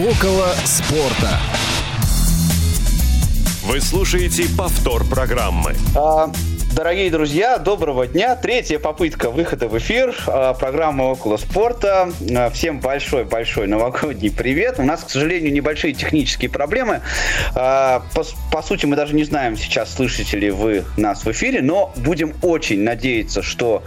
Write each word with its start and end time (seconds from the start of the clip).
Около 0.00 0.46
спорта. 0.64 1.38
Вы 3.64 3.82
слушаете 3.82 4.44
повтор 4.56 5.04
программы. 5.04 5.76
А, 5.94 6.32
Дорогие 6.72 7.10
друзья, 7.10 7.58
доброго 7.58 8.06
дня. 8.06 8.36
Третья 8.36 8.78
попытка 8.78 9.30
выхода 9.30 9.66
в 9.66 9.76
эфир 9.76 10.14
э, 10.28 10.54
программы 10.58 11.10
«Около 11.10 11.36
спорта». 11.36 12.12
Э, 12.20 12.48
всем 12.50 12.78
большой-большой 12.78 13.66
новогодний 13.66 14.30
привет. 14.30 14.76
У 14.78 14.84
нас, 14.84 15.02
к 15.02 15.10
сожалению, 15.10 15.52
небольшие 15.52 15.94
технические 15.94 16.48
проблемы. 16.48 17.00
Э, 17.56 18.00
по, 18.14 18.24
по 18.52 18.62
сути, 18.62 18.86
мы 18.86 18.94
даже 18.94 19.16
не 19.16 19.24
знаем 19.24 19.56
сейчас, 19.56 19.92
слышите 19.92 20.36
ли 20.36 20.52
вы 20.52 20.84
нас 20.96 21.24
в 21.24 21.30
эфире, 21.32 21.60
но 21.60 21.92
будем 21.96 22.34
очень 22.40 22.82
надеяться, 22.84 23.42
что 23.42 23.82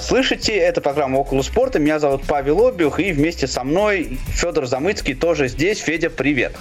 слышите. 0.00 0.56
Это 0.56 0.80
программа 0.80 1.18
«Около 1.18 1.42
спорта». 1.42 1.80
Меня 1.80 1.98
зовут 1.98 2.22
Павел 2.26 2.68
Обиух, 2.68 3.00
и 3.00 3.10
вместе 3.10 3.48
со 3.48 3.64
мной 3.64 4.20
Федор 4.28 4.66
Замыцкий 4.66 5.14
тоже 5.14 5.48
здесь. 5.48 5.80
Федя, 5.80 6.08
привет. 6.08 6.54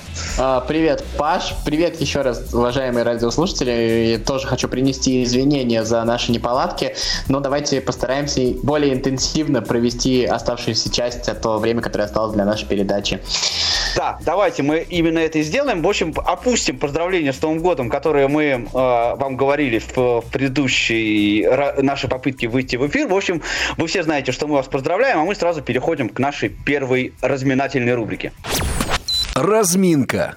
Привет, 0.68 1.04
Паш. 1.18 1.54
Привет 1.66 2.02
еще 2.02 2.22
раз, 2.22 2.52
уважаемые 2.52 3.04
радиослушатели. 3.04 4.16
Я 4.18 4.20
тоже 4.20 4.48
хочу 4.48 4.68
принести 4.68 5.24
извинения 5.24 5.35
извинения 5.36 5.84
за 5.84 6.04
наши 6.04 6.32
неполадки, 6.32 6.96
но 7.28 7.40
давайте 7.40 7.82
постараемся 7.82 8.42
более 8.64 8.94
интенсивно 8.94 9.62
провести 9.62 10.26
оставшуюся 10.26 10.92
часть, 10.92 11.28
а 11.28 11.36
то 11.36 11.58
время, 11.58 11.82
которое 11.82 12.06
осталось 12.06 12.34
для 12.34 12.46
нашей 12.46 12.68
передачи. 12.68 13.20
Да, 13.96 14.18
давайте 14.22 14.64
мы 14.64 14.80
именно 14.80 15.20
это 15.20 15.40
и 15.40 15.44
сделаем. 15.44 15.82
В 15.82 15.88
общем, 15.88 16.14
опустим 16.26 16.80
поздравления 16.80 17.34
с 17.34 17.42
Новым 17.42 17.60
годом, 17.60 17.90
которые 17.90 18.28
мы 18.28 18.44
э, 18.44 18.68
вам 18.74 19.36
говорили 19.38 19.80
в, 19.80 19.98
в 19.98 20.24
предыдущей 20.32 21.48
нашей 21.82 22.10
попытке 22.10 22.48
выйти 22.48 22.76
в 22.78 22.88
эфир. 22.88 23.08
В 23.08 23.16
общем, 23.16 23.42
вы 23.78 23.88
все 23.88 24.04
знаете, 24.04 24.32
что 24.32 24.48
мы 24.48 24.56
вас 24.56 24.68
поздравляем, 24.68 25.20
а 25.20 25.26
мы 25.26 25.36
сразу 25.36 25.62
переходим 25.62 26.10
к 26.10 26.20
нашей 26.20 26.50
первой 26.50 27.14
разминательной 27.22 27.94
рубрике. 27.94 28.32
Разминка. 29.36 30.36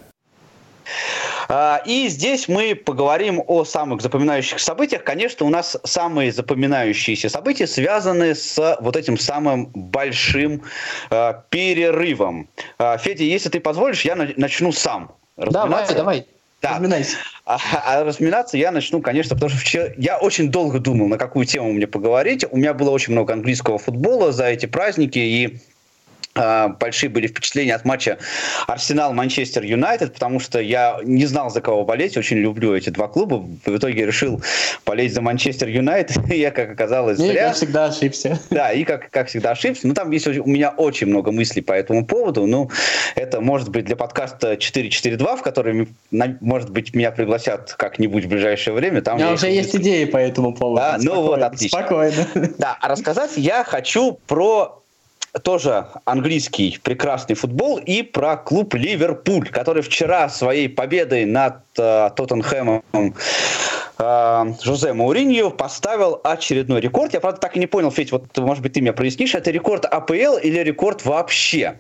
А, 1.49 1.81
и 1.87 2.09
здесь 2.09 2.47
мы 2.47 2.75
поговорим 2.75 3.43
о 3.47 3.65
самых 3.65 4.03
запоминающих 4.03 4.61
событиях. 4.61 5.03
Конечно, 5.03 5.47
у 5.47 5.49
нас 5.49 5.79
самые 5.85 6.31
запоминающиеся 6.31 7.31
события 7.31 7.67
связаны 7.67 8.35
с 8.35 8.77
вот 8.81 8.97
этим 8.97 9.17
самым 9.17 9.67
большим 9.75 10.63
э, 11.11 11.35
перерывом. 11.49 12.49
Э, 12.79 12.99
Федя, 12.99 13.25
если 13.25 13.49
ты 13.49 13.61
позволишь, 13.61 14.05
я 14.05 14.15
начну 14.15 14.73
сам. 14.73 15.13
Давай, 15.37 15.87
давай. 15.95 16.27
Да. 16.61 16.73
Разминайся. 16.73 17.17
А, 17.47 17.59
а 17.87 18.05
разминаться 18.05 18.57
я 18.57 18.73
начну, 18.73 19.01
конечно, 19.01 19.37
потому 19.37 19.51
что 19.51 19.61
вчера 19.61 19.87
я 19.97 20.19
очень 20.19 20.51
долго 20.51 20.81
думал, 20.81 21.07
на 21.07 21.17
какую 21.17 21.47
тему 21.47 21.73
мне 21.73 21.87
поговорить. 21.87 22.45
У 22.51 22.57
меня 22.57 22.75
было 22.75 22.91
очень 22.91 23.13
много 23.13 23.33
английского 23.33 23.79
футбола 23.79 24.33
за 24.33 24.47
эти 24.47 24.67
праздники, 24.67 25.19
и 25.19 25.47
а, 25.47 25.59
большие 26.81 27.11
были 27.11 27.27
впечатления 27.27 27.75
от 27.75 27.85
матча 27.85 28.19
Арсенал-Манчестер 28.67 29.65
Юнайтед, 29.65 30.15
потому 30.15 30.41
что 30.41 30.61
я 30.61 31.01
не 31.05 31.27
знал, 31.27 31.51
за 31.51 31.61
кого 31.61 31.85
болеть, 31.85 32.17
очень 32.17 32.39
люблю 32.39 32.75
эти 32.75 32.91
два 32.91 33.09
клуба. 33.09 33.45
В 33.65 33.77
итоге 33.77 34.07
решил 34.07 34.43
болеть 34.85 35.15
за 35.15 35.21
Манчестер 35.21 35.69
Юнайтед, 35.69 36.27
я, 36.33 36.51
как 36.51 36.71
оказалось, 36.71 37.19
зря. 37.19 37.33
И, 37.33 37.47
как 37.47 37.55
всегда, 37.57 37.87
ошибся. 37.87 38.41
Да, 38.51 38.73
и 38.73 38.85
как, 38.85 39.11
как 39.11 39.29
всегда 39.29 39.51
ошибся. 39.53 39.87
Ну, 39.87 39.95
там 39.95 40.11
есть 40.11 40.27
у 40.27 40.47
меня 40.47 40.71
очень 40.71 41.07
много 41.07 41.33
мыслей 41.33 41.63
по 41.63 41.73
этому 41.73 42.05
поводу. 42.07 42.47
Ну, 42.47 42.71
это 43.15 43.41
может 43.41 43.71
быть 43.71 43.85
для 43.85 43.97
подкаста 43.97 44.57
442, 44.57 45.37
в 45.37 45.43
который, 45.43 45.89
может 46.11 46.71
быть, 46.71 46.95
меня 46.95 47.11
пригласят 47.11 47.75
как-нибудь 47.77 48.25
в 48.25 48.29
ближайшее 48.29 48.75
время. 48.75 49.03
Там 49.03 49.17
у 49.17 49.19
меня 49.19 49.33
уже 49.33 49.49
есть 49.49 49.75
идеи 49.77 50.05
по 50.05 50.17
этому 50.17 50.55
поводу. 50.55 50.81
Да, 50.81 50.99
ну 51.01 51.23
вот, 51.23 51.43
отлично. 51.43 51.79
Спокойно. 51.79 52.27
Да, 52.59 52.77
а 52.81 52.89
рассказать 52.89 53.33
я 53.37 53.65
хочу 53.65 54.19
про 54.27 54.83
тоже 55.43 55.87
английский 56.05 56.79
прекрасный 56.83 57.35
футбол 57.35 57.79
и 57.79 58.03
про 58.03 58.37
клуб 58.37 58.75
Ливерпуль, 58.75 59.49
который 59.51 59.83
вчера 59.83 60.29
своей 60.29 60.69
победой 60.69 61.25
над 61.25 61.63
э, 61.77 62.11
Тоттенхэмом 62.17 62.83
э, 63.99 64.45
Жозе 64.63 64.93
Мауриньо 64.93 65.51
поставил 65.51 66.21
очередной 66.25 66.81
рекорд. 66.81 67.13
Я, 67.13 67.21
правда, 67.21 67.41
так 67.41 67.57
и 67.57 67.61
не 67.61 67.67
понял, 67.67 67.91
Федь, 67.91 68.13
вот, 68.13 68.37
может 68.39 68.63
быть, 68.63 68.73
ты 68.73 68.81
меня 68.81 68.93
прояснишь, 68.93 69.35
это 69.35 69.51
рекорд 69.51 69.85
АПЛ 69.85 70.39
или 70.43 70.59
рекорд 70.61 71.05
вообще? 71.05 71.79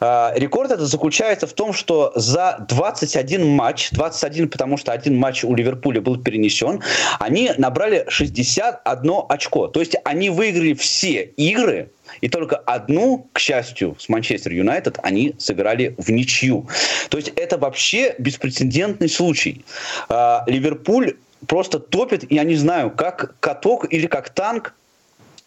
Э, 0.00 0.30
рекорд 0.36 0.70
это 0.70 0.86
заключается 0.86 1.46
в 1.46 1.52
том, 1.52 1.72
что 1.72 2.12
за 2.14 2.64
21 2.68 3.48
матч, 3.48 3.90
21, 3.90 4.48
потому 4.48 4.76
что 4.76 4.92
один 4.92 5.16
матч 5.18 5.44
у 5.44 5.54
Ливерпуля 5.54 6.00
был 6.00 6.16
перенесен, 6.16 6.82
они 7.18 7.50
набрали 7.58 8.04
61 8.08 9.12
очко. 9.28 9.66
То 9.66 9.80
есть 9.80 9.96
они 10.04 10.30
выиграли 10.30 10.74
все 10.74 11.22
игры, 11.22 11.90
и 12.20 12.28
только 12.28 12.56
одну, 12.56 13.28
к 13.32 13.38
счастью, 13.38 13.96
с 13.98 14.08
Манчестер 14.08 14.52
Юнайтед 14.52 14.98
они 15.02 15.34
сыграли 15.38 15.94
в 15.98 16.10
ничью. 16.10 16.68
То 17.08 17.18
есть 17.18 17.32
это 17.36 17.58
вообще 17.58 18.14
беспрецедентный 18.18 19.08
случай. 19.08 19.64
А, 20.08 20.44
Ливерпуль 20.46 21.16
просто 21.46 21.78
топит, 21.78 22.30
я 22.30 22.44
не 22.44 22.56
знаю, 22.56 22.90
как 22.90 23.34
каток 23.40 23.92
или 23.92 24.06
как 24.06 24.30
танк 24.30 24.74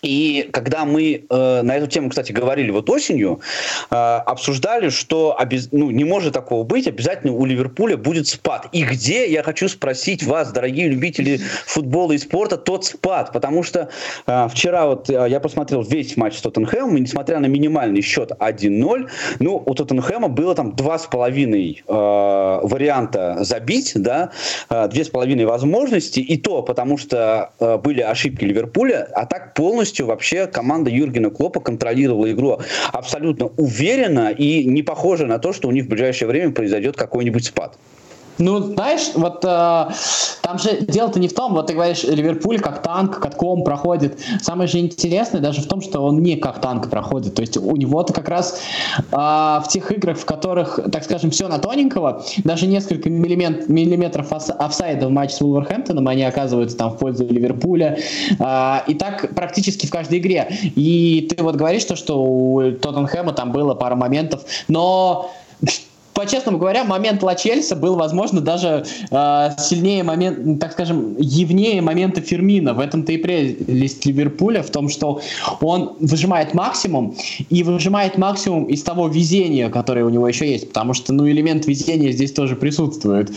и 0.02 0.50
когда 0.52 0.86
мы 0.86 1.26
э, 1.30 1.62
на 1.62 1.76
эту 1.76 1.86
тему, 1.86 2.10
кстати, 2.10 2.32
говорили 2.32 2.72
вот 2.72 2.90
осенью, 2.90 3.40
э, 3.92 3.96
обсуждали, 3.96 4.90
что 4.90 5.40
обез... 5.40 5.70
ну, 5.72 5.92
не 5.92 6.04
может 6.06 6.34
такого 6.34 6.64
быть, 6.64 6.88
обязательно 6.88 7.34
у 7.34 7.46
Ливерпуля 7.46 7.98
будет 7.98 8.28
спад. 8.28 8.68
И 8.72 8.84
где, 8.84 9.32
я 9.32 9.44
хочу 9.44 9.70
спросить 9.70 10.24
вас, 10.24 10.52
дорогие 10.52 10.88
любители 10.88 11.38
футбола 11.38 12.14
и 12.14 12.18
спорта, 12.18 12.58
тот 12.58 12.86
спад? 12.86 13.32
Потому 13.32 13.62
что 13.62 13.90
э, 14.26 14.48
вчера 14.50 14.88
вот 14.88 15.08
э, 15.10 15.28
я 15.30 15.40
посмотрел 15.40 15.84
весь 15.84 16.18
матч 16.18 16.38
с 16.38 16.42
Тоттенхэмом, 16.42 16.98
и 16.98 17.02
несмотря 17.02 17.40
на 17.40 17.46
минимальный 17.46 18.02
счет 18.02 18.32
1-0, 18.32 19.08
ну, 19.40 19.64
у 19.64 19.76
Тоттенхэма 19.76 20.30
было 20.30 20.56
там 20.56 20.76
два 20.76 20.98
с 20.98 21.06
половиной 21.06 21.84
э, 21.88 21.94
варианта 21.94 23.38
забить, 23.42 23.92
да, 23.94 24.32
э, 24.68 24.88
две 24.88 25.04
с 25.04 25.10
половиной 25.10 25.46
возможности, 25.46 26.22
и 26.22 26.38
то 26.38 26.64
потому 26.64 26.98
что 26.98 27.52
э, 27.60 27.78
были 27.78 28.02
ошибки 28.02 28.46
Ливерпуля, 28.46 29.08
а 29.14 29.28
так 29.28 29.54
полностью 29.54 29.91
полностью 29.92 30.06
вообще 30.06 30.48
команда 30.48 30.90
Юргена 30.90 31.30
Клопа 31.30 31.60
контролировала 31.60 32.32
игру 32.32 32.60
абсолютно 32.94 33.48
уверенно 33.58 34.32
и 34.32 34.64
не 34.66 34.84
похоже 34.84 35.26
на 35.26 35.38
то, 35.38 35.54
что 35.54 35.68
у 35.68 35.72
них 35.72 35.86
в 35.86 35.90
ближайшее 35.90 36.28
время 36.28 36.54
произойдет 36.54 36.96
какой-нибудь 36.96 37.46
спад. 37.46 37.78
Ну, 38.38 38.60
знаешь, 38.60 39.12
вот 39.16 39.44
э, 39.46 39.86
там 40.42 40.58
же 40.58 40.82
дело-то 40.82 41.20
не 41.20 41.28
в 41.28 41.34
том, 41.34 41.54
вот 41.54 41.68
ты 41.68 41.74
говоришь, 41.74 42.04
Ливерпуль 42.04 42.60
как 42.60 42.82
танк, 42.82 43.20
катком 43.20 43.64
проходит. 43.64 44.20
Самое 44.42 44.68
же 44.68 44.80
интересное 44.80 45.42
даже 45.42 45.62
в 45.62 45.68
том, 45.68 45.82
что 45.82 46.02
он 46.02 46.22
не 46.22 46.38
как 46.38 46.62
танк 46.62 46.90
проходит. 46.90 47.36
То 47.36 47.42
есть 47.42 47.58
у 47.58 47.76
него-то 47.76 48.14
как 48.14 48.30
раз 48.30 48.60
э, 48.98 49.16
в 49.16 49.66
тех 49.70 49.92
играх, 49.92 50.18
в 50.18 50.26
которых, 50.26 50.80
так 50.92 51.04
скажем, 51.04 51.32
все 51.32 51.48
на 51.48 51.60
тоненького, 51.60 52.24
даже 52.44 52.68
несколько 52.68 53.10
миллимет, 53.10 53.70
миллиметров 53.70 54.32
офсайда 54.32 55.08
в 55.08 55.12
матче 55.12 55.36
с 55.36 55.42
Вулверхэмптоном, 55.42 56.08
они 56.08 56.24
оказываются 56.24 56.78
там 56.78 56.92
в 56.92 56.98
пользу 56.98 57.26
Ливерпуля. 57.28 57.98
Э, 58.40 58.80
и 58.88 58.94
так 58.96 59.34
практически 59.36 59.86
в 59.86 59.92
каждой 59.92 60.20
игре. 60.20 60.48
И 60.76 61.28
ты 61.30 61.44
вот 61.44 61.56
говоришь, 61.56 61.86
то, 61.86 61.96
что 61.96 62.22
у 62.22 62.72
Тоттенхэма 62.72 63.34
там 63.34 63.52
было 63.52 63.76
пара 63.76 63.96
моментов, 63.96 64.42
но 64.68 65.32
по-честному 66.22 66.60
говоря, 66.60 66.84
момент 66.84 67.24
Ла 67.24 67.34
Чельса 67.34 67.76
был, 67.76 67.96
возможно, 67.96 68.42
даже 68.42 68.86
э, 69.10 69.50
сильнее 69.58 70.04
момент, 70.04 70.60
так 70.60 70.74
скажем, 70.74 71.16
явнее 71.18 71.82
момента 71.82 72.22
Фермина. 72.22 72.76
В 72.76 72.80
этом-то 72.80 73.12
и 73.12 73.18
прелесть 73.18 74.06
Ливерпуля, 74.06 74.62
в 74.62 74.70
том, 74.70 74.90
что 74.90 75.20
он 75.62 75.96
выжимает 76.00 76.54
максимум 76.54 77.16
и 77.50 77.64
выжимает 77.64 78.20
максимум 78.20 78.66
из 78.66 78.84
того 78.84 79.08
везения, 79.08 79.70
которое 79.70 80.06
у 80.06 80.10
него 80.10 80.28
еще 80.28 80.50
есть, 80.50 80.68
потому 80.68 80.94
что, 80.94 81.12
ну, 81.12 81.28
элемент 81.28 81.66
везения 81.66 82.12
здесь 82.12 82.32
тоже 82.34 82.56
присутствует. 82.56 83.32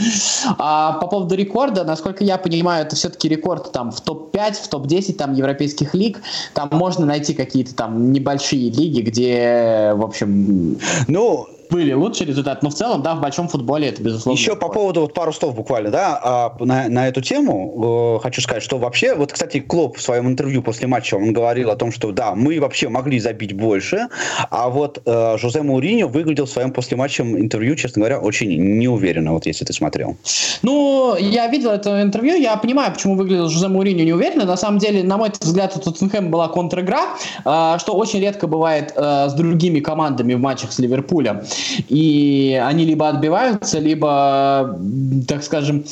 А 0.58 0.92
по 0.92 1.06
поводу 1.06 1.34
рекорда, 1.36 1.84
насколько 1.84 2.22
я 2.22 2.36
понимаю, 2.36 2.84
это 2.84 2.96
все-таки 2.96 3.28
рекорд 3.28 3.72
там 3.72 3.92
в 3.92 4.00
топ-5, 4.02 4.54
в 4.62 4.68
топ-10 4.68 5.14
там 5.14 5.32
европейских 5.32 5.94
лиг. 5.94 6.20
Там 6.52 6.68
можно 6.72 7.06
найти 7.06 7.32
какие-то 7.32 7.74
там 7.74 8.12
небольшие 8.12 8.70
лиги, 8.70 9.00
где, 9.00 9.92
в 9.94 10.02
общем... 10.02 10.76
Ну, 11.08 11.48
были 11.70 11.92
лучшие 11.92 12.26
результаты, 12.26 12.60
но 12.62 12.70
в 12.70 12.74
целом, 12.74 13.02
да, 13.02 13.14
в 13.14 13.20
большом 13.20 13.48
футболе 13.48 13.88
это 13.88 14.02
безусловно. 14.02 14.38
Еще 14.38 14.56
по 14.56 14.68
поводу 14.68 15.00
вот 15.02 15.14
пару 15.14 15.32
слов 15.32 15.54
буквально, 15.54 15.90
да, 15.90 16.20
а, 16.22 16.56
на, 16.60 16.88
на 16.88 17.08
эту 17.08 17.20
тему 17.20 18.16
э, 18.18 18.22
хочу 18.22 18.40
сказать, 18.40 18.62
что 18.62 18.78
вообще, 18.78 19.14
вот, 19.14 19.32
кстати, 19.32 19.60
Клоп 19.60 19.96
в 19.96 20.02
своем 20.02 20.26
интервью 20.28 20.62
после 20.62 20.86
матча, 20.86 21.14
он 21.14 21.32
говорил 21.32 21.70
о 21.70 21.76
том, 21.76 21.92
что 21.92 22.12
да, 22.12 22.34
мы 22.34 22.60
вообще 22.60 22.88
могли 22.88 23.18
забить 23.20 23.52
больше, 23.52 24.08
а 24.50 24.68
вот 24.68 25.02
э, 25.04 25.36
Жозе 25.38 25.62
Мауриньо 25.62 26.08
выглядел 26.08 26.46
в 26.46 26.50
своем 26.50 26.72
послематчем 26.72 27.36
интервью, 27.38 27.76
честно 27.76 28.00
говоря, 28.00 28.20
очень 28.20 28.78
неуверенно, 28.78 29.32
вот 29.32 29.46
если 29.46 29.64
ты 29.64 29.72
смотрел. 29.72 30.16
Ну, 30.62 31.16
я 31.18 31.46
видел 31.48 31.70
это 31.70 32.02
интервью, 32.02 32.36
я 32.36 32.56
понимаю, 32.56 32.92
почему 32.92 33.16
выглядел 33.16 33.48
Жозе 33.48 33.68
Мауриньо 33.68 34.04
неуверенно, 34.04 34.44
на 34.44 34.56
самом 34.56 34.78
деле, 34.78 35.02
на 35.02 35.16
мой 35.16 35.30
взгляд, 35.40 35.76
у 35.76 35.80
Тоттенхэма 35.80 36.28
была 36.28 36.48
контр-игра, 36.48 37.16
э, 37.44 37.78
что 37.78 37.94
очень 37.94 38.20
редко 38.20 38.46
бывает 38.46 38.92
э, 38.94 39.28
с 39.28 39.34
другими 39.34 39.80
командами 39.80 40.34
в 40.34 40.40
матчах 40.40 40.72
с 40.72 40.78
Ливерпулем. 40.78 41.42
И 41.88 42.60
они 42.64 42.84
либо 42.84 43.08
отбиваются, 43.08 43.78
либо, 43.78 44.78
так 45.28 45.42
скажем, 45.42 45.84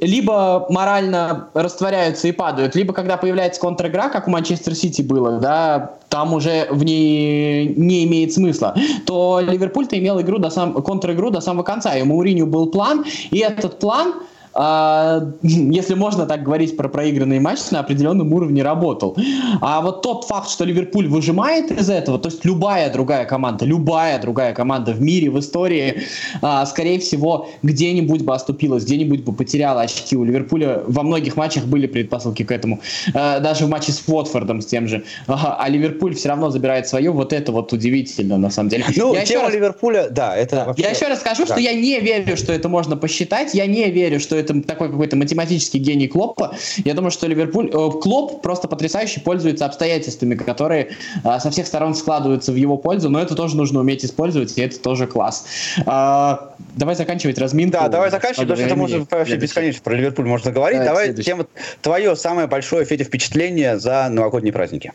либо 0.00 0.66
морально 0.70 1.48
растворяются 1.54 2.28
и 2.28 2.32
падают, 2.32 2.74
либо 2.74 2.92
когда 2.92 3.16
появляется 3.16 3.60
контр-игра, 3.60 4.08
как 4.08 4.28
у 4.28 4.30
Манчестер 4.30 4.74
Сити 4.74 5.02
было, 5.02 5.38
да, 5.38 5.94
там 6.08 6.34
уже 6.34 6.66
в 6.70 6.84
ней 6.84 7.74
не 7.76 8.04
имеет 8.04 8.32
смысла, 8.32 8.74
то 9.06 9.40
Ливерпуль-то 9.40 9.98
имел 9.98 10.20
игру 10.20 10.38
до 10.38 10.50
сам, 10.50 10.74
контр-игру 10.74 11.30
до 11.30 11.40
самого 11.40 11.62
конца, 11.62 11.96
и 11.96 12.02
у 12.02 12.06
Мауриню 12.06 12.46
был 12.46 12.66
план, 12.66 13.04
и 13.30 13.38
этот 13.38 13.78
план– 13.78 14.14
а, 14.54 15.22
если 15.42 15.94
можно 15.94 16.26
так 16.26 16.42
говорить 16.42 16.76
про 16.76 16.88
проигранные 16.88 17.40
матчи, 17.40 17.60
на 17.70 17.80
определенном 17.80 18.32
уровне 18.32 18.62
работал. 18.62 19.16
А 19.60 19.80
вот 19.80 20.02
тот 20.02 20.24
факт, 20.24 20.50
что 20.50 20.64
Ливерпуль 20.64 21.08
выжимает 21.08 21.70
из 21.70 21.90
этого, 21.90 22.18
то 22.18 22.28
есть 22.28 22.44
любая 22.44 22.92
другая 22.92 23.24
команда, 23.24 23.64
любая 23.64 24.20
другая 24.20 24.54
команда 24.54 24.92
в 24.92 25.00
мире, 25.00 25.30
в 25.30 25.38
истории, 25.38 26.02
а, 26.42 26.64
скорее 26.66 26.98
всего, 26.98 27.48
где-нибудь 27.62 28.22
бы 28.22 28.34
оступилась, 28.34 28.84
где-нибудь 28.84 29.24
бы 29.24 29.32
потеряла 29.32 29.82
очки. 29.82 30.16
У 30.16 30.24
Ливерпуля 30.24 30.82
во 30.86 31.02
многих 31.02 31.36
матчах 31.36 31.64
были 31.64 31.86
предпосылки 31.86 32.44
к 32.44 32.52
этому. 32.52 32.80
А, 33.14 33.40
даже 33.40 33.66
в 33.66 33.68
матче 33.68 33.92
с 33.92 34.02
Уотфордом 34.06 34.60
с 34.60 34.66
тем 34.66 34.88
же. 34.88 35.04
А 35.26 35.66
Ливерпуль 35.68 36.14
все 36.14 36.28
равно 36.28 36.50
забирает 36.50 36.88
свое. 36.88 37.10
Вот 37.10 37.32
это 37.32 37.52
вот 37.52 37.72
удивительно, 37.72 38.38
на 38.38 38.50
самом 38.50 38.70
деле. 38.70 38.84
Ну, 38.96 39.14
я 39.14 39.24
тема 39.24 39.44
раз... 39.44 39.54
Ливерпуля, 39.54 40.08
да, 40.10 40.36
это 40.36 40.56
да. 40.56 40.64
вообще... 40.66 40.82
Я 40.82 40.90
еще 40.90 41.06
раз 41.06 41.20
скажу, 41.20 41.44
да. 41.46 41.54
что 41.54 41.60
я 41.60 41.74
не 41.74 42.00
верю, 42.00 42.36
что 42.36 42.52
это 42.52 42.68
можно 42.68 42.96
посчитать. 42.96 43.54
Я 43.54 43.66
не 43.66 43.90
верю, 43.90 44.20
что 44.20 44.36
это 44.40 44.60
такой 44.62 44.90
какой-то 44.90 45.16
математический 45.16 45.80
гений 45.80 46.08
Клоппа. 46.08 46.54
Я 46.84 46.94
думаю, 46.94 47.10
что 47.10 47.26
Ливерпуль, 47.26 47.68
э, 47.68 47.90
Клоп 48.00 48.42
просто 48.42 48.68
потрясающе 48.68 49.20
пользуется 49.20 49.66
обстоятельствами, 49.66 50.34
которые 50.34 50.90
э, 51.24 51.40
со 51.40 51.50
всех 51.50 51.66
сторон 51.66 51.94
складываются 51.94 52.52
в 52.52 52.56
его 52.56 52.76
пользу, 52.76 53.08
но 53.10 53.20
это 53.20 53.34
тоже 53.34 53.56
нужно 53.56 53.80
уметь 53.80 54.04
использовать, 54.04 54.56
и 54.58 54.62
это 54.62 54.78
тоже 54.80 55.06
класс. 55.06 55.46
Э, 55.86 56.36
давай 56.76 56.94
заканчивать 56.94 57.38
разминку. 57.38 57.72
Да, 57.72 57.88
давай 57.88 58.10
заканчивать, 58.10 58.48
потому 58.48 58.56
что 58.56 58.66
это 58.66 58.76
можно 58.76 59.06
вообще 59.10 59.36
бесконечно 59.36 59.82
про 59.82 59.94
Ливерпуль 59.94 60.26
можно 60.26 60.50
говорить. 60.50 60.82
Давай, 60.82 61.08
давай 61.08 61.24
тема, 61.24 61.46
твое 61.82 62.16
самое 62.16 62.46
большое, 62.46 62.84
Федя, 62.84 63.04
впечатление 63.04 63.78
за 63.78 64.08
новогодние 64.10 64.52
праздники. 64.52 64.92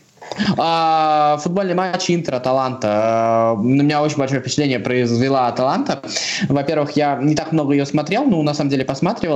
А, 0.58 1.38
футбольный 1.42 1.74
матч 1.74 2.10
Интер-Аталанта. 2.10 3.56
На 3.56 3.82
меня 3.82 4.02
очень 4.02 4.16
большое 4.16 4.40
впечатление 4.40 4.78
произвела 4.78 5.48
Аталанта. 5.48 6.02
Во-первых, 6.48 6.92
я 6.96 7.16
не 7.16 7.34
так 7.34 7.52
много 7.52 7.72
ее 7.72 7.86
смотрел, 7.86 8.24
ну, 8.24 8.42
на 8.42 8.54
самом 8.54 8.70
деле 8.70 8.84
посматривал, 8.84 9.35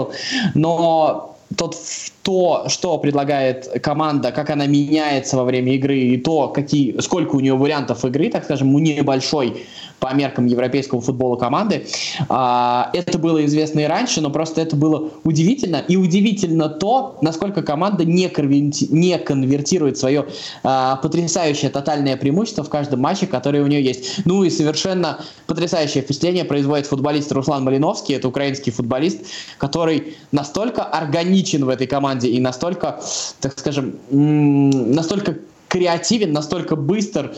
но 0.55 1.37
тот, 1.57 1.77
то, 2.23 2.65
что 2.69 2.99
предлагает 2.99 3.83
команда, 3.83 4.31
как 4.31 4.51
она 4.51 4.67
меняется 4.67 5.37
во 5.37 5.45
время 5.45 5.75
игры, 5.75 5.99
и 5.99 6.17
то, 6.17 6.49
какие, 6.49 7.01
сколько 7.01 7.37
у 7.37 7.41
нее 7.41 7.55
вариантов 7.55 8.05
игры, 8.05 8.31
так 8.31 8.45
скажем, 8.45 8.75
у 8.75 8.79
небольшой 8.79 9.67
по 10.01 10.13
меркам 10.15 10.47
европейского 10.47 11.01
футбола 11.01 11.37
команды. 11.37 11.87
А, 12.29 12.91
это 12.93 13.19
было 13.19 13.45
известно 13.47 13.81
и 13.81 13.85
раньше, 13.85 14.21
но 14.21 14.31
просто 14.31 14.61
это 14.63 14.75
было 14.75 15.11
удивительно. 15.25 15.77
И 15.77 15.97
удивительно 15.97 16.69
то, 16.69 17.19
насколько 17.21 17.63
команда 17.63 18.05
не, 18.05 18.29
конверти, 18.29 18.89
не 18.91 19.19
конвертирует 19.19 19.99
свое 19.99 20.27
а, 20.65 20.97
потрясающее 20.97 21.71
тотальное 21.71 22.17
преимущество 22.17 22.65
в 22.65 22.71
каждом 22.71 23.01
матче, 23.01 23.27
который 23.27 23.61
у 23.61 23.67
нее 23.67 23.85
есть. 23.85 24.23
Ну 24.25 24.43
и 24.43 24.51
совершенно 24.51 25.21
потрясающее 25.47 26.03
впечатление 26.03 26.45
производит 26.45 26.87
футболист 26.87 27.31
Руслан 27.33 27.63
Малиновский, 27.65 28.15
это 28.15 28.29
украинский 28.29 28.73
футболист, 28.73 29.19
который 29.59 30.17
настолько 30.33 30.83
органичен 30.83 31.65
в 31.65 31.69
этой 31.69 31.87
команде 31.87 32.29
и 32.29 32.41
настолько, 32.41 33.01
так 33.41 33.59
скажем, 33.59 33.97
настолько 34.11 35.37
креативен, 35.71 36.33
настолько 36.33 36.75
быстр. 36.75 37.33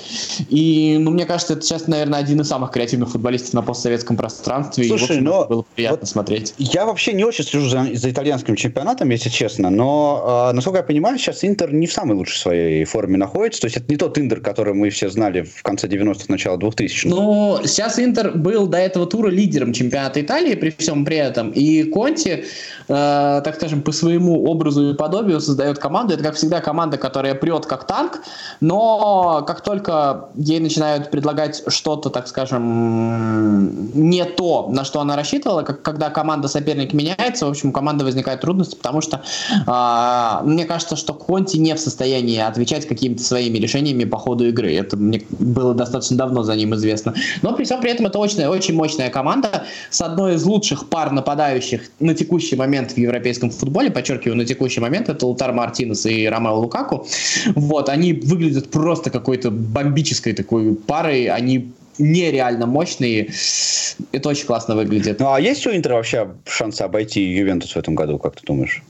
И, 0.48 0.96
ну, 0.98 1.10
мне 1.10 1.26
кажется, 1.26 1.52
это 1.52 1.62
сейчас, 1.62 1.86
наверное, 1.86 2.18
один 2.18 2.40
из 2.40 2.48
самых 2.48 2.70
креативных 2.70 3.10
футболистов 3.10 3.52
на 3.52 3.62
постсоветском 3.62 4.16
пространстве. 4.16 4.88
Слушай, 4.88 5.18
и, 5.18 5.20
но 5.20 5.44
было 5.44 5.64
приятно 5.74 5.98
вот 6.00 6.08
смотреть. 6.08 6.54
Я 6.56 6.86
вообще 6.86 7.12
не 7.12 7.24
очень 7.24 7.44
слежу 7.44 7.68
за, 7.68 7.86
за 7.92 8.10
итальянским 8.10 8.56
чемпионатом, 8.56 9.10
если 9.10 9.28
честно, 9.28 9.68
но, 9.68 10.48
э, 10.50 10.54
насколько 10.54 10.78
я 10.78 10.82
понимаю, 10.82 11.18
сейчас 11.18 11.44
Интер 11.44 11.72
не 11.74 11.86
в 11.86 11.92
самой 11.92 12.16
лучшей 12.16 12.38
своей 12.38 12.84
форме 12.84 13.18
находится. 13.18 13.60
То 13.60 13.66
есть 13.66 13.76
это 13.76 13.86
не 13.90 13.98
тот 13.98 14.16
Интер, 14.16 14.40
который 14.40 14.72
мы 14.72 14.88
все 14.88 15.10
знали 15.10 15.42
в 15.42 15.62
конце 15.62 15.86
90-х, 15.86 16.24
начало 16.28 16.56
2000-х. 16.56 17.08
Ну, 17.10 17.60
сейчас 17.64 17.98
Интер 17.98 18.32
был 18.32 18.66
до 18.66 18.78
этого 18.78 19.06
тура 19.06 19.28
лидером 19.28 19.74
чемпионата 19.74 20.22
Италии 20.22 20.54
при 20.54 20.74
всем 20.76 21.04
при 21.04 21.18
этом. 21.18 21.50
И 21.50 21.82
Конти, 21.84 22.30
э, 22.30 22.44
так 22.88 23.56
скажем, 23.56 23.82
по 23.82 23.92
своему 23.92 24.44
образу 24.44 24.90
и 24.90 24.96
подобию 24.96 25.38
создает 25.40 25.78
команду. 25.78 26.14
Это, 26.14 26.22
как 26.22 26.36
всегда, 26.36 26.60
команда, 26.60 26.96
которая 26.96 27.34
прет 27.34 27.66
как 27.66 27.86
танк, 27.86 28.21
но 28.60 29.44
как 29.46 29.62
только 29.62 30.28
ей 30.34 30.60
начинают 30.60 31.10
предлагать 31.10 31.62
что-то, 31.68 32.10
так 32.10 32.28
скажем, 32.28 33.90
не 33.94 34.24
то, 34.24 34.68
на 34.70 34.84
что 34.84 35.00
она 35.00 35.16
рассчитывала, 35.16 35.62
как, 35.62 35.82
когда 35.82 36.10
команда 36.10 36.48
соперник 36.48 36.92
меняется, 36.92 37.46
в 37.46 37.50
общем, 37.50 37.70
у 37.70 37.72
команды 37.72 38.04
возникают 38.04 38.40
трудности, 38.40 38.76
потому 38.76 39.00
что 39.00 39.22
э, 39.66 40.46
мне 40.46 40.64
кажется, 40.64 40.96
что 40.96 41.14
Конти 41.14 41.58
не 41.58 41.74
в 41.74 41.80
состоянии 41.80 42.38
отвечать 42.38 42.86
какими-то 42.86 43.22
своими 43.22 43.58
решениями 43.58 44.04
по 44.04 44.18
ходу 44.18 44.46
игры. 44.46 44.74
Это 44.74 44.96
мне 44.96 45.22
было 45.30 45.74
достаточно 45.74 46.16
давно 46.16 46.42
за 46.42 46.54
ним 46.54 46.74
известно. 46.74 47.14
Но 47.42 47.52
при 47.54 47.64
всем 47.64 47.80
при 47.80 47.90
этом 47.90 48.06
это 48.06 48.18
очень, 48.18 48.44
очень 48.44 48.74
мощная 48.74 49.10
команда 49.10 49.64
с 49.90 50.00
одной 50.00 50.34
из 50.34 50.44
лучших 50.44 50.88
пар 50.88 51.12
нападающих 51.12 51.82
на 52.00 52.14
текущий 52.14 52.56
момент 52.56 52.92
в 52.92 52.98
европейском 52.98 53.50
футболе, 53.50 53.90
подчеркиваю, 53.90 54.36
на 54.36 54.44
текущий 54.44 54.80
момент, 54.80 55.08
это 55.08 55.26
Лутар 55.26 55.52
Мартинес 55.52 56.06
и 56.06 56.28
Ромео 56.28 56.58
Лукаку. 56.58 57.06
Вот, 57.54 57.88
они 57.88 58.11
выглядят 58.12 58.42
выглядят 58.52 58.70
просто 58.70 59.10
какой-то 59.10 59.50
бомбической 59.50 60.32
такой 60.32 60.74
парой. 60.74 61.26
Они 61.26 61.72
нереально 61.98 62.66
мощные. 62.66 63.30
Это 64.12 64.28
очень 64.28 64.46
классно 64.46 64.76
выглядит. 64.76 65.20
Ну, 65.20 65.32
а 65.32 65.40
есть 65.40 65.66
у 65.66 65.70
Интера 65.70 65.94
вообще 65.94 66.28
шансы 66.46 66.82
обойти 66.82 67.20
Ювентус 67.20 67.72
в 67.72 67.76
этом 67.76 67.94
году, 67.94 68.18
как 68.18 68.36
ты 68.36 68.46
думаешь? 68.46 68.82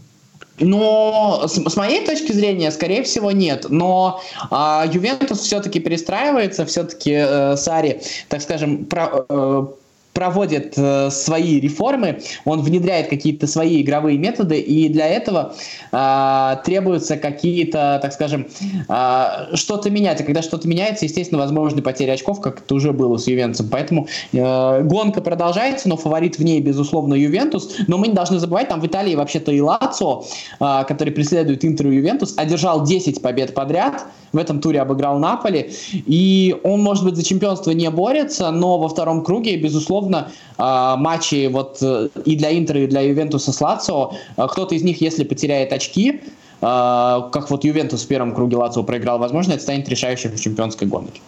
Но 0.60 1.44
с, 1.46 1.54
с 1.54 1.76
моей 1.76 2.04
точки 2.06 2.32
зрения, 2.32 2.70
скорее 2.70 3.02
всего, 3.02 3.32
нет. 3.32 3.66
Но 3.70 4.20
а, 4.50 4.86
Ювентус 4.92 5.40
все-таки 5.40 5.80
перестраивается, 5.80 6.64
все-таки 6.66 7.12
э, 7.12 7.56
Сари, 7.56 8.00
так 8.28 8.42
скажем, 8.42 8.84
про, 8.84 9.24
э, 9.28 9.66
проводит 10.12 10.74
э, 10.76 11.10
свои 11.10 11.58
реформы, 11.60 12.20
он 12.44 12.60
внедряет 12.60 13.08
какие-то 13.08 13.46
свои 13.46 13.82
игровые 13.82 14.18
методы, 14.18 14.60
и 14.60 14.88
для 14.88 15.06
этого 15.06 15.54
э, 15.90 16.56
требуются 16.64 17.16
какие-то, 17.16 17.98
так 18.02 18.12
скажем, 18.12 18.46
э, 18.88 19.24
что-то 19.54 19.90
менять. 19.90 20.20
И 20.20 20.24
когда 20.24 20.42
что-то 20.42 20.68
меняется, 20.68 21.06
естественно, 21.06 21.40
возможны 21.40 21.82
потери 21.82 22.10
очков, 22.10 22.40
как 22.40 22.60
это 22.60 22.74
уже 22.74 22.92
было 22.92 23.16
с 23.16 23.26
Ювентусом. 23.26 23.68
Поэтому 23.70 24.06
э, 24.32 24.82
гонка 24.82 25.22
продолжается, 25.22 25.88
но 25.88 25.96
фаворит 25.96 26.38
в 26.38 26.44
ней, 26.44 26.60
безусловно, 26.60 27.14
Ювентус. 27.14 27.74
Но 27.86 27.96
мы 27.98 28.08
не 28.08 28.14
должны 28.14 28.38
забывать, 28.38 28.68
там 28.68 28.80
в 28.80 28.86
Италии 28.86 29.14
вообще-то 29.14 29.50
и 29.52 29.60
Лацо, 29.60 30.24
э, 30.60 30.84
который 30.86 31.12
преследует 31.12 31.64
Интер 31.64 31.88
и 31.88 31.96
Ювентус, 31.96 32.34
одержал 32.36 32.84
10 32.84 33.22
побед 33.22 33.54
подряд, 33.54 34.04
в 34.32 34.38
этом 34.38 34.60
туре 34.60 34.80
обыграл 34.80 35.18
Наполи, 35.18 35.72
и 35.92 36.56
он, 36.64 36.82
может 36.82 37.04
быть, 37.04 37.16
за 37.16 37.24
чемпионство 37.24 37.70
не 37.70 37.90
борется, 37.90 38.50
но 38.50 38.78
во 38.78 38.88
втором 38.88 39.24
круге, 39.24 39.56
безусловно, 39.56 40.01
безусловно, 40.02 40.32
а, 40.58 40.96
матчи 40.96 41.48
вот 41.48 41.78
э, 41.82 42.08
и 42.24 42.36
для 42.36 42.56
Интера, 42.56 42.80
и 42.80 42.86
для 42.86 43.00
Ювентуса 43.00 43.52
с 43.52 43.60
Лацио, 43.60 44.12
а, 44.36 44.48
кто-то 44.48 44.74
из 44.74 44.82
них, 44.82 45.00
если 45.00 45.24
потеряет 45.24 45.72
очки, 45.72 46.20
а, 46.60 47.30
как 47.32 47.50
вот 47.50 47.64
Ювентус 47.64 48.04
в 48.04 48.08
первом 48.08 48.34
круге 48.34 48.56
Лацио 48.56 48.82
проиграл, 48.82 49.18
возможно, 49.18 49.52
это 49.52 49.62
станет 49.62 49.88
решающим 49.88 50.30
в 50.30 50.40
чемпионской 50.40 50.86
гонке. 50.86 51.20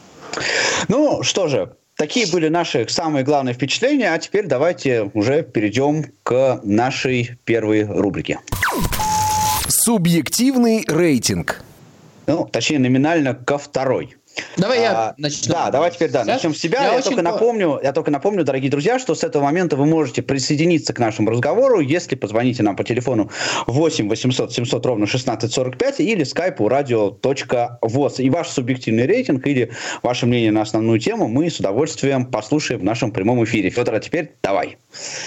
Ну, 0.89 1.23
что 1.23 1.49
же, 1.49 1.73
Такие 1.97 2.27
были 2.27 2.49
наши 2.49 2.89
самые 2.89 3.25
главные 3.25 3.55
впечатления, 3.55 4.13
а 4.13 4.19
теперь 4.19 4.49
давайте 4.49 5.13
уже 5.15 5.45
перейдем 5.45 6.07
к 6.25 6.61
нашей 6.65 7.39
первой 7.45 7.85
рубрике. 7.85 8.41
Субъективный 9.69 10.85
рейтинг. 10.89 11.63
Ну, 12.27 12.49
точнее, 12.51 12.81
номинально 12.81 13.35
ко 13.35 13.59
второй. 13.59 14.17
Давай 14.57 14.81
я 14.81 14.93
а, 14.93 15.15
начну. 15.17 15.53
Да, 15.53 15.71
давай 15.71 15.91
теперь 15.91 16.11
да, 16.11 16.25
начнем 16.25 16.55
с 16.55 16.59
себя. 16.59 16.83
Я, 16.83 16.95
я 16.95 17.03
только 17.03 17.23
напомню, 17.23 17.81
я 17.83 17.93
только 17.93 18.11
напомню, 18.11 18.45
дорогие 18.45 18.71
друзья, 18.71 18.99
что 18.99 19.15
с 19.15 19.25
этого 19.25 19.43
момента 19.43 19.77
вы 19.77 19.87
можете 19.87 20.23
присоединиться 20.23 20.93
к 20.93 20.99
нашему 20.99 21.31
разговору, 21.31 21.81
если 21.81 22.15
позвоните 22.15 22.63
нам 22.63 22.77
по 22.77 22.85
телефону 22.85 23.31
8 23.67 24.09
800 24.09 24.53
700 24.53 24.87
ровно 24.87 25.05
1645 25.05 26.01
или 26.01 26.25
скайпу 26.25 26.67
radio.voz. 26.69 28.23
И 28.23 28.31
ваш 28.31 28.49
субъективный 28.49 29.07
рейтинг 29.07 29.47
или 29.47 29.73
ваше 30.03 30.27
мнение 30.27 30.53
на 30.53 30.63
основную 30.63 30.99
тему 30.99 31.29
мы 31.29 31.51
с 31.51 31.59
удовольствием 31.59 32.27
послушаем 32.27 32.81
в 32.81 32.85
нашем 32.85 33.11
прямом 33.11 33.43
эфире. 33.45 33.71
Федор, 33.71 33.95
а 33.95 34.01
теперь 34.01 34.33
давай. 34.43 34.79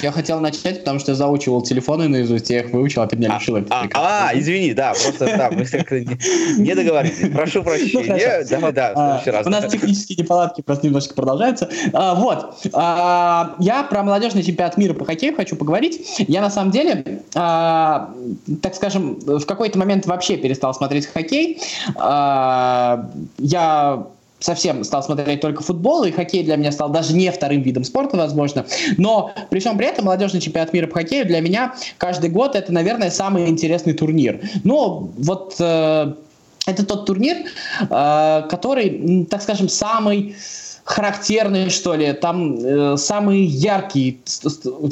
Я 0.02 0.12
хотел 0.12 0.40
начать, 0.40 0.80
потому 0.80 1.00
что 1.00 1.12
я 1.12 1.16
заучивал 1.16 1.62
телефоны 1.62 2.08
наизусть, 2.08 2.50
я 2.50 2.62
их 2.62 2.72
выучил, 2.72 3.02
а 3.02 3.08
ты 3.08 3.18
меня 3.18 3.36
лишил 3.36 3.58
а, 3.58 3.88
а, 3.94 4.30
а, 4.30 4.38
извини, 4.38 4.74
да, 4.74 4.94
просто 4.94 5.26
да, 5.26 5.50
мы 5.52 5.66
не 6.58 6.76
договорились. 6.76 7.32
Прошу 7.34 7.64
прощения. 7.64 8.46
Ну, 8.50 8.72
да, 8.72 8.72
да, 8.72 8.97
а, 8.98 9.22
раз. 9.26 9.48
У 9.48 9.50
нас 9.50 9.72
технические 9.72 10.18
неполадки 10.18 10.62
просто 10.62 10.86
немножечко 10.86 11.16
продолжаются. 11.16 11.70
А, 11.94 12.16
вот. 12.16 12.56
А, 12.74 13.56
я 13.60 13.84
про 13.84 14.04
молодежный 14.04 14.44
чемпионат 14.44 14.78
мира 14.78 14.94
по 14.94 15.06
хоккею 15.06 15.36
хочу 15.36 15.56
поговорить. 15.56 16.26
Я 16.28 16.42
на 16.42 16.50
самом 16.50 16.72
деле, 16.72 17.24
а, 17.36 18.14
так 18.62 18.76
скажем, 18.76 19.20
в 19.20 19.46
какой-то 19.46 19.78
момент 19.78 20.06
вообще 20.06 20.38
перестал 20.38 20.74
смотреть 20.74 21.08
хоккей. 21.08 21.60
А, 21.96 23.10
я 23.38 24.08
совсем 24.40 24.84
стал 24.84 25.04
смотреть 25.04 25.42
только 25.42 25.64
футбол, 25.64 26.04
и 26.04 26.12
хоккей 26.12 26.44
для 26.44 26.56
меня 26.58 26.72
стал 26.72 26.90
даже 26.90 27.14
не 27.14 27.32
вторым 27.32 27.62
видом 27.62 27.84
спорта, 27.84 28.18
возможно. 28.18 28.66
Но 28.98 29.32
при 29.50 29.60
всем 29.60 29.78
при 29.78 29.88
этом 29.88 30.06
молодежный 30.06 30.42
чемпионат 30.42 30.74
мира 30.74 30.88
по 30.88 30.96
хоккею 30.96 31.26
для 31.26 31.42
меня 31.42 31.74
каждый 31.98 32.30
год 32.30 32.56
это, 32.56 32.72
наверное, 32.72 33.10
самый 33.10 33.48
интересный 33.48 33.94
турнир. 33.94 34.42
Но 34.64 35.10
вот 35.18 35.56
э, 35.60 36.14
это 36.68 36.86
тот 36.86 37.06
турнир, 37.06 37.38
э, 37.90 38.44
который, 38.50 39.26
так 39.30 39.42
скажем, 39.42 39.70
самый 39.70 40.36
характерные, 40.88 41.70
что 41.70 41.96
ли, 41.96 42.14
там 42.14 42.56
э, 42.64 42.96
самые 42.98 43.44
яркие, 43.44 44.20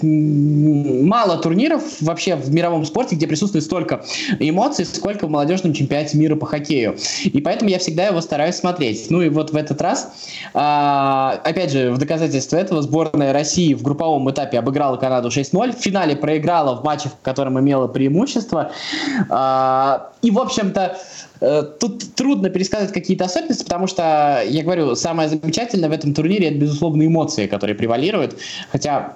мало 0.04 1.38
турниров 1.38 1.84
вообще 2.02 2.36
в 2.36 2.54
мировом 2.54 2.86
спорте, 2.86 3.16
где 3.16 3.28
присутствует 3.28 3.64
столько 3.64 4.04
эмоций, 4.40 4.86
сколько 4.86 5.26
в 5.26 5.30
молодежном 5.30 5.74
чемпионате 5.74 6.18
мира 6.18 6.36
по 6.36 6.46
хоккею. 6.46 6.98
И 7.24 7.40
поэтому 7.40 7.72
я 7.72 7.80
всегда 7.80 8.08
его 8.08 8.20
стараюсь 8.20 8.56
смотреть. 8.56 9.10
Ну 9.10 9.22
и 9.22 9.30
вот 9.30 9.52
в 9.52 9.56
этот 9.56 9.82
раз, 9.82 10.12
э, 10.54 10.58
опять 10.58 11.72
же, 11.72 11.92
в 11.92 11.98
доказательство 11.98 12.58
этого 12.58 12.82
сборная 12.82 13.32
России 13.32 13.74
в 13.74 13.82
групповом 13.82 14.30
этапе 14.30 14.60
обыграла 14.60 14.98
Канаду 14.98 15.30
6-0, 15.30 15.78
в 15.78 15.80
финале 15.80 16.18
проиграла 16.18 16.76
в 16.76 16.84
матче, 16.84 17.08
в 17.08 17.24
котором 17.24 17.58
имела 17.58 17.88
преимущество. 17.88 18.72
Э, 19.30 20.00
и, 20.22 20.30
в 20.30 20.40
общем-то, 20.40 20.98
тут 21.40 22.16
трудно 22.16 22.50
пересказать 22.50 22.92
какие-то 22.92 23.26
особенности, 23.26 23.64
потому 23.64 23.88
что, 23.88 24.42
я 24.48 24.64
говорю, 24.64 24.96
самое 24.96 25.30
замечательное 25.30 25.90
в 25.90 25.92
этом 25.92 26.14
турнире 26.14 26.48
это, 26.48 26.58
безусловно, 26.58 27.06
эмоции, 27.06 27.48
которые 27.48 27.76
превалируют. 27.76 28.38
Хотя 28.72 29.16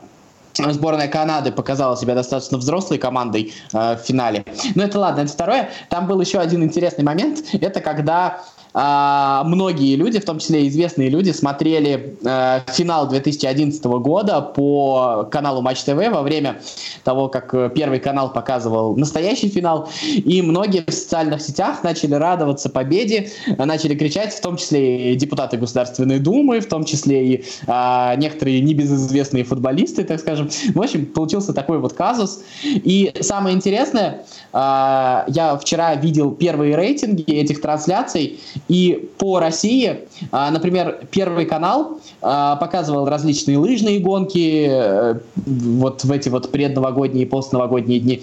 Сборная 0.56 1.08
Канады 1.08 1.52
показала 1.52 1.96
себя 1.96 2.16
достаточно 2.16 2.58
взрослой 2.58 2.98
командой 2.98 3.54
э, 3.74 3.96
в 3.96 4.00
финале. 4.00 4.44
Но 4.76 4.84
это 4.84 5.00
ладно, 5.00 5.22
это 5.22 5.32
второе. 5.32 5.70
Там 5.90 6.08
был 6.08 6.20
еще 6.20 6.40
один 6.40 6.64
интересный 6.64 7.04
момент. 7.04 7.44
Это 7.54 7.80
когда 7.80 8.42
а, 8.74 9.44
многие 9.46 9.96
люди, 9.96 10.20
в 10.20 10.26
том 10.26 10.40
числе 10.40 10.68
известные 10.68 11.10
люди, 11.10 11.32
смотрели 11.32 12.18
э, 12.24 12.60
финал 12.68 13.10
2011 13.10 13.84
года 13.84 14.42
по 14.42 15.28
каналу 15.32 15.62
Матч 15.62 15.82
ТВ 15.82 15.96
во 16.12 16.22
время 16.22 16.62
того, 17.04 17.30
как 17.30 17.54
э, 17.54 17.72
Первый 17.74 18.00
канал 18.00 18.32
показывал 18.32 18.96
настоящий 18.96 19.50
финал, 19.50 19.90
и 20.04 20.42
многие 20.44 20.84
в 20.86 20.94
социальных 20.94 21.42
сетях 21.42 21.84
начали 21.84 22.14
радоваться 22.14 22.70
победе, 22.70 23.30
начали 23.58 23.96
кричать, 23.96 24.34
в 24.34 24.42
том 24.42 24.58
числе 24.58 25.14
и 25.14 25.16
депутаты 25.16 25.58
Государственной 25.58 26.20
Думы, 26.20 26.60
в 26.60 26.68
том 26.68 26.84
числе 26.84 27.26
и 27.26 27.46
э, 27.66 28.16
некоторые 28.18 28.62
небезызвестные 28.62 29.46
футболисты, 29.46 30.04
так 30.04 30.20
скажем. 30.20 30.50
В 30.76 30.82
общем, 30.82 31.08
получился 31.08 31.54
такой 31.54 31.80
вот 31.80 31.94
казус. 31.94 32.42
И 32.64 33.12
самое 33.20 33.56
интересное, 33.56 34.26
э, 34.54 35.24
я 35.28 35.58
вчера 35.60 35.96
видел 35.96 36.32
первые 36.32 36.76
рейтинги 36.76 37.24
этих 37.24 37.62
трансляций, 37.62 38.40
и 38.70 39.10
по 39.18 39.40
России, 39.40 40.02
а, 40.32 40.52
например, 40.52 41.00
Первый 41.12 41.46
канал 41.46 42.00
а, 42.22 42.56
показывал 42.56 43.10
различные 43.10 43.58
лыжные 43.58 44.00
гонки 44.00 44.68
э, 44.70 45.20
вот 45.36 46.04
в 46.04 46.12
эти 46.12 46.30
вот 46.30 46.52
предновогодние 46.52 47.26
и 47.26 47.28
постновогодние 47.28 48.00
дни. 48.00 48.22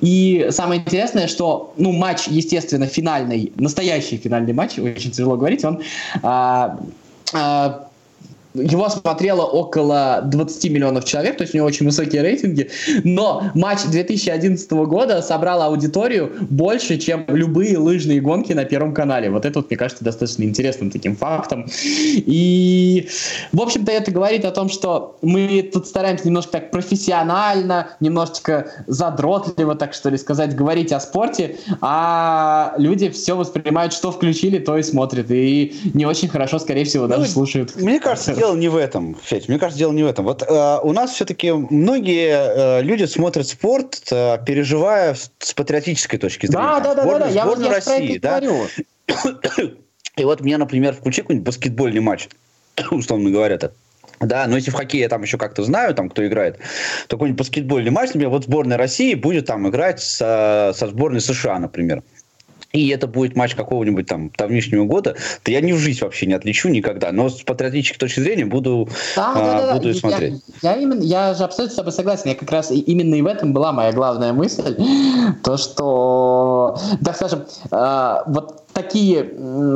И 0.00 0.48
самое 0.50 0.80
интересное, 0.80 1.26
что 1.26 1.72
ну, 1.76 1.92
матч, 1.92 2.28
естественно, 2.28 2.86
финальный, 2.86 3.52
настоящий 3.56 4.16
финальный 4.16 4.52
матч, 4.52 4.78
очень 4.78 5.10
тяжело 5.10 5.36
говорить, 5.36 5.64
он 5.64 5.80
а, 6.22 6.78
его 8.62 8.88
смотрело 8.88 9.42
около 9.42 10.22
20 10.24 10.70
миллионов 10.70 11.04
человек, 11.04 11.36
то 11.36 11.42
есть 11.42 11.54
у 11.54 11.58
него 11.58 11.66
очень 11.66 11.86
высокие 11.86 12.22
рейтинги, 12.22 12.70
но 13.04 13.50
матч 13.54 13.84
2011 13.84 14.70
года 14.70 15.22
собрал 15.22 15.62
аудиторию 15.62 16.32
больше, 16.40 16.98
чем 16.98 17.24
любые 17.28 17.78
лыжные 17.78 18.20
гонки 18.20 18.52
на 18.52 18.64
Первом 18.64 18.94
канале. 18.94 19.30
Вот 19.30 19.44
это, 19.44 19.60
вот, 19.60 19.70
мне 19.70 19.76
кажется, 19.76 20.04
достаточно 20.04 20.42
интересным 20.42 20.90
таким 20.90 21.16
фактом. 21.16 21.66
И, 21.94 23.08
в 23.52 23.60
общем-то, 23.60 23.90
это 23.90 24.10
говорит 24.10 24.44
о 24.44 24.50
том, 24.50 24.68
что 24.68 25.16
мы 25.22 25.68
тут 25.72 25.86
стараемся 25.86 26.26
немножко 26.26 26.52
так 26.52 26.70
профессионально, 26.70 27.88
немножечко 28.00 28.70
задротливо, 28.86 29.74
так 29.74 29.94
что 29.94 30.10
ли 30.10 30.18
сказать, 30.18 30.54
говорить 30.54 30.92
о 30.92 31.00
спорте, 31.00 31.56
а 31.80 32.74
люди 32.78 33.08
все 33.10 33.36
воспринимают, 33.36 33.92
что 33.92 34.10
включили, 34.10 34.58
то 34.58 34.76
и 34.76 34.82
смотрят, 34.82 35.30
и 35.30 35.74
не 35.94 36.06
очень 36.06 36.28
хорошо, 36.28 36.58
скорее 36.58 36.84
всего, 36.84 37.06
даже 37.06 37.22
ну, 37.22 37.28
слушают. 37.28 37.76
Мне 37.76 38.00
кажется, 38.00 38.34
дело 38.48 38.56
не 38.56 38.68
в 38.68 38.76
этом, 38.76 39.16
Федь. 39.22 39.48
Мне 39.48 39.58
кажется, 39.58 39.78
дело 39.78 39.92
не 39.92 40.02
в 40.02 40.06
этом. 40.06 40.24
Вот 40.24 40.42
э, 40.42 40.78
у 40.82 40.92
нас 40.92 41.12
все-таки 41.12 41.52
многие 41.52 42.78
э, 42.78 42.82
люди 42.82 43.04
смотрят 43.04 43.46
спорт, 43.46 44.00
э, 44.10 44.38
переживая 44.44 45.14
с 45.38 45.54
патриотической 45.54 46.18
точки 46.18 46.46
зрения. 46.46 46.62
Да, 46.62 46.80
да, 46.80 46.94
да, 46.94 47.02
сборную, 47.02 47.32
да, 47.32 47.34
да. 47.34 47.42
Сборную 47.44 47.68
я, 47.68 47.74
России, 47.74 48.12
я 48.14 48.20
да? 48.20 48.40
говорю. 48.40 48.66
И 50.16 50.24
вот 50.24 50.40
мне, 50.40 50.56
например, 50.56 50.94
включи 50.94 51.22
какой-нибудь 51.22 51.46
баскетбольный 51.46 52.00
матч, 52.00 52.28
условно 52.90 53.30
говоря, 53.30 53.58
так. 53.58 53.72
Да, 54.20 54.46
но 54.48 54.56
если 54.56 54.72
в 54.72 54.74
хоккее 54.74 55.02
я 55.02 55.08
там 55.08 55.22
еще 55.22 55.38
как-то 55.38 55.62
знаю, 55.62 55.94
там 55.94 56.08
кто 56.08 56.26
играет, 56.26 56.58
то 57.06 57.16
какой-нибудь 57.16 57.38
баскетбольный 57.38 57.92
матч, 57.92 58.08
например, 58.08 58.30
вот 58.30 58.44
сборная 58.44 58.76
России 58.76 59.14
будет 59.14 59.46
там 59.46 59.68
играть 59.68 60.00
со, 60.00 60.72
со 60.74 60.88
сборной 60.88 61.20
США, 61.20 61.58
например 61.60 62.02
и 62.72 62.88
это 62.88 63.06
будет 63.06 63.34
матч 63.34 63.54
какого-нибудь 63.54 64.06
там 64.06 64.30
давнишнего 64.36 64.84
года, 64.84 65.16
то 65.42 65.50
я 65.50 65.60
ни 65.60 65.72
в 65.72 65.78
жизнь 65.78 66.00
вообще 66.00 66.26
не 66.26 66.34
отличу 66.34 66.68
никогда. 66.68 67.12
Но 67.12 67.30
с 67.30 67.42
патриотической 67.42 67.98
точки 67.98 68.20
зрения 68.20 68.44
буду, 68.44 68.88
да, 69.16 69.32
а, 69.32 69.34
да, 69.34 69.66
да, 69.66 69.74
буду 69.74 69.92
да. 69.92 69.98
смотреть. 69.98 70.42
Я, 70.62 70.74
я, 70.74 70.80
именно, 70.82 71.02
я 71.02 71.34
же 71.34 71.44
абсолютно 71.44 71.72
с 71.72 71.76
тобой 71.76 71.92
согласен. 71.92 72.28
Я 72.28 72.34
как 72.34 72.50
раз 72.50 72.70
именно 72.70 73.14
и 73.14 73.22
в 73.22 73.26
этом 73.26 73.52
была 73.52 73.72
моя 73.72 73.92
главная 73.92 74.32
мысль. 74.32 74.76
То, 75.44 75.56
что, 75.56 76.78
так 77.04 77.16
скажем, 77.16 77.46
э, 77.70 78.16
вот 78.26 78.67
такие 78.82 79.28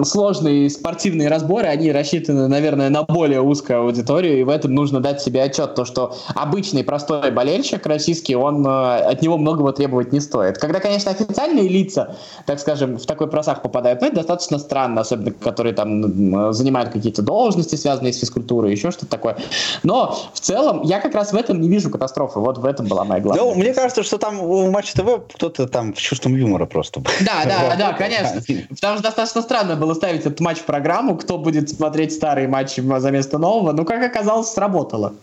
сложные 0.04 0.70
спортивные 0.70 1.28
разборы, 1.28 1.66
они 1.66 1.90
рассчитаны, 1.90 2.46
наверное, 2.46 2.88
на 2.88 3.02
более 3.02 3.40
узкую 3.40 3.80
аудиторию, 3.80 4.40
и 4.40 4.42
в 4.44 4.48
этом 4.48 4.74
нужно 4.74 5.00
дать 5.00 5.20
себе 5.20 5.42
отчет, 5.42 5.74
то, 5.74 5.84
что 5.84 6.14
обычный 6.34 6.84
простой 6.84 7.30
болельщик 7.32 7.84
российский, 7.86 8.36
он 8.36 8.64
э, 8.66 8.70
от 8.70 9.22
него 9.22 9.38
многого 9.38 9.72
требовать 9.72 10.12
не 10.12 10.20
стоит. 10.20 10.58
Когда, 10.58 10.78
конечно, 10.78 11.10
официальные 11.10 11.68
лица, 11.68 12.16
так 12.46 12.60
скажем, 12.60 12.96
в 12.96 13.06
такой 13.06 13.26
просах 13.26 13.62
попадают, 13.62 14.00
ну, 14.00 14.06
это 14.06 14.16
достаточно 14.16 14.58
странно, 14.58 15.00
особенно 15.00 15.32
которые 15.32 15.74
там 15.74 16.52
занимают 16.52 16.90
какие-то 16.90 17.22
должности, 17.22 17.74
связанные 17.74 18.12
с 18.12 18.20
физкультурой, 18.20 18.70
еще 18.70 18.90
что-то 18.90 19.06
такое. 19.06 19.36
Но 19.82 20.16
в 20.32 20.40
целом 20.40 20.82
я 20.82 21.00
как 21.00 21.14
раз 21.14 21.32
в 21.32 21.36
этом 21.36 21.60
не 21.60 21.68
вижу 21.68 21.90
катастрофы. 21.90 22.38
Вот 22.38 22.58
в 22.58 22.64
этом 22.64 22.86
была 22.86 23.04
моя 23.04 23.20
главная. 23.20 23.44
Ну, 23.44 23.54
мне 23.54 23.74
кажется, 23.74 24.02
что 24.02 24.18
там 24.18 24.40
у 24.40 24.70
Матч 24.70 24.92
ТВ 24.92 25.22
кто-то 25.34 25.66
там 25.66 25.96
с 25.96 25.98
чувством 25.98 26.36
юмора 26.36 26.66
просто. 26.66 27.00
Да, 27.20 27.44
да, 27.44 27.76
да, 27.76 27.92
конечно. 27.98 28.40
Потому 28.92 29.04
что 29.04 29.16
достаточно 29.16 29.40
странно 29.40 29.76
было 29.76 29.94
ставить 29.94 30.20
этот 30.20 30.40
матч 30.40 30.58
в 30.58 30.64
программу, 30.64 31.16
кто 31.16 31.38
будет 31.38 31.70
смотреть 31.70 32.12
старые 32.12 32.46
матчи 32.46 32.82
за 33.00 33.10
место 33.10 33.38
нового. 33.38 33.72
Ну, 33.72 33.86
как 33.86 34.02
оказалось, 34.02 34.50
сработало. 34.50 35.14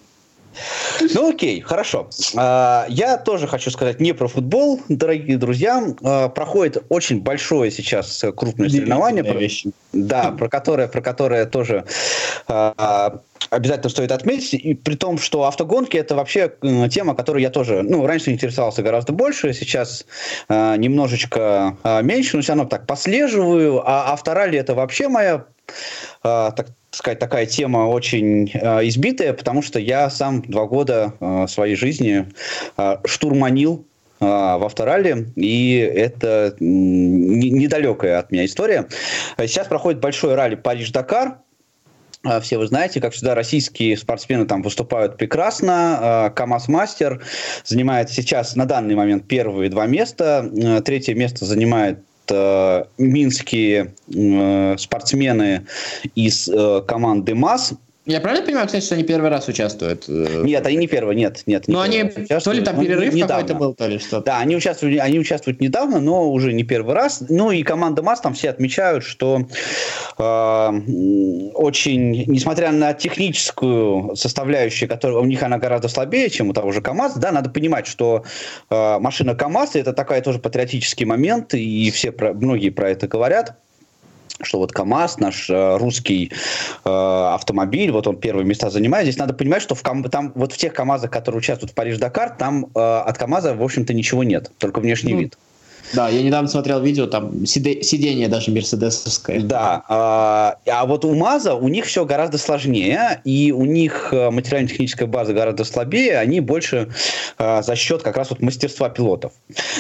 Ну 1.14 1.30
окей, 1.30 1.62
хорошо. 1.62 2.10
А, 2.36 2.86
я 2.90 3.18
тоже 3.18 3.48
хочу 3.48 3.72
сказать 3.72 4.00
не 4.00 4.14
про 4.14 4.28
футбол, 4.28 4.82
дорогие 4.90 5.38
друзья. 5.38 5.84
А, 6.04 6.30
проходит 6.30 6.84
очень 6.90 7.22
большое 7.22 7.72
сейчас 7.72 8.24
крупное 8.36 8.70
соревнование. 8.70 9.24
Вещи. 9.24 9.72
Да, 9.94 10.32
про 10.32 10.50
которое, 10.50 10.88
про 10.88 11.02
которое 11.02 11.46
тоже 11.46 11.86
а, 12.48 13.20
обязательно 13.50 13.90
стоит 13.90 14.12
отметить, 14.12 14.54
и 14.54 14.74
при 14.74 14.96
том, 14.96 15.18
что 15.18 15.46
автогонки 15.46 15.98
это 15.98 16.16
вообще 16.16 16.54
тема, 16.90 17.16
которой 17.16 17.42
я 17.42 17.50
тоже, 17.50 17.82
ну, 17.84 18.06
раньше 18.06 18.32
интересовался 18.32 18.82
гораздо 18.84 19.14
больше, 19.14 19.54
сейчас 19.54 20.06
э, 20.48 20.76
немножечко 20.78 21.78
э, 21.84 22.02
меньше, 22.04 22.38
но 22.38 22.44
все 22.44 22.54
равно 22.54 22.66
так 22.66 22.86
послеживаю, 22.86 23.82
а 23.86 24.14
авторалли 24.14 24.60
это 24.60 24.76
вообще 24.76 25.08
моя, 25.08 25.46
э, 26.24 26.52
так 26.56 26.68
сказать, 26.92 27.20
такая 27.20 27.46
тема 27.46 27.88
очень 27.88 28.50
э, 28.54 28.88
избитая, 28.88 29.34
потому 29.34 29.62
что 29.62 29.80
я 29.80 30.10
сам 30.10 30.42
два 30.42 30.66
года 30.66 31.14
э, 31.20 31.48
своей 31.48 31.76
жизни 31.76 32.28
э, 32.78 32.98
штурманил 33.06 33.86
в 34.22 34.66
авторале, 34.66 35.28
и 35.38 35.78
это 35.78 36.54
недалекая 36.60 38.20
от 38.20 38.32
меня 38.34 38.44
история. 38.44 38.86
Сейчас 39.38 39.68
проходит 39.68 40.02
большой 40.02 40.36
ралли 40.36 40.56
Париж-Дакар, 40.56 41.38
а, 42.24 42.42
все 42.42 42.58
вы 42.58 42.68
знаете, 42.68 43.00
как 43.00 43.14
всегда, 43.14 43.34
российские 43.34 43.96
спортсмены 43.96 44.46
там 44.46 44.62
выступают 44.62 45.18
прекрасно. 45.18 46.00
А, 46.02 46.30
КАМАЗ-мастер 46.32 47.24
занимает 47.64 48.10
сейчас 48.10 48.56
на 48.56 48.66
данный 48.66 48.96
момент 48.96 49.26
первые 49.28 49.70
два 49.70 49.86
места. 49.86 50.50
А, 50.64 50.82
третье 50.82 51.16
место 51.16 51.46
занимает 51.46 52.00
минские 52.98 53.94
спортсмены 54.78 55.66
из 56.16 56.50
команды 56.88 57.36
МАС. 57.36 57.74
Я 58.10 58.22
правильно 58.22 58.44
понимаю, 58.44 58.66
кстати, 58.66 58.84
что 58.84 58.96
они 58.96 59.04
первый 59.04 59.30
раз 59.30 59.48
участвуют? 59.48 60.06
Э, 60.08 60.42
нет, 60.44 60.66
они 60.66 60.78
не 60.78 60.88
первый, 60.88 61.16
нет, 61.16 61.44
нет. 61.46 61.68
Но 61.68 61.82
они, 61.82 62.06
то 62.06 62.52
ли 62.52 62.62
там 62.64 62.78
ну, 62.78 62.82
перерыв 62.82 63.14
ну, 63.14 63.28
какой-то 63.28 63.54
был, 63.54 63.76
то 63.76 63.86
ли 63.86 64.00
что-то. 64.00 64.26
Да, 64.26 64.40
они 64.40 64.56
участвуют, 64.56 65.00
они 65.00 65.20
участвуют 65.20 65.62
недавно, 65.62 66.00
но 66.00 66.32
уже 66.32 66.52
не 66.52 66.64
первый 66.64 66.96
раз. 66.96 67.24
Ну 67.30 67.52
и 67.52 67.62
команда 67.62 68.02
МАС 68.02 68.22
там 68.22 68.34
все 68.34 68.50
отмечают, 68.50 69.04
что 69.04 69.48
э, 70.18 70.82
очень, 71.54 72.24
несмотря 72.26 72.72
на 72.72 72.94
техническую 72.94 74.16
составляющую, 74.16 74.90
которая 74.90 75.20
у 75.20 75.26
них 75.26 75.44
она 75.44 75.60
гораздо 75.60 75.88
слабее, 75.88 76.32
чем 76.32 76.50
у 76.50 76.54
того 76.54 76.72
же 76.72 76.82
КАМАЗ, 76.82 77.18
да, 77.18 77.32
надо 77.32 77.52
понимать, 77.52 77.86
что 77.86 78.24
э, 78.72 78.98
машина 78.98 79.36
КАМАЗ 79.36 79.76
это 79.76 79.94
такая 79.94 80.24
тоже 80.24 80.40
патриотический 80.40 81.06
момент, 81.06 81.54
и 81.54 81.92
все 81.92 82.12
про, 82.12 82.34
многие 82.34 82.72
про 82.72 82.90
это 82.90 83.08
говорят 83.08 83.56
что 84.42 84.60
вот 84.60 84.72
КАМАЗ, 84.72 85.20
наш 85.20 85.50
э, 85.50 85.78
русский 85.78 86.32
э, 86.86 86.90
автомобиль, 86.90 87.92
вот 87.92 88.08
он 88.08 88.18
первые 88.18 88.46
места 88.46 88.70
занимает. 88.70 89.06
Здесь 89.06 89.18
надо 89.18 89.34
понимать, 89.34 89.62
что 89.62 89.76
в, 89.76 89.84
Кам... 89.84 90.04
там, 90.04 90.32
вот 90.36 90.54
в 90.54 90.58
тех 90.58 90.74
КАМАЗах, 90.74 91.12
которые 91.12 91.40
участвуют 91.40 91.72
в 91.72 91.76
Париж-Дакар, 91.76 92.36
там 92.38 92.68
э, 92.74 92.80
от 92.80 93.18
КАМАЗа, 93.18 93.56
в 93.56 93.64
общем-то, 93.64 93.94
ничего 93.94 94.24
нет, 94.24 94.52
только 94.58 94.80
внешний 94.80 95.14
ну, 95.14 95.20
вид. 95.20 95.38
Да, 95.94 96.10
я 96.10 96.22
недавно 96.22 96.48
смотрел 96.48 96.82
видео, 96.82 97.08
там 97.08 97.46
сиденье 97.46 98.28
даже 98.28 98.52
мерседесовское. 98.52 99.42
Да, 99.42 99.84
а, 99.88 100.58
а 100.68 100.86
вот 100.86 101.06
у 101.06 101.14
МАЗа 101.16 101.56
у 101.56 101.68
них 101.68 101.86
все 101.86 102.06
гораздо 102.06 102.38
сложнее, 102.38 103.22
и 103.24 103.52
у 103.52 103.66
них 103.66 104.10
э, 104.12 104.30
материально-техническая 104.30 105.08
база 105.08 105.34
гораздо 105.34 105.64
слабее, 105.64 106.18
они 106.18 106.40
больше 106.40 106.90
а, 107.38 107.62
за 107.62 107.76
счет 107.76 108.04
как 108.04 108.18
раз 108.18 108.30
вот 108.30 108.42
мастерства 108.42 108.90
пилотов. 108.90 109.32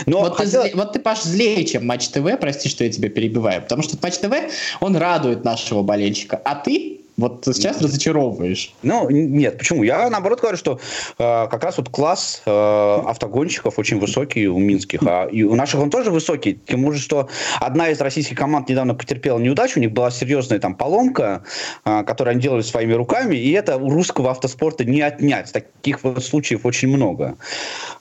Но 0.06 0.22
вот, 0.22 0.36
хотел... 0.36 0.64
ты, 0.64 0.76
вот 0.76 0.94
ты, 0.94 1.00
Паш, 1.00 1.22
злее, 1.24 1.66
чем 1.66 1.86
Матч 1.86 2.10
ТВ, 2.10 2.26
прости, 2.40 2.70
что 2.70 2.84
я 2.84 2.92
тебя 2.92 3.10
перебиваю, 3.10 3.62
потому 3.62 3.84
что 3.84 3.98
Матч 4.02 4.18
ТВ, 4.18 4.34
он 4.80 4.96
радует 4.96 5.44
нашего 5.44 5.84
болельщика, 5.84 6.40
а 6.44 6.56
ты 6.56 6.99
вот 7.20 7.44
сейчас 7.46 7.82
разочаровываешь. 7.82 8.74
Ну, 8.82 9.10
нет, 9.10 9.58
почему? 9.58 9.84
Я 9.84 10.10
наоборот 10.10 10.40
говорю, 10.40 10.58
что 10.58 10.80
э, 11.18 11.48
как 11.50 11.64
раз 11.64 11.78
вот 11.78 11.90
класс 11.90 12.42
э, 12.46 12.50
автогонщиков 12.52 13.78
очень 13.78 14.00
высокий 14.00 14.48
у 14.48 14.58
минских, 14.58 15.02
а 15.04 15.28
и 15.28 15.44
у 15.44 15.56
наших 15.56 15.80
он 15.80 15.90
тоже 15.90 16.12
высокий. 16.12 16.60
Более, 16.70 17.00
что 17.00 17.30
одна 17.60 17.90
из 17.90 18.00
российских 18.02 18.38
команд 18.38 18.70
недавно 18.70 18.96
потерпела 18.96 19.40
неудачу, 19.40 19.80
у 19.80 19.82
них 19.82 19.92
была 19.92 20.12
серьезная 20.12 20.60
там 20.60 20.76
поломка, 20.76 21.44
э, 21.86 22.04
которую 22.04 22.32
они 22.34 22.42
делали 22.42 22.62
своими 22.62 22.94
руками, 22.94 23.36
и 23.36 23.52
это 23.52 23.78
у 23.78 23.90
русского 23.90 24.32
автоспорта 24.32 24.86
не 24.86 25.02
отнять. 25.02 25.52
Таких 25.52 26.04
вот 26.04 26.24
случаев 26.24 26.66
очень 26.66 26.90
много. 26.90 27.38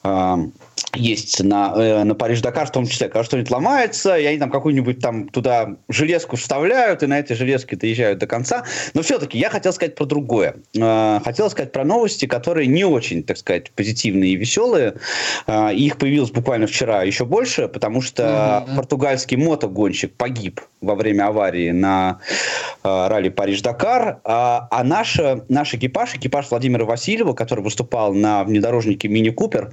Э, 0.05 0.37
есть 0.95 1.43
на, 1.43 1.73
э, 1.77 2.05
на 2.05 2.15
Париж-Дакар, 2.15 2.67
в 2.67 2.73
том 2.73 2.87
числе, 2.87 3.09
когда 3.09 3.25
что-нибудь 3.25 3.51
ломается, 3.51 4.17
и 4.17 4.25
они 4.25 4.39
там 4.39 4.51
какую-нибудь 4.51 5.01
там 5.01 5.29
туда 5.29 5.77
железку 5.89 6.37
вставляют, 6.37 7.03
и 7.03 7.07
на 7.07 7.21
эти 7.21 7.33
железки 7.35 7.75
доезжают 7.75 8.19
до 8.19 8.27
конца. 8.27 8.65
Но 8.95 9.03
все-таки 9.09 9.39
я 9.39 9.49
хотел 9.49 9.73
сказать 9.73 9.95
про 9.95 10.05
другое. 10.05 10.57
Э, 10.77 11.21
хотел 11.25 11.49
сказать 11.49 11.73
про 11.73 11.83
новости, 11.83 12.27
которые 12.27 12.67
не 12.67 12.85
очень, 12.85 13.23
так 13.23 13.39
сказать, 13.39 13.71
позитивные 13.71 14.33
и 14.33 14.37
веселые. 14.37 14.97
Э, 15.47 15.73
их 15.73 15.97
появилось 15.97 16.31
буквально 16.31 16.67
вчера 16.67 17.05
еще 17.05 17.25
больше, 17.25 17.69
потому 17.69 18.03
что 18.03 18.23
mm-hmm. 18.23 18.77
португальский 18.77 19.39
мотогонщик 19.39 20.13
погиб 20.13 20.61
во 20.83 20.95
время 20.95 21.29
аварии 21.29 21.71
на 21.71 22.21
э, 22.85 23.09
ралли 23.09 23.31
Париж-Дакар, 23.31 24.19
а, 24.25 24.69
а 24.71 24.85
наш, 24.85 25.19
наш 25.49 25.73
экипаж, 25.73 26.15
экипаж 26.15 26.51
Владимира 26.51 26.85
Васильева, 26.85 27.33
который 27.33 27.65
выступал 27.65 28.13
на 28.13 28.45
внедорожнике 28.45 29.09
Мини 29.09 29.31
Купер, 29.31 29.73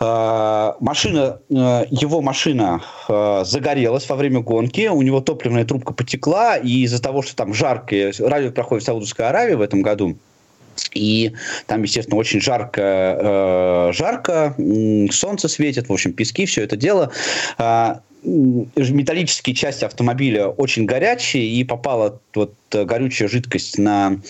машина, 0.00 1.40
э, 1.50 1.84
его 1.90 2.20
машина 2.20 2.82
э, 3.08 3.42
загорелась 3.44 4.08
во 4.08 4.16
время 4.16 4.40
гонки, 4.40 4.88
у 4.88 5.02
него 5.02 5.20
топливная 5.20 5.64
трубка 5.64 5.92
потекла, 5.92 6.56
и 6.56 6.82
из-за 6.84 7.00
того, 7.00 7.22
что 7.22 7.36
там 7.36 7.54
жаркое, 7.54 8.12
ралли 8.18 8.50
проходит 8.50 8.82
в 8.82 8.86
Саудовской 8.86 9.28
Аравии 9.28 9.54
в 9.54 9.60
этом 9.60 9.82
году, 9.82 10.16
и 10.94 11.32
там, 11.66 11.82
естественно, 11.82 12.16
очень 12.16 12.40
жарко, 12.40 12.80
э, 12.80 13.92
жарко, 13.92 14.54
солнце 15.10 15.48
светит, 15.48 15.88
в 15.88 15.92
общем, 15.92 16.12
пески, 16.12 16.46
все 16.46 16.62
это 16.62 16.76
дело. 16.76 17.10
Э, 17.58 17.96
металлические 18.24 19.54
части 19.54 19.84
автомобиля 19.84 20.48
очень 20.48 20.84
горячие, 20.84 21.44
и 21.44 21.64
попала 21.64 22.20
вот 22.34 22.54
горючая 22.70 23.28
жидкость 23.28 23.78
на 23.78 24.20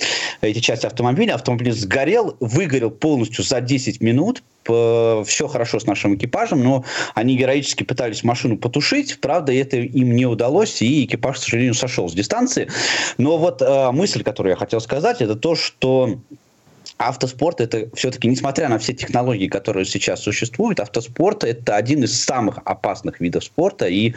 эти 0.40 0.60
части 0.60 0.86
автомобиля. 0.86 1.34
Автомобиль 1.34 1.72
сгорел, 1.72 2.36
выгорел 2.40 2.90
полностью 2.90 3.44
за 3.44 3.60
10 3.60 4.00
минут. 4.00 4.42
Все 4.64 5.48
хорошо 5.48 5.80
с 5.80 5.86
нашим 5.86 6.14
экипажем, 6.14 6.62
но 6.62 6.84
они 7.14 7.36
героически 7.36 7.82
пытались 7.82 8.22
машину 8.22 8.56
потушить. 8.56 9.18
Правда, 9.20 9.52
это 9.52 9.76
им 9.76 10.14
не 10.14 10.26
удалось, 10.26 10.82
и 10.82 11.04
экипаж, 11.04 11.38
к 11.38 11.42
сожалению, 11.42 11.74
сошел 11.74 12.08
с 12.08 12.14
дистанции. 12.14 12.68
Но 13.18 13.38
вот 13.38 13.60
э, 13.60 13.90
мысль, 13.90 14.22
которую 14.22 14.50
я 14.52 14.56
хотел 14.56 14.80
сказать, 14.80 15.20
это 15.20 15.34
то, 15.34 15.56
что 15.56 16.18
автоспорт 17.08 17.60
это 17.60 17.88
все-таки, 17.94 18.28
несмотря 18.28 18.68
на 18.68 18.78
все 18.78 18.92
технологии, 18.92 19.48
которые 19.48 19.84
сейчас 19.84 20.22
существуют, 20.22 20.80
автоспорт 20.80 21.44
это 21.44 21.76
один 21.76 22.04
из 22.04 22.22
самых 22.22 22.58
опасных 22.64 23.20
видов 23.20 23.44
спорта. 23.44 23.86
И 23.86 24.14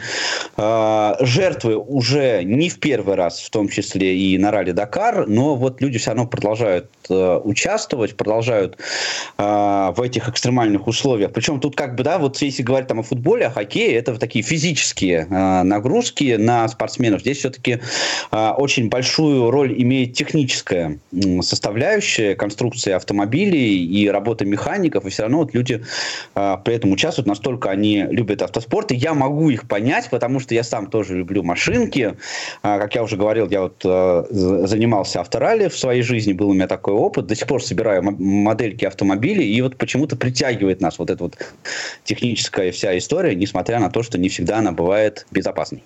э, 0.56 1.12
жертвы 1.20 1.76
уже 1.76 2.42
не 2.44 2.70
в 2.70 2.78
первый 2.78 3.14
раз, 3.16 3.40
в 3.40 3.50
том 3.50 3.68
числе 3.68 4.16
и 4.16 4.38
на 4.38 4.50
ралли 4.50 4.72
Дакар, 4.72 5.26
но 5.26 5.56
вот 5.56 5.80
люди 5.80 5.98
все 5.98 6.10
равно 6.10 6.26
продолжают 6.26 6.90
э, 7.08 7.40
участвовать, 7.44 8.16
продолжают 8.16 8.78
э, 9.38 9.42
в 9.96 10.00
этих 10.00 10.28
экстремальных 10.28 10.86
условиях. 10.86 11.32
Причем 11.32 11.60
тут 11.60 11.76
как 11.76 11.94
бы, 11.96 12.04
да, 12.04 12.18
вот 12.18 12.40
если 12.40 12.62
говорить 12.62 12.88
там 12.88 13.00
о 13.00 13.02
футболе, 13.02 13.46
о 13.46 13.50
хоккее, 13.50 13.94
это 13.94 14.16
такие 14.18 14.44
физические 14.44 15.26
э, 15.28 15.62
нагрузки 15.62 16.36
на 16.36 16.68
спортсменов. 16.68 17.20
Здесь 17.20 17.38
все-таки 17.38 17.80
э, 18.30 18.50
очень 18.56 18.88
большую 18.88 19.50
роль 19.50 19.74
имеет 19.82 20.14
техническая 20.14 20.98
составляющая, 21.40 22.34
конструкция 22.34 22.75
конструкции 22.76 22.92
автомобилей 22.92 23.84
и 23.84 24.08
работа 24.08 24.44
механиков, 24.44 25.04
и 25.04 25.10
все 25.10 25.22
равно 25.22 25.38
вот 25.38 25.54
люди 25.54 25.82
э, 26.34 26.56
при 26.64 26.74
этом 26.74 26.92
участвуют, 26.92 27.26
настолько 27.26 27.70
они 27.70 28.06
любят 28.10 28.42
автоспорт, 28.42 28.92
и 28.92 28.96
я 28.96 29.14
могу 29.14 29.50
их 29.50 29.66
понять, 29.66 30.10
потому 30.10 30.40
что 30.40 30.54
я 30.54 30.62
сам 30.62 30.86
тоже 30.86 31.16
люблю 31.16 31.42
машинки. 31.42 32.14
Э, 32.62 32.78
как 32.78 32.94
я 32.94 33.02
уже 33.02 33.16
говорил, 33.16 33.48
я 33.50 33.62
вот 33.62 33.82
э, 33.84 34.24
занимался 34.30 35.20
авторалли 35.20 35.68
в 35.68 35.76
своей 35.76 36.02
жизни, 36.02 36.32
был 36.32 36.50
у 36.50 36.54
меня 36.54 36.66
такой 36.66 36.94
опыт, 36.94 37.26
до 37.26 37.34
сих 37.34 37.46
пор 37.46 37.62
собираю 37.62 38.02
модельки 38.02 38.84
автомобилей, 38.84 39.56
и 39.56 39.62
вот 39.62 39.76
почему-то 39.76 40.16
притягивает 40.16 40.80
нас 40.80 40.98
вот 40.98 41.10
эта 41.10 41.22
вот 41.24 41.36
техническая 42.04 42.70
вся 42.72 42.96
история, 42.96 43.34
несмотря 43.34 43.80
на 43.80 43.90
то, 43.90 44.02
что 44.02 44.18
не 44.18 44.28
всегда 44.28 44.58
она 44.58 44.72
бывает 44.72 45.26
безопасной. 45.30 45.82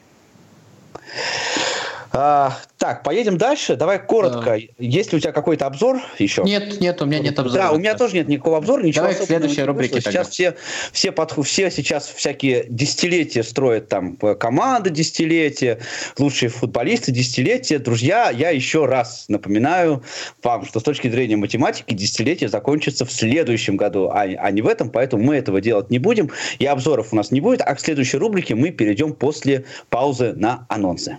А, 2.12 2.56
так, 2.76 3.04
поедем 3.04 3.38
дальше. 3.38 3.76
Давай 3.76 4.04
коротко. 4.04 4.40
Да. 4.40 4.56
Есть 4.78 5.12
ли 5.12 5.18
у 5.18 5.20
тебя 5.20 5.32
какой-то 5.32 5.66
обзор 5.66 6.00
еще? 6.18 6.42
Нет, 6.42 6.80
нет, 6.80 7.00
у 7.00 7.06
меня 7.06 7.20
нет 7.20 7.38
обзора. 7.38 7.62
Да, 7.62 7.72
у 7.72 7.78
меня 7.78 7.94
тоже 7.94 8.16
нет 8.16 8.28
никакого 8.28 8.58
обзора. 8.58 8.82
Ничего 8.82 9.04
Давай 9.04 9.16
к 9.16 9.22
следующей 9.22 9.62
рубрике 9.62 10.00
Сейчас 10.00 10.30
все, 10.30 10.56
все, 10.92 11.12
под, 11.12 11.32
все 11.46 11.70
сейчас 11.70 12.08
всякие 12.08 12.66
десятилетия 12.68 13.44
строят 13.44 13.88
там 13.88 14.16
команды 14.16 14.90
десятилетия, 14.90 15.78
лучшие 16.18 16.48
футболисты 16.48 17.12
десятилетия. 17.12 17.78
Друзья, 17.78 18.30
я 18.30 18.50
еще 18.50 18.86
раз 18.86 19.26
напоминаю 19.28 20.02
вам, 20.42 20.64
что 20.64 20.80
с 20.80 20.82
точки 20.82 21.08
зрения 21.08 21.36
математики 21.36 21.94
десятилетие 21.94 22.48
закончится 22.48 23.04
в 23.04 23.12
следующем 23.12 23.76
году, 23.76 24.08
а, 24.08 24.22
а 24.22 24.50
не 24.50 24.62
в 24.62 24.66
этом, 24.66 24.90
поэтому 24.90 25.22
мы 25.22 25.36
этого 25.36 25.60
делать 25.60 25.90
не 25.90 25.98
будем. 25.98 26.30
И 26.58 26.66
обзоров 26.66 27.12
у 27.12 27.16
нас 27.16 27.30
не 27.30 27.40
будет, 27.40 27.60
а 27.60 27.74
к 27.74 27.80
следующей 27.80 28.16
рубрике 28.16 28.56
мы 28.56 28.70
перейдем 28.70 29.12
после 29.12 29.64
паузы 29.90 30.32
на 30.32 30.66
анонсы. 30.68 31.18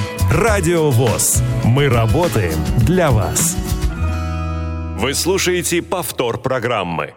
Радио 0.31 0.89
ВОЗ. 0.91 1.43
Мы 1.65 1.89
работаем 1.89 2.55
для 2.85 3.11
вас. 3.11 3.53
Вы 4.97 5.13
слушаете 5.13 5.81
повтор 5.81 6.41
программы. 6.41 7.15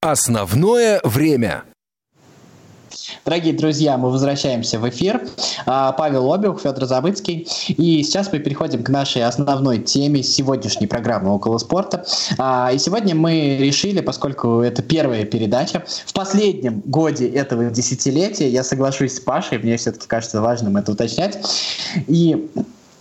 Основное 0.00 1.00
время. 1.02 1.64
Дорогие 3.24 3.52
друзья, 3.52 3.96
мы 3.98 4.10
возвращаемся 4.10 4.80
в 4.80 4.88
эфир. 4.88 5.22
А, 5.64 5.92
Павел 5.92 6.32
Обиух, 6.32 6.60
Федор 6.60 6.86
Забыцкий. 6.86 7.46
И 7.68 8.02
сейчас 8.02 8.32
мы 8.32 8.40
переходим 8.40 8.82
к 8.82 8.88
нашей 8.88 9.24
основной 9.24 9.78
теме 9.78 10.24
сегодняшней 10.24 10.88
программы 10.88 11.32
«Около 11.32 11.58
спорта». 11.58 12.04
А, 12.36 12.72
и 12.72 12.78
сегодня 12.78 13.14
мы 13.14 13.58
решили, 13.60 14.00
поскольку 14.00 14.60
это 14.60 14.82
первая 14.82 15.24
передача, 15.24 15.84
в 16.04 16.12
последнем 16.12 16.82
годе 16.84 17.28
этого 17.28 17.66
десятилетия, 17.66 18.48
я 18.48 18.64
соглашусь 18.64 19.14
с 19.14 19.20
Пашей, 19.20 19.58
мне 19.58 19.76
все-таки 19.76 20.08
кажется 20.08 20.40
важным 20.40 20.76
это 20.76 20.90
уточнять, 20.90 21.38
и 22.08 22.50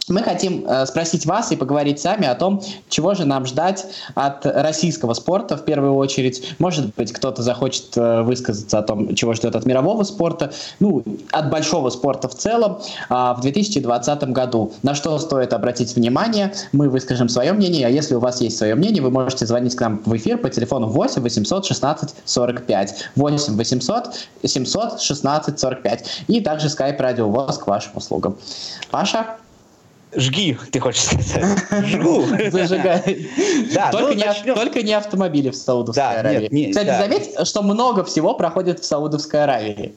мы 0.07 0.23
хотим 0.23 0.65
э, 0.65 0.85
спросить 0.85 1.25
вас 1.25 1.51
и 1.51 1.55
поговорить 1.55 1.99
сами 1.99 2.27
о 2.27 2.35
том, 2.35 2.61
чего 2.89 3.13
же 3.13 3.25
нам 3.25 3.45
ждать 3.45 3.85
от 4.15 4.45
российского 4.45 5.13
спорта 5.13 5.57
в 5.57 5.63
первую 5.63 5.93
очередь. 5.95 6.55
Может 6.59 6.95
быть, 6.95 7.11
кто-то 7.11 7.41
захочет 7.41 7.95
э, 7.95 8.21
высказаться 8.23 8.79
о 8.79 8.81
том, 8.81 9.13
чего 9.15 9.33
ждет 9.33 9.55
от 9.55 9.65
мирового 9.65 10.03
спорта, 10.03 10.51
ну, 10.79 11.03
от 11.31 11.49
большого 11.49 11.89
спорта 11.89 12.27
в 12.27 12.35
целом 12.35 12.79
э, 13.09 13.13
в 13.13 13.39
2020 13.41 14.23
году. 14.29 14.73
На 14.81 14.95
что 14.95 15.17
стоит 15.19 15.53
обратить 15.53 15.95
внимание, 15.95 16.53
мы 16.71 16.89
выскажем 16.89 17.29
свое 17.29 17.53
мнение, 17.53 17.85
а 17.85 17.89
если 17.89 18.15
у 18.15 18.19
вас 18.19 18.41
есть 18.41 18.57
свое 18.57 18.75
мнение, 18.75 19.03
вы 19.03 19.11
можете 19.11 19.45
звонить 19.45 19.75
к 19.75 19.81
нам 19.81 20.01
в 20.05 20.15
эфир 20.17 20.37
по 20.37 20.49
телефону 20.49 20.87
8 20.87 21.21
800 21.21 21.65
16 21.65 22.15
45. 22.25 23.09
8 23.15 23.55
800 23.55 24.09
700 24.43 25.01
16 25.01 25.59
45. 25.59 26.23
И 26.27 26.41
также 26.41 26.67
skype 26.67 26.97
радио 26.97 27.29
ВОЗ 27.29 27.59
к 27.59 27.67
вашим 27.67 27.91
услугам. 27.95 28.35
Паша? 28.89 29.37
Жги, 30.13 30.57
ты 30.71 30.79
хочешь 30.79 31.03
сказать. 31.03 31.43
Жгу. 31.85 32.25
Зажигай. 32.51 33.29
Да, 33.73 33.91
только, 33.91 34.07
ну, 34.09 34.13
не, 34.13 34.25
начнем. 34.25 34.55
только 34.55 34.81
не 34.81 34.93
автомобили 34.93 35.49
в 35.49 35.55
Саудовской 35.55 36.03
да, 36.03 36.19
Аравии. 36.19 36.41
Нет, 36.41 36.51
не, 36.51 36.69
Кстати, 36.69 36.87
да. 36.87 36.99
заметь, 36.99 37.47
что 37.47 37.61
много 37.63 38.03
всего 38.03 38.33
проходит 38.33 38.79
в 38.79 38.85
Саудовской 38.85 39.43
Аравии. 39.43 39.95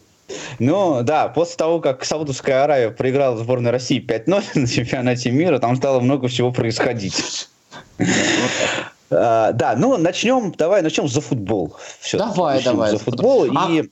Ну, 0.59 1.03
да, 1.03 1.29
после 1.29 1.57
того, 1.57 1.81
как 1.81 2.05
Саудовская 2.05 2.65
Аравия 2.65 2.91
проиграла 2.91 3.37
сборной 3.37 3.71
России 3.71 4.05
5-0 4.05 4.45
на 4.55 4.67
чемпионате 4.67 5.31
мира, 5.31 5.59
там 5.59 5.77
стало 5.77 6.01
много 6.01 6.29
всего 6.29 6.53
происходить. 6.53 7.49
А, 9.11 9.53
да, 9.53 9.77
ну 9.77 9.97
начнем, 9.97 10.53
давай 10.57 10.83
начнем 10.83 11.07
за 11.07 11.21
футбол. 11.21 11.77
Давай, 12.15 12.65
давай. 12.65 12.91
За 12.91 12.99
футбол. 12.99 13.47
А 13.55 13.71
и 13.71 13.85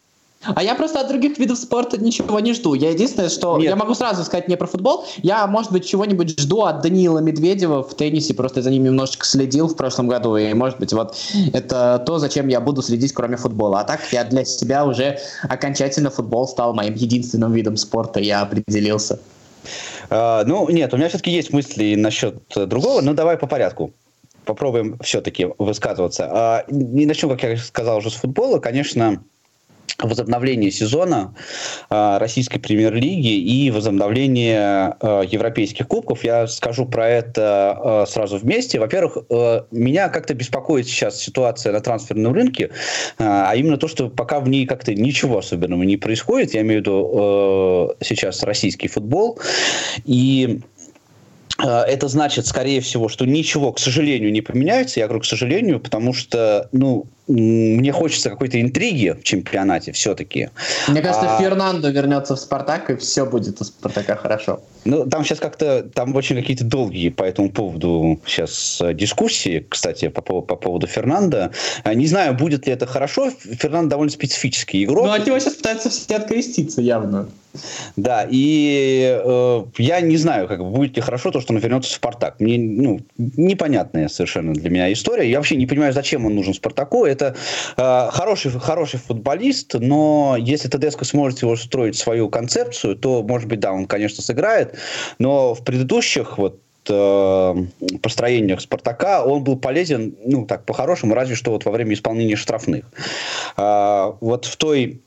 а 0.44 0.62
я 0.62 0.74
просто 0.74 1.00
от 1.00 1.09
других 1.09 1.38
видов 1.38 1.59
спорта 1.59 1.98
ничего 1.98 2.40
не 2.40 2.52
жду. 2.55 2.74
Я 2.74 2.90
единственное, 2.90 3.28
что 3.28 3.59
Нет. 3.59 3.70
я 3.70 3.76
могу 3.76 3.94
сразу 3.94 4.24
сказать 4.24 4.48
не 4.48 4.57
про 4.57 4.66
футбол. 4.66 5.05
Я, 5.18 5.46
может 5.46 5.72
быть, 5.72 5.87
чего-нибудь 5.87 6.40
жду 6.40 6.62
от 6.62 6.83
Даниила 6.83 7.20
Медведева 7.20 7.83
в 7.83 7.94
теннисе. 7.94 8.35
Просто 8.35 8.62
за 8.62 8.70
ним 8.70 8.85
немножечко 8.85 9.24
следил 9.24 9.68
в 9.68 9.76
прошлом 9.76 10.09
году. 10.09 10.37
И, 10.37 10.52
может 10.55 10.78
быть, 10.78 10.92
вот 10.92 11.16
это 11.52 12.02
то, 12.05 12.18
зачем 12.18 12.48
я 12.48 12.61
буду 12.61 12.83
следить, 12.83 13.12
кроме 13.12 13.37
футбола. 13.37 13.81
А 13.81 13.85
так 13.85 14.00
я 14.11 14.24
для 14.24 14.44
себя 14.44 14.85
уже 14.85 15.18
окончательно 15.48 16.11
футбол 16.11 16.48
стал 16.48 16.74
моим 16.74 16.94
единственным 16.94 17.52
видом 17.52 17.76
спорта. 17.76 18.20
Я 18.20 18.42
определился. 18.42 19.20
А, 20.11 20.44
ну, 20.44 20.68
нет, 20.68 20.92
у 20.92 20.96
меня 20.96 21.09
все-таки 21.09 21.31
есть 21.31 21.52
мысли 21.52 21.94
насчет 21.94 22.42
другого. 22.55 23.00
Но 23.00 23.14
давай 23.14 23.37
по 23.37 23.46
порядку 23.46 23.92
попробуем 24.44 24.98
все-таки 25.02 25.48
высказываться. 25.59 26.28
А, 26.31 26.64
и 26.68 27.07
начнем, 27.07 27.31
как 27.31 27.42
я 27.44 27.57
сказал 27.57 27.98
уже, 27.98 28.11
с 28.11 28.14
футбола. 28.14 28.59
Конечно, 28.59 29.22
возобновление 30.02 30.70
сезона 30.70 31.34
э, 31.90 32.18
российской 32.18 32.58
премьер-лиги 32.58 33.34
и 33.34 33.70
возобновление 33.70 34.96
э, 35.00 35.22
европейских 35.28 35.88
кубков. 35.88 36.24
Я 36.24 36.46
скажу 36.46 36.86
про 36.86 37.08
это 37.08 38.04
э, 38.06 38.10
сразу 38.10 38.38
вместе. 38.38 38.78
Во-первых, 38.78 39.18
меня 39.70 40.08
как-то 40.08 40.34
беспокоит 40.34 40.86
сейчас 40.86 41.20
ситуация 41.20 41.72
на 41.72 41.80
трансферном 41.80 42.32
рынке, 42.32 42.70
а 43.18 43.52
именно 43.54 43.76
то, 43.76 43.88
что 43.88 44.08
пока 44.08 44.40
в 44.40 44.48
ней 44.48 44.66
как-то 44.66 44.94
ничего 44.94 45.38
особенного 45.38 45.82
не 45.82 45.96
происходит. 45.96 46.54
Я 46.54 46.62
имею 46.62 46.80
в 46.80 46.82
виду 46.82 47.96
сейчас 48.00 48.42
российский 48.42 48.88
футбол. 48.88 49.38
И 50.04 50.60
это 51.58 52.08
значит, 52.08 52.46
скорее 52.46 52.80
всего, 52.80 53.08
что 53.08 53.24
ничего, 53.24 53.72
к 53.72 53.78
сожалению, 53.78 54.32
не 54.32 54.40
поменяется. 54.40 55.00
Я 55.00 55.06
говорю, 55.06 55.22
к 55.22 55.26
сожалению, 55.26 55.80
потому 55.80 56.12
что, 56.12 56.68
ну, 56.72 57.06
мне 57.28 57.92
хочется 57.92 58.30
какой-то 58.30 58.61
интриги 58.61 59.11
в 59.11 59.22
чемпионате 59.22 59.92
все-таки. 59.92 60.50
Мне 60.88 61.00
кажется, 61.02 61.37
а... 61.37 61.40
Фернандо 61.40 61.88
вернется 61.88 62.35
в 62.35 62.40
Спартак, 62.40 62.90
и 62.90 62.96
все 62.96 63.24
будет 63.24 63.61
у 63.61 63.64
Спартака 63.64 64.16
хорошо. 64.16 64.61
Ну, 64.85 65.06
там 65.06 65.24
сейчас 65.24 65.38
как-то, 65.38 65.85
там 65.94 66.14
очень 66.16 66.35
какие-то 66.35 66.64
долгие 66.64 67.11
по 67.11 67.22
этому 67.22 67.50
поводу 67.50 68.20
сейчас 68.26 68.80
э, 68.80 68.94
дискуссии, 68.94 69.64
кстати, 69.68 70.08
по, 70.08 70.20
по, 70.20 70.40
по 70.40 70.56
поводу 70.56 70.88
Фернанда. 70.88 71.52
А, 71.85 71.94
не 71.94 72.06
знаю, 72.06 72.35
будет 72.35 72.66
ли 72.66 72.72
это 72.72 72.87
хорошо. 72.87 73.30
Фернандо 73.30 73.90
довольно 73.90 74.11
специфический 74.11 74.85
игрок. 74.85 75.06
Ну, 75.06 75.12
от 75.12 75.24
него 75.24 75.38
сейчас 75.38 75.54
пытаются 75.54 75.90
все 75.90 76.16
откреститься 76.16 76.80
явно. 76.80 77.28
Да, 77.96 78.26
и 78.30 79.20
э, 79.22 79.64
я 79.76 80.00
не 80.00 80.16
знаю, 80.16 80.48
как 80.48 80.64
будет 80.64 80.96
ли 80.96 81.02
хорошо 81.02 81.30
то, 81.30 81.40
что 81.40 81.52
он 81.52 81.58
вернется 81.61 81.90
в 81.90 81.94
Спартак. 81.94 82.40
Мне, 82.40 82.58
ну, 82.58 83.00
непонятная 83.18 84.08
совершенно 84.08 84.54
для 84.54 84.70
меня 84.70 84.90
история. 84.92 85.30
Я 85.30 85.37
вообще 85.37 85.56
не 85.56 85.66
понимаю, 85.66 85.92
зачем 85.92 86.24
он 86.24 86.35
нужен 86.35 86.54
Спартаку 86.54 87.04
это 87.12 87.21
э, 87.22 88.08
хороший, 88.11 88.50
хороший 88.50 88.98
футболист, 88.98 89.74
но 89.74 90.37
если 90.38 90.68
Тедеско 90.68 91.04
сможет 91.04 91.42
его 91.42 91.56
строить 91.56 91.96
свою 91.96 92.28
концепцию, 92.28 92.96
то, 92.96 93.22
может 93.22 93.48
быть, 93.48 93.61
да, 93.61 93.72
он, 93.72 93.87
конечно, 93.87 94.22
сыграет, 94.22 94.76
но 95.18 95.54
в 95.54 95.64
предыдущих 95.64 96.38
вот 96.38 96.61
э, 96.88 97.54
построениях 98.02 98.61
Спартака 98.61 99.24
он 99.24 99.44
был 99.44 99.56
полезен, 99.56 100.14
ну, 100.24 100.46
так, 100.46 100.64
по-хорошему, 100.64 101.14
разве 101.14 101.35
что 101.35 101.52
вот 101.52 101.64
во 101.64 101.72
время 101.72 101.94
исполнения 101.94 102.37
штрафных. 102.37 102.85
Э, 103.56 104.12
вот 104.20 104.44
в 104.46 104.56
той 104.56 105.00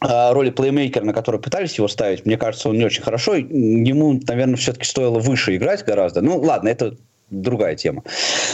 э, 0.00 0.32
роли 0.32 0.50
плеймейкера, 0.50 1.04
на 1.04 1.12
которую 1.12 1.40
пытались 1.42 1.78
его 1.78 1.88
ставить, 1.88 2.26
мне 2.26 2.36
кажется, 2.36 2.68
он 2.68 2.78
не 2.78 2.84
очень 2.84 3.02
хорошо. 3.02 3.34
Ему, 3.34 4.20
наверное, 4.26 4.56
все-таки 4.56 4.84
стоило 4.84 5.18
выше 5.18 5.56
играть 5.56 5.84
гораздо. 5.84 6.20
Ну, 6.20 6.38
ладно, 6.38 6.68
это 6.68 6.96
другая 7.30 7.74
тема 7.74 8.02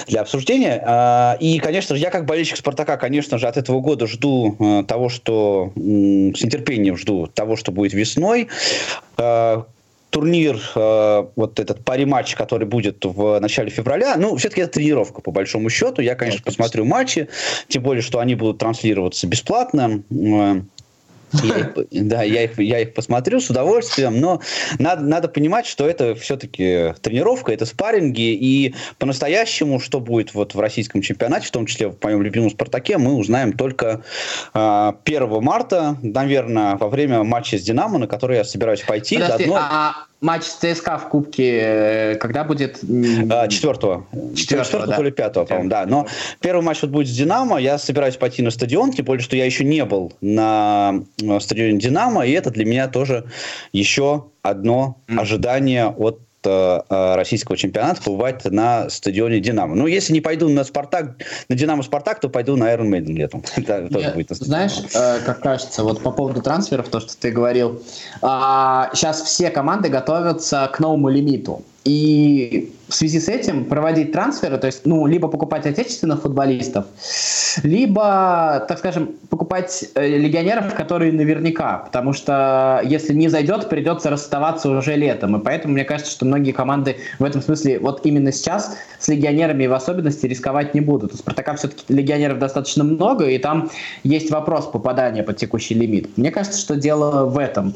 для 0.07 0.21
обсуждения. 0.21 0.83
А, 0.85 1.37
и, 1.41 1.59
конечно 1.59 1.97
же, 1.97 2.03
я 2.03 2.11
как 2.11 2.25
болельщик 2.25 2.57
«Спартака», 2.57 2.97
конечно 2.97 3.39
же, 3.39 3.47
от 3.47 3.57
этого 3.57 3.81
года 3.81 4.07
жду 4.07 4.57
э, 4.59 4.85
того, 4.87 5.09
что... 5.09 5.73
С 5.75 6.43
нетерпением 6.43 6.97
жду 6.97 7.27
того, 7.27 7.57
что 7.57 7.73
будет 7.73 7.93
весной 7.93 8.49
а, 9.17 9.67
турнир, 10.15 10.61
э, 10.77 11.27
вот 11.35 11.59
этот 11.59 11.85
пари-матч, 11.85 12.37
который 12.37 12.69
будет 12.69 13.05
в 13.05 13.41
начале 13.41 13.69
февраля, 13.71 14.15
ну, 14.17 14.37
все-таки 14.37 14.61
это 14.61 14.75
тренировка, 14.75 15.21
по 15.21 15.33
большому 15.33 15.71
счету. 15.71 16.03
Я, 16.03 16.15
конечно, 16.15 16.41
посмотрю 16.45 16.85
матчи, 16.85 17.29
тем 17.67 17.83
более, 17.83 18.01
что 18.01 18.21
они 18.21 18.37
будут 18.37 18.59
транслироваться 18.59 19.27
бесплатно. 19.27 20.05
Я 21.43 21.59
их, 21.59 22.09
да, 22.09 22.23
я 22.23 22.45
их, 22.45 22.59
я 22.59 22.81
их 22.81 22.95
посмотрю 22.95 23.41
с 23.41 23.51
удовольствием, 23.51 24.21
но 24.21 24.41
надо, 24.79 25.03
надо 25.03 25.29
понимать, 25.29 25.67
что 25.67 25.87
это 25.87 26.15
все-таки 26.15 26.95
тренировка, 27.01 27.53
это 27.53 27.67
спарринги, 27.67 28.33
и 28.33 28.75
по-настоящему, 28.99 29.81
что 29.81 30.01
будет 30.01 30.35
вот 30.35 30.55
в 30.55 30.61
российском 30.61 31.03
чемпионате, 31.03 31.49
в 31.49 31.51
том 31.51 31.67
числе 31.67 31.89
в 31.89 31.97
моем 32.03 32.23
любимом 32.23 32.51
«Спартаке», 32.51 32.99
мы 32.99 33.15
узнаем 33.15 33.53
только 33.53 34.03
э, 34.55 34.65
а, 34.65 34.97
1 35.05 35.43
марта, 35.43 35.97
наверное, 36.03 36.77
во 36.77 36.89
время 36.89 37.25
матча 37.25 37.59
с 37.59 37.63
«Динамо», 37.63 37.99
на 37.99 38.07
который 38.07 38.39
я 38.39 38.45
собираюсь 38.45 38.83
пойти. 38.83 39.17
Подожди, 39.17 39.45
заодно... 39.45 39.57
а 39.61 39.95
матч 40.25 40.45
с 40.45 40.55
ЦСКА 40.55 40.97
в 40.99 41.09
Кубке 41.11 41.59
э, 41.61 42.15
когда 42.17 42.45
будет? 42.45 42.81
А, 43.31 43.47
четвертого. 43.49 44.07
Четвертого, 44.35 44.87
да. 44.87 44.97
или 44.97 45.11
пятого, 45.11 45.45
по-моему, 45.45 45.69
да. 45.69 45.85
Но 45.87 46.07
первый 46.41 46.63
матч 46.63 46.81
вот 46.83 46.91
будет 46.91 47.09
с 47.09 47.13
«Динамо». 47.13 47.59
Я 47.59 47.79
собираюсь 47.79 48.17
пойти 48.17 48.43
на 48.43 48.51
стадион, 48.51 48.93
тем 48.93 49.05
более, 49.05 49.23
что 49.23 49.37
я 49.37 49.45
еще 49.45 49.65
не 49.65 49.85
был 49.85 50.15
на 50.23 51.03
стадионе 51.41 51.79
«Динамо», 51.79 52.27
и 52.27 52.33
это 52.33 52.51
для 52.51 52.65
меня 52.65 52.89
тоже 52.89 53.27
еще 53.73 54.25
одно 54.43 54.97
ожидание 55.09 55.89
от 55.89 56.19
Э, 56.19 56.21
э, 56.21 56.34
российского 56.47 57.57
чемпионата 57.57 58.03
побывать 58.03 58.45
на 58.45 58.89
стадионе 58.91 59.41
«Динамо». 59.41 59.75
Ну, 59.75 59.87
если 59.87 60.13
не 60.13 60.21
пойду 60.21 60.49
на 60.49 60.65
«Спартак», 60.65 61.17
на 61.49 61.57
«Динамо-Спартак», 61.57 62.21
то 62.21 62.29
пойду 62.29 62.57
на 62.57 62.73
«Iron 62.75 62.89
Maiden» 62.89 63.13
летом. 63.13 63.43
Знаешь, 64.31 64.83
э, 64.95 65.21
как 65.25 65.41
кажется, 65.41 65.83
вот 65.83 66.03
по 66.03 66.11
поводу 66.11 66.43
трансферов, 66.43 66.89
то, 66.89 67.01
что 67.01 67.17
ты 67.17 67.31
говорил, 67.31 67.83
сейчас 68.21 69.21
а, 69.21 69.25
все 69.25 69.51
команды 69.51 69.89
готовятся 69.89 70.71
к 70.73 70.81
новому 70.81 71.09
лимиту. 71.09 71.63
И 71.85 72.73
в 72.89 72.95
связи 72.95 73.19
с 73.19 73.29
этим 73.29 73.65
проводить 73.65 74.13
трансферы, 74.13 74.59
то 74.59 74.67
есть, 74.67 74.87
ну, 74.87 75.07
либо 75.07 75.29
покупать 75.29 75.67
отечественных 75.67 76.23
футболистов, 76.23 76.87
либо, 77.63 78.65
так 78.69 78.79
скажем, 78.79 79.11
покупать 79.31 79.85
э, 79.95 80.07
легионеров, 80.07 80.75
которые 80.75 81.13
наверняка, 81.13 81.79
потому 81.79 82.13
что 82.13 82.81
если 82.85 83.15
не 83.15 83.29
зайдет, 83.29 83.69
придется 83.69 84.11
расставаться 84.11 84.71
уже 84.71 84.97
летом, 84.97 85.37
и 85.37 85.43
поэтому 85.43 85.75
мне 85.75 85.85
кажется, 85.85 86.13
что 86.13 86.25
многие 86.25 86.53
команды 86.53 86.97
в 87.19 87.25
этом 87.25 87.43
смысле 87.43 87.79
вот 87.79 88.05
именно 88.05 88.33
сейчас 88.33 88.77
с 88.99 89.09
легионерами 89.09 89.67
в 89.67 89.73
особенности 89.73 90.27
рисковать 90.27 90.75
не 90.75 90.81
будут. 90.81 91.15
У 91.15 91.17
Спартака 91.17 91.55
все-таки 91.55 91.85
легионеров 91.89 92.39
достаточно 92.39 92.85
много, 92.85 93.27
и 93.27 93.39
там 93.39 93.71
есть 94.03 94.31
вопрос 94.31 94.67
попадания 94.67 95.23
под 95.23 95.37
текущий 95.37 95.75
лимит. 95.75 96.17
Мне 96.17 96.31
кажется, 96.31 96.59
что 96.59 96.77
дело 96.77 97.27
в 97.27 97.39
этом. 97.39 97.75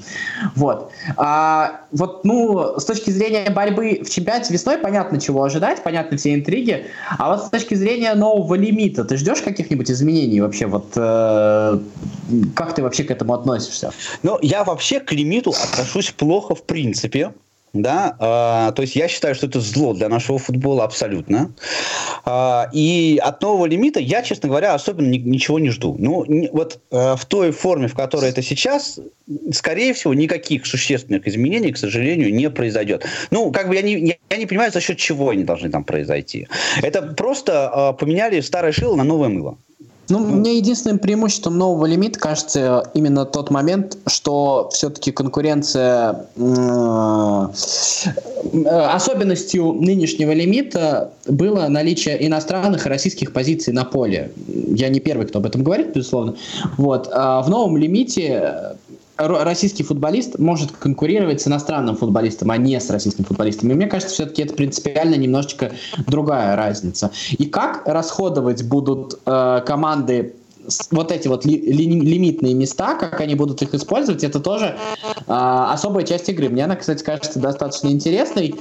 Вот. 0.55 0.91
А 1.17 1.81
вот, 1.93 2.25
ну, 2.25 2.79
с 2.79 2.85
точки 2.85 3.11
зрения 3.11 3.51
борьбы 3.51 3.98
в 4.03 4.11
чемпионате 4.11 4.53
весной, 4.53 4.79
понятно, 4.79 4.99
понятно, 4.99 5.21
чего 5.21 5.45
ожидать, 5.45 5.83
понятны 5.83 6.17
все 6.17 6.35
интриги. 6.35 6.87
А 7.19 7.33
вот 7.33 7.47
с 7.47 7.51
точки 7.51 7.75
зрения 7.75 8.15
нового 8.15 8.55
лимита, 8.55 9.05
ты 9.05 9.17
ждешь 9.17 9.41
каких-нибудь 9.43 9.91
изменений 9.91 10.41
вообще? 10.41 10.67
Вот 10.67 10.93
э, 10.97 11.79
как 12.55 12.75
ты 12.75 12.83
вообще 12.83 13.05
к 13.05 13.11
этому 13.11 13.35
относишься? 13.35 13.93
Ну, 14.23 14.39
я 14.43 14.65
вообще 14.65 15.01
к 15.01 15.13
лимиту 15.13 15.51
отношусь 15.51 16.11
плохо 16.11 16.55
в 16.55 16.63
принципе. 16.65 17.33
Да, 17.73 18.17
э, 18.19 18.73
то 18.75 18.83
есть 18.83 18.97
я 18.97 19.09
считаю, 19.09 19.35
что 19.35 19.47
это 19.47 19.61
зло 19.61 19.95
для 19.95 20.09
нашего 20.09 20.39
футбола 20.39 20.85
абсолютно. 20.85 21.53
Э, 22.25 22.65
и 22.73 23.21
от 23.23 23.43
нового 23.43 23.67
лимита 23.67 24.01
я, 24.01 24.23
честно 24.23 24.49
говоря, 24.49 24.75
особенно 24.75 25.09
ни, 25.09 25.19
ничего 25.19 25.59
не 25.59 25.71
жду. 25.71 25.97
Ну, 25.99 26.25
не, 26.27 26.49
вот 26.49 26.81
э, 26.91 27.17
в 27.17 27.25
той 27.27 27.51
форме, 27.51 27.89
в 27.89 27.95
которой 27.95 28.31
это 28.31 28.43
сейчас, 28.43 28.99
скорее 29.53 29.93
всего, 29.93 30.15
никаких 30.15 30.67
существенных 30.67 31.27
изменений, 31.29 31.73
к 31.73 31.79
сожалению, 31.79 32.33
не 32.35 32.51
произойдет. 32.51 33.05
Ну, 33.31 33.53
как 33.53 33.69
бы 33.69 33.75
я 33.75 33.83
не, 33.83 34.17
я 34.31 34.37
не 34.37 34.47
понимаю, 34.47 34.73
за 34.73 34.81
счет 34.81 34.99
чего 34.99 35.31
они 35.31 35.45
должны 35.45 35.71
там 35.71 35.85
произойти. 35.85 36.49
Это 36.83 37.03
просто 37.03 37.93
э, 37.95 37.99
поменяли 37.99 38.41
старое 38.41 38.73
шило 38.73 38.97
на 38.97 39.05
новое 39.05 39.29
мыло. 39.29 39.59
Ну, 40.11 40.21
мне 40.21 40.57
единственным 40.57 40.99
преимуществом 40.99 41.59
нового 41.59 41.85
лимита 41.85 42.19
кажется 42.19 42.91
именно 42.95 43.27
тот 43.27 43.51
момент, 43.51 43.99
что 44.07 44.71
все-таки 44.73 45.13
конкуренция 45.13 46.27
э, 46.35 47.47
особенностью 48.65 49.73
нынешнего 49.75 50.33
лимита 50.33 51.13
было 51.27 51.69
наличие 51.69 52.27
иностранных 52.27 52.87
и 52.87 52.89
российских 52.89 53.35
позиций 53.35 53.75
на 53.75 53.85
поле. 53.85 54.33
Я 54.47 54.89
не 54.89 55.01
первый, 55.01 55.27
кто 55.27 55.41
об 55.41 55.47
этом 55.47 55.63
говорит, 55.63 55.95
безусловно. 55.95 56.37
Вот. 56.79 57.11
А 57.13 57.43
в 57.43 57.51
новом 57.51 57.77
лимите 57.77 58.77
российский 59.19 59.83
футболист 59.83 60.39
может 60.39 60.73
конкурировать 60.73 61.41
с 61.41 61.49
иностранным 61.49 61.97
футболистом, 61.97 62.51
а 62.51 62.57
не 62.57 62.79
с 62.79 62.89
российским 62.91 63.25
футболистом. 63.25 63.71
И 63.71 63.75
мне 63.75 63.87
кажется, 63.87 64.15
все-таки 64.15 64.43
это 64.43 64.55
принципиально 64.55 65.17
немножечко 65.17 65.73
другая 66.07 66.57
разница. 66.57 67.11
И 67.37 67.47
как 67.47 67.83
расходовать 67.87 68.65
будут 68.65 69.19
э, 69.27 69.63
команды 69.67 70.35
вот 70.91 71.13
эти 71.13 71.29
вот 71.29 71.45
ли, 71.45 71.57
ли, 71.57 72.01
лимитные 72.01 72.55
места, 72.55 72.95
как 72.95 73.21
они 73.21 73.35
будут 73.35 73.63
их 73.63 73.75
использовать, 73.75 74.25
это 74.25 74.41
тоже 74.41 74.77
а, 75.27 75.73
особая 75.73 76.05
часть 76.05 76.29
игры. 76.29 76.49
Мне 76.49 76.65
она, 76.65 76.77
кстати, 76.77 77.03
кажется 77.03 77.39
достаточно 77.39 77.89
интересной. 77.89 78.55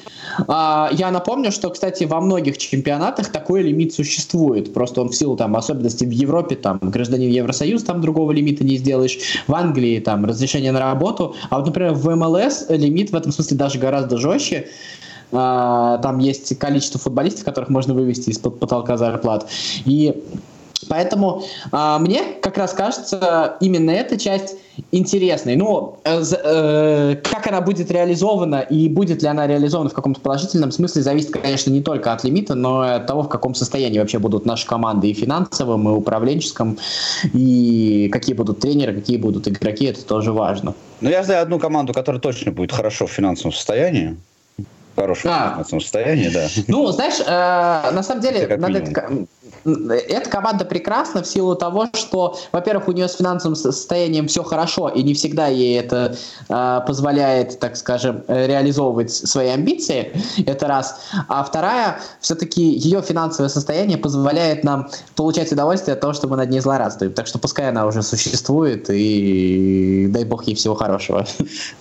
А, 0.47 0.89
я 0.91 1.11
напомню, 1.11 1.51
что, 1.51 1.69
кстати, 1.69 2.05
во 2.05 2.21
многих 2.21 2.57
чемпионатах 2.57 3.31
такой 3.31 3.63
лимит 3.63 3.93
существует. 3.93 4.73
Просто 4.73 5.01
он 5.01 5.09
в 5.09 5.15
силу 5.15 5.35
там 5.35 5.55
особенностей 5.55 6.05
в 6.05 6.11
Европе, 6.11 6.55
там 6.55 6.79
гражданин 6.81 7.29
Евросоюз, 7.29 7.83
там 7.83 8.01
другого 8.01 8.31
лимита 8.31 8.63
не 8.63 8.77
сделаешь. 8.77 9.17
В 9.47 9.53
Англии 9.53 9.99
там 9.99 10.25
разрешение 10.25 10.71
на 10.71 10.79
работу. 10.79 11.35
А 11.49 11.57
вот, 11.57 11.67
например, 11.67 11.93
в 11.93 12.15
МЛС 12.15 12.65
лимит 12.69 13.11
в 13.11 13.15
этом 13.15 13.31
смысле 13.31 13.57
даже 13.57 13.79
гораздо 13.79 14.17
жестче. 14.17 14.67
Uh, 15.29 16.01
там 16.01 16.19
есть 16.19 16.57
количество 16.57 17.01
футболистов, 17.01 17.43
которых 17.43 17.67
можно 17.67 17.93
вывести 17.93 18.29
из-под 18.29 18.61
потолка 18.61 18.95
зарплат. 18.95 19.49
И 19.83 20.23
Поэтому 20.89 21.43
э, 21.71 21.97
мне 21.99 22.23
как 22.41 22.57
раз 22.57 22.73
кажется 22.73 23.55
именно 23.59 23.91
эта 23.91 24.17
часть 24.17 24.57
интересной. 24.91 25.55
Ну, 25.55 25.97
э, 26.03 26.21
э, 26.21 27.15
как 27.23 27.47
она 27.47 27.61
будет 27.61 27.89
реализована 27.89 28.61
и 28.61 28.87
будет 28.87 29.21
ли 29.21 29.27
она 29.27 29.47
реализована 29.47 29.89
в 29.89 29.93
каком-то 29.93 30.21
положительном 30.21 30.71
смысле, 30.71 31.01
зависит, 31.01 31.31
конечно, 31.31 31.71
не 31.71 31.81
только 31.81 32.13
от 32.13 32.23
лимита, 32.23 32.53
но 32.55 32.85
и 32.85 32.89
от 32.91 33.07
того, 33.07 33.23
в 33.23 33.29
каком 33.29 33.55
состоянии 33.55 33.99
вообще 33.99 34.19
будут 34.19 34.45
наши 34.45 34.67
команды 34.67 35.09
и 35.09 35.13
финансовым, 35.13 35.89
и 35.89 35.91
управленческом, 35.91 36.77
и 37.33 38.09
какие 38.11 38.35
будут 38.35 38.59
тренеры, 38.59 38.93
какие 38.93 39.17
будут 39.17 39.47
игроки, 39.47 39.85
это 39.85 40.05
тоже 40.05 40.31
важно. 40.31 40.75
Ну, 41.01 41.09
я 41.09 41.23
знаю 41.23 41.41
одну 41.41 41.59
команду, 41.59 41.93
которая 41.93 42.21
точно 42.21 42.51
будет 42.51 42.71
хорошо 42.71 43.07
в 43.07 43.11
финансовом 43.11 43.51
состоянии 43.51 44.15
хорошем 44.97 45.31
а. 45.31 45.63
состоянии, 45.63 46.29
да. 46.29 46.47
Ну, 46.67 46.87
знаешь, 46.87 47.19
э, 47.19 47.91
на 47.93 48.01
самом 48.01 48.21
деле, 48.21 48.57
надо 48.57 48.79
это, 48.79 49.27
эта 49.67 50.29
команда 50.29 50.65
прекрасна 50.65 51.21
в 51.21 51.27
силу 51.27 51.55
того, 51.55 51.87
что, 51.93 52.37
во-первых, 52.51 52.87
у 52.87 52.91
нее 52.91 53.07
с 53.07 53.15
финансовым 53.15 53.55
состоянием 53.55 54.27
все 54.27 54.43
хорошо, 54.43 54.89
и 54.89 55.03
не 55.03 55.13
всегда 55.13 55.47
ей 55.47 55.79
это 55.79 56.15
э, 56.49 56.81
позволяет, 56.87 57.59
так 57.59 57.75
скажем, 57.75 58.23
реализовывать 58.27 59.11
свои 59.11 59.49
амбиции. 59.49 60.11
Это 60.45 60.67
раз. 60.67 61.01
А 61.27 61.43
вторая, 61.43 61.99
все-таки 62.21 62.61
ее 62.61 63.01
финансовое 63.01 63.49
состояние 63.49 63.97
позволяет 63.97 64.63
нам 64.63 64.89
получать 65.15 65.51
удовольствие 65.51 65.93
от 65.93 65.99
того, 65.99 66.13
что 66.13 66.27
мы 66.27 66.37
над 66.37 66.49
ней 66.49 66.59
злорадствуем. 66.59 67.13
Так 67.13 67.27
что 67.27 67.39
пускай 67.39 67.69
она 67.69 67.85
уже 67.85 68.01
существует, 68.03 68.89
и 68.89 70.07
дай 70.09 70.23
бог 70.25 70.47
ей 70.47 70.55
всего 70.55 70.75
хорошего. 70.75 71.25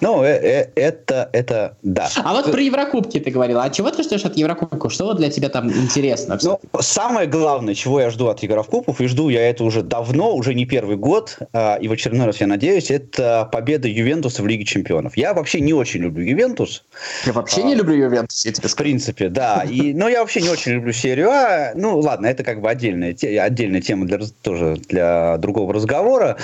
Ну, 0.00 0.22
э, 0.22 0.28
э, 0.28 0.70
это, 0.74 1.28
это 1.32 1.76
да. 1.82 2.08
А 2.22 2.32
вот 2.32 2.50
про 2.50 2.60
Еврокубки 2.60 3.20
ты 3.20 3.30
говорил. 3.30 3.58
А 3.60 3.70
чего 3.70 3.90
ты 3.90 4.02
ждешь 4.02 4.24
от 4.24 4.36
Еврокубков? 4.36 4.92
Что 4.92 5.12
для 5.14 5.30
тебя 5.30 5.48
там 5.48 5.70
интересно? 5.70 6.38
Ну, 6.42 6.60
самое 6.80 7.26
главное, 7.26 7.74
чего 7.76 8.00
я 8.00 8.10
жду 8.10 8.28
от 8.28 8.42
Еврокубков, 8.42 9.00
и 9.00 9.06
жду 9.06 9.28
я 9.28 9.48
это 9.48 9.62
уже 9.64 9.82
давно, 9.82 10.34
уже 10.34 10.54
не 10.54 10.66
первый 10.66 10.96
год, 10.96 11.38
а, 11.52 11.76
и 11.76 11.88
в 11.88 11.92
очередной 11.92 12.26
раз 12.26 12.40
я 12.40 12.46
надеюсь, 12.46 12.90
это 12.90 13.48
победа 13.52 13.88
Ювентуса 13.88 14.42
в 14.42 14.46
Лиге 14.46 14.64
Чемпионов. 14.64 15.16
Я 15.16 15.34
вообще 15.34 15.60
не 15.60 15.72
очень 15.72 16.00
люблю 16.00 16.24
Ювентус. 16.24 16.84
Я 17.24 17.32
вообще 17.32 17.60
а, 17.60 17.64
не 17.64 17.74
люблю 17.74 17.94
Ювентус, 17.94 18.44
я 18.44 18.52
тебе 18.52 18.68
В 18.68 18.76
принципе, 18.76 19.28
да. 19.28 19.64
И, 19.68 19.92
но 19.92 20.08
я 20.08 20.20
вообще 20.20 20.40
не 20.40 20.48
очень 20.48 20.72
люблю 20.72 20.92
серию 20.92 21.30
А. 21.30 21.72
Ну, 21.74 21.98
ладно, 21.98 22.26
это 22.26 22.42
как 22.44 22.60
бы 22.60 22.70
отдельная, 22.70 23.14
отдельная 23.40 23.80
тема 23.80 24.06
для, 24.06 24.18
тоже 24.42 24.76
для 24.88 25.36
другого 25.38 25.72
разговора. 25.72 26.36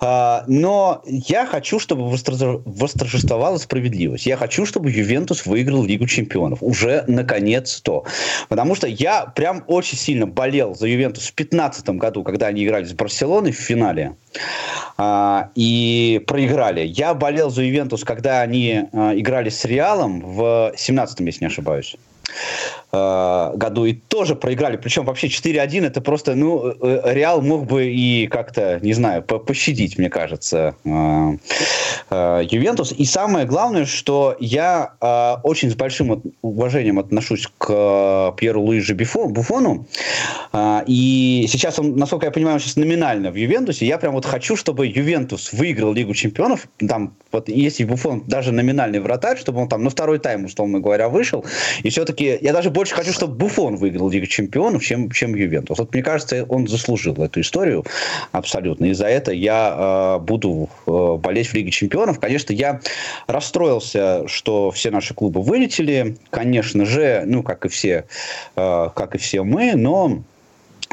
А, 0.00 0.44
но 0.46 1.02
я 1.04 1.46
хочу, 1.46 1.78
чтобы 1.78 2.08
восторжествовала 2.08 3.58
справедливость. 3.58 4.26
Я 4.26 4.36
хочу, 4.36 4.66
чтобы 4.66 4.90
Ювентус 4.90 5.46
выиграл 5.46 5.84
Лигу 5.84 6.06
Чемпионов. 6.06 6.62
Уже 6.62 7.04
наконец-то. 7.06 8.04
Потому 8.48 8.74
что 8.74 8.86
я 8.86 9.26
прям 9.26 9.64
очень 9.66 9.98
сильно 9.98 10.26
болел 10.26 10.59
болел 10.60 10.74
за 10.74 10.86
Ювентус 10.86 11.24
в 11.24 11.34
2015 11.34 11.88
году, 11.90 12.22
когда 12.22 12.48
они 12.48 12.64
играли 12.64 12.84
с 12.84 12.92
Барселоной 12.92 13.52
в 13.52 13.56
финале 13.56 14.16
а, 14.98 15.50
и 15.54 16.22
проиграли. 16.26 16.82
Я 16.82 17.14
болел 17.14 17.50
за 17.50 17.62
Ювентус, 17.62 18.04
когда 18.04 18.42
они 18.42 18.84
а, 18.92 19.14
играли 19.14 19.48
с 19.48 19.64
Реалом 19.64 20.20
в 20.20 20.68
2017, 20.70 21.20
если 21.20 21.44
не 21.44 21.46
ошибаюсь. 21.46 21.96
Э, 22.92 23.52
году 23.54 23.84
и 23.84 23.92
тоже 23.92 24.34
проиграли. 24.34 24.76
Причем 24.76 25.04
вообще 25.04 25.28
4-1 25.28 25.86
это 25.86 26.00
просто, 26.00 26.34
ну, 26.34 26.74
э, 26.80 27.12
Реал 27.14 27.40
мог 27.40 27.66
бы 27.66 27.86
и 27.86 28.26
как-то, 28.26 28.80
не 28.82 28.94
знаю, 28.94 29.22
пощадить, 29.22 29.96
мне 29.96 30.10
кажется, 30.10 30.74
э, 30.84 32.42
Ювентус. 32.50 32.92
И 32.92 33.04
самое 33.04 33.46
главное, 33.46 33.84
что 33.84 34.36
я 34.40 34.94
очень 35.44 35.70
с 35.70 35.74
большим 35.74 36.34
уважением 36.42 36.98
отношусь 36.98 37.46
к 37.58 38.34
Пьеру 38.36 38.62
Луиджи 38.62 38.94
Буфону. 38.94 39.86
И 40.86 41.46
сейчас 41.48 41.78
он, 41.78 41.96
насколько 41.96 42.26
я 42.26 42.32
понимаю, 42.32 42.54
он 42.54 42.60
сейчас 42.60 42.76
номинально 42.76 43.30
в 43.30 43.36
Ювентусе. 43.36 43.86
Я 43.86 43.98
прям 43.98 44.14
вот 44.14 44.24
хочу, 44.24 44.56
чтобы 44.56 44.86
Ювентус 44.86 45.52
выиграл 45.52 45.92
Лигу 45.92 46.14
Чемпионов. 46.14 46.66
Там 46.78 47.14
вот 47.30 47.48
если 47.48 47.84
Буфон 47.84 48.24
даже 48.26 48.50
номинальный 48.50 48.98
вратарь, 48.98 49.38
чтобы 49.38 49.60
он 49.60 49.68
там 49.68 49.84
на 49.84 49.90
второй 49.90 50.18
тайм, 50.18 50.46
условно 50.46 50.80
говоря, 50.80 51.08
вышел. 51.08 51.44
И 51.84 51.90
все-таки 51.90 52.38
я 52.40 52.52
даже 52.52 52.70
больше 52.80 52.94
хочу, 52.94 53.12
чтобы 53.12 53.34
Буфон 53.34 53.76
выиграл 53.76 54.08
Лигу 54.08 54.24
Чемпионов, 54.24 54.82
чем, 54.82 55.10
чем 55.10 55.34
Ювентус. 55.34 55.78
Вот 55.78 55.92
мне 55.92 56.02
кажется, 56.02 56.46
он 56.48 56.66
заслужил 56.66 57.14
эту 57.22 57.42
историю 57.42 57.84
абсолютно. 58.32 58.86
И 58.86 58.94
за 58.94 59.04
это 59.04 59.32
я 59.32 60.16
э, 60.16 60.24
буду 60.24 60.70
э, 60.86 61.16
болеть 61.18 61.48
в 61.48 61.54
Лиге 61.54 61.70
Чемпионов. 61.70 62.18
Конечно, 62.18 62.54
я 62.54 62.80
расстроился, 63.26 64.26
что 64.28 64.70
все 64.70 64.90
наши 64.90 65.12
клубы 65.12 65.42
вылетели. 65.42 66.16
Конечно 66.30 66.86
же, 66.86 67.24
ну, 67.26 67.42
как 67.42 67.66
и 67.66 67.68
все, 67.68 68.06
э, 68.56 68.88
как 68.94 69.14
и 69.14 69.18
все 69.18 69.44
мы, 69.44 69.74
но 69.74 70.22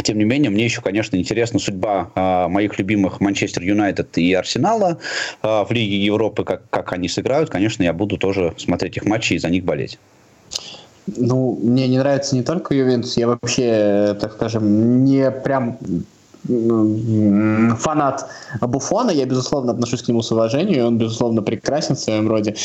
тем 0.04 0.18
не 0.18 0.26
менее, 0.26 0.52
мне 0.52 0.66
еще, 0.66 0.82
конечно, 0.82 1.16
интересна 1.16 1.58
судьба 1.58 2.12
э, 2.16 2.48
моих 2.50 2.78
любимых 2.78 3.22
Манчестер 3.22 3.64
Юнайтед 3.64 4.18
и 4.18 4.34
Арсенала 4.34 5.00
э, 5.42 5.48
в 5.48 5.72
Лиге 5.72 6.04
Европы, 6.04 6.44
как, 6.44 6.70
как 6.70 6.92
они 6.92 7.08
сыграют. 7.08 7.50
Конечно, 7.50 7.82
я 7.84 7.94
буду 7.94 8.18
тоже 8.18 8.54
смотреть 8.58 8.98
их 8.98 9.06
матчи 9.06 9.36
и 9.36 9.40
за 9.40 9.50
них 9.50 9.64
болеть. 9.64 9.98
Ну, 11.16 11.58
мне 11.62 11.88
не 11.88 11.98
нравится 11.98 12.36
не 12.36 12.44
только 12.44 12.74
Ювентус, 12.74 13.16
я 13.18 13.28
вообще, 13.28 14.18
так 14.20 14.34
скажем, 14.34 15.06
не 15.06 15.32
прям 15.32 15.78
фанат 17.78 18.30
Буфона, 18.62 19.12
я, 19.12 19.26
безусловно, 19.26 19.72
отношусь 19.72 20.02
к 20.02 20.08
нему 20.08 20.22
с 20.22 20.32
уважением, 20.32 20.80
и 20.80 20.82
он, 20.82 20.98
безусловно, 20.98 21.42
прекрасен 21.42 21.96
в 21.96 22.00
своем 22.00 22.30
роде. 22.30 22.56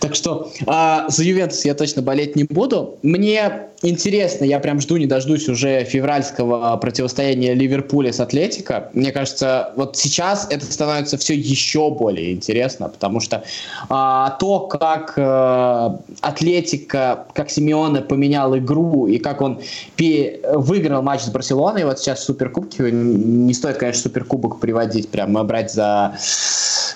Так 0.00 0.14
что 0.14 0.50
а, 0.66 1.06
за 1.08 1.24
Ювентус 1.24 1.64
я 1.64 1.74
точно 1.74 2.02
болеть 2.02 2.36
не 2.36 2.44
буду. 2.44 2.98
Мне 3.02 3.68
интересно, 3.90 4.44
я 4.44 4.60
прям 4.60 4.80
жду, 4.80 4.96
не 4.96 5.06
дождусь 5.06 5.48
уже 5.48 5.84
февральского 5.84 6.76
противостояния 6.76 7.54
Ливерпуля 7.54 8.12
с 8.12 8.20
Атлетико. 8.20 8.90
Мне 8.92 9.12
кажется, 9.12 9.72
вот 9.76 9.96
сейчас 9.96 10.46
это 10.50 10.64
становится 10.64 11.16
все 11.18 11.34
еще 11.34 11.90
более 11.90 12.32
интересно, 12.32 12.88
потому 12.88 13.20
что 13.20 13.44
а, 13.88 14.30
то, 14.40 14.60
как 14.60 15.14
а, 15.16 15.98
Атлетика, 16.20 17.26
как 17.34 17.50
Симеоне 17.50 18.00
поменял 18.00 18.56
игру 18.56 19.06
и 19.06 19.18
как 19.18 19.40
он 19.40 19.60
пи- 19.96 20.40
выиграл 20.54 21.02
матч 21.02 21.22
с 21.22 21.28
Барселоной, 21.28 21.84
вот 21.84 21.98
сейчас 21.98 22.20
в 22.20 22.24
Суперкубке, 22.24 22.90
не 22.90 23.54
стоит, 23.54 23.76
конечно, 23.76 24.02
Суперкубок 24.02 24.60
приводить, 24.60 25.08
прям 25.08 25.34
брать 25.46 25.72
за 25.72 26.14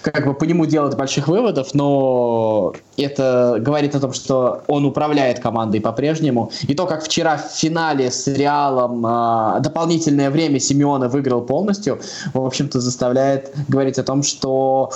как 0.03 0.27
бы 0.27 0.35
по 0.35 0.45
нему 0.45 0.67
делать 0.67 0.97
больших 0.97 1.29
выводов, 1.29 1.75
но 1.75 2.73
это 2.97 3.57
говорит 3.61 3.95
о 3.95 4.01
том, 4.01 4.13
что 4.13 4.63
он 4.67 4.85
управляет 4.85 5.41
командой 5.41 5.81
по-прежнему. 5.81 6.51
И 6.67 6.75
то, 6.79 6.87
как 6.87 7.03
вчера 7.03 7.37
в 7.37 7.59
финале 7.59 8.09
с 8.09 8.29
Реалом 8.29 9.05
э, 9.05 9.61
дополнительное 9.63 10.31
время 10.31 10.61
Симеона 10.61 11.09
выиграл 11.09 11.41
полностью, 11.41 11.99
в 12.33 12.47
общем-то, 12.47 12.81
заставляет 12.81 13.51
говорить 13.67 13.99
о 13.99 14.05
том, 14.05 14.23
что 14.23 14.93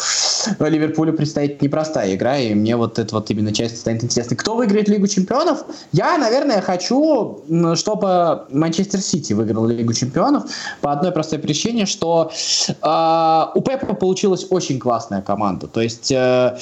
Ливерпулю 0.61 1.13
предстоит 1.13 1.61
непростая 1.61 2.15
игра, 2.15 2.39
и 2.39 2.55
мне 2.55 2.77
вот 2.77 3.01
эта 3.01 3.13
вот 3.17 3.31
именно 3.31 3.53
часть 3.53 3.79
станет 3.79 4.05
интересной. 4.05 4.37
Кто 4.37 4.55
выиграет 4.55 4.89
Лигу 4.89 5.09
Чемпионов? 5.09 5.65
Я, 5.91 6.19
наверное, 6.19 6.61
хочу, 6.61 7.41
чтобы 7.75 8.43
Манчестер 8.51 9.01
Сити 9.01 9.33
выиграл 9.33 9.67
Лигу 9.67 9.93
Чемпионов 9.93 10.45
по 10.83 10.93
одной 10.93 11.11
простой 11.11 11.41
причине, 11.41 11.87
что 11.87 12.31
э, 12.69 13.59
у 13.59 13.61
Пепа 13.61 13.95
получилась 13.95 14.47
очень 14.51 14.79
классная 14.79 15.21
команда. 15.21 15.67
То 15.67 15.81
есть 15.81 16.13
э, 16.13 16.57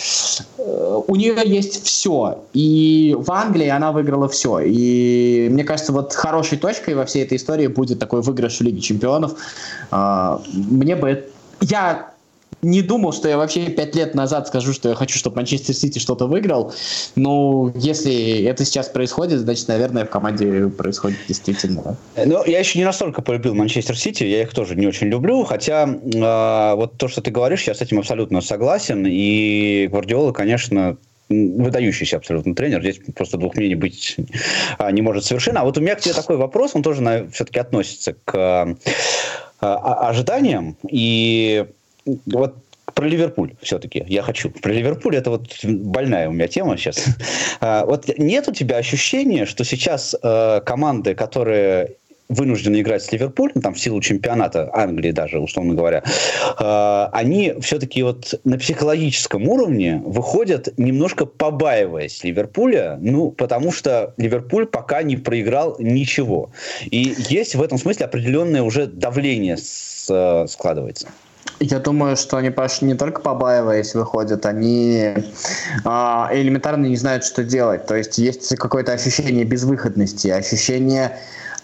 у 0.57 1.15
нее 1.15 1.37
есть 1.45 1.85
все. 1.85 2.39
И 2.55 3.15
в 3.19 3.31
Англии 3.31 3.69
она 3.69 3.93
выиграла 3.93 4.27
все. 4.27 4.61
И 4.61 5.10
мне 5.51 5.65
кажется, 5.65 5.93
вот 5.93 6.13
хорошей 6.13 6.59
точкой 6.59 6.95
во 6.95 7.05
всей 7.05 7.25
этой 7.25 7.37
истории 7.37 7.67
будет 7.67 7.99
такой 7.99 8.23
выигрыш 8.23 8.59
в 8.59 8.61
Лиге 8.63 8.81
Чемпионов. 8.81 9.35
Э, 9.91 10.39
мне 10.53 10.97
бы... 10.97 11.31
Я 11.61 12.11
не 12.63 12.83
думал, 12.83 13.13
что 13.13 13.29
я 13.29 13.37
вообще 13.37 13.67
пять 13.71 13.95
лет 13.95 14.15
назад 14.15 14.49
скажу, 14.49 14.73
что 14.73 14.91
я 14.91 14.95
хочу, 14.95 15.19
чтобы 15.19 15.37
Манчестер 15.37 15.75
Сити 15.75 15.99
что-то 15.99 16.27
выиграл. 16.27 16.73
Но 17.17 17.73
если 17.75 18.45
это 18.45 18.65
сейчас 18.65 18.89
происходит, 18.89 19.41
значит, 19.41 19.69
наверное, 19.69 20.05
в 20.05 20.11
команде 20.11 20.69
происходит 20.69 21.19
действительно. 21.27 21.97
Ну, 22.17 22.45
я 22.45 22.59
еще 22.59 22.79
не 22.79 22.85
настолько 22.85 23.23
полюбил 23.23 23.55
Манчестер 23.55 23.97
Сити, 23.97 24.25
я 24.25 24.43
их 24.43 24.53
тоже 24.53 24.75
не 24.77 24.87
очень 24.87 25.09
люблю, 25.09 25.45
хотя 25.45 25.89
э, 25.89 26.75
вот 26.77 26.99
то, 26.99 27.09
что 27.09 27.23
ты 27.23 27.31
говоришь, 27.31 27.65
я 27.65 27.75
с 27.75 27.81
этим 27.81 27.99
абсолютно 27.99 28.41
согласен. 28.41 29.07
И 29.07 29.89
Гвардиола, 29.91 30.33
конечно, 30.33 30.99
выдающийся 31.31 32.17
абсолютно 32.17 32.55
тренер. 32.55 32.81
Здесь 32.81 33.01
просто 33.15 33.39
двух 33.39 33.55
мнений 33.55 33.77
быть 33.77 34.17
а, 34.79 34.91
не 34.91 35.01
может 35.01 35.25
совершенно. 35.25 35.61
А 35.61 35.65
вот 35.65 35.79
у 35.79 35.81
меня 35.81 35.95
к 35.95 36.01
тебе 36.01 36.15
такой 36.15 36.37
вопрос, 36.37 36.73
он 36.75 36.83
тоже 36.83 37.03
на, 37.03 37.29
все-таки 37.31 37.61
относится 37.61 38.15
к 38.25 38.35
а, 38.35 38.75
а, 39.61 40.09
ожиданиям. 40.09 40.77
И 40.91 41.67
вот 42.27 42.57
про 42.95 43.07
Ливерпуль 43.07 43.53
все-таки 43.63 44.05
я 44.09 44.23
хочу. 44.23 44.51
Про 44.51 44.73
Ливерпуль 44.73 45.17
это 45.17 45.31
вот 45.31 45.65
больная 45.65 46.29
у 46.29 46.33
меня 46.33 46.49
тема 46.49 46.77
сейчас. 46.77 47.05
Вот 47.61 48.09
нет 48.17 48.49
у 48.49 48.53
тебя 48.53 48.79
ощущения, 48.79 49.45
что 49.45 49.65
сейчас 49.65 50.17
э, 50.23 50.63
команды, 50.65 51.15
которые 51.15 51.97
вынуждены 52.31 52.81
играть 52.81 53.03
с 53.03 53.13
Ливерпулем, 53.13 53.61
там, 53.61 53.75
в 53.75 53.81
силу 53.81 54.01
чемпионата 54.01 54.71
Англии 54.73 55.11
даже, 55.11 55.39
условно 55.39 55.75
говоря, 55.75 56.03
э, 56.59 57.09
они 57.13 57.55
все-таки 57.61 58.03
вот 58.03 58.41
на 58.45 58.57
психологическом 58.57 59.47
уровне 59.49 60.01
выходят 60.05 60.73
немножко 60.79 61.27
побаиваясь 61.27 62.23
Ливерпуля, 62.25 62.99
ну, 63.01 63.31
потому 63.33 63.73
что 63.73 64.15
Ливерпуль 64.17 64.67
пока 64.67 65.03
не 65.03 65.17
проиграл 65.17 65.77
ничего. 65.79 66.51
И 66.85 67.15
есть 67.29 67.55
в 67.55 67.63
этом 67.63 67.79
смысле 67.79 68.07
определенное 68.07 68.63
уже 68.63 68.87
давление 68.87 69.57
с, 69.57 70.07
э, 70.09 70.47
складывается. 70.49 71.09
Я 71.59 71.79
думаю, 71.79 72.17
что 72.17 72.39
они, 72.39 72.51
Паш, 72.51 72.81
не 72.81 72.95
только 72.95 73.21
побаиваясь 73.21 73.95
выходят, 73.95 74.47
они 74.47 75.13
а, 75.85 76.31
элементарно 76.33 76.87
не 76.87 76.97
знают, 76.97 77.25
что 77.25 77.45
делать. 77.45 77.87
То 77.87 77.97
есть 77.97 78.17
есть 78.19 78.57
какое-то 78.57 78.93
ощущение 78.93 79.45
безвыходности, 79.45 80.29
ощущение 80.29 81.19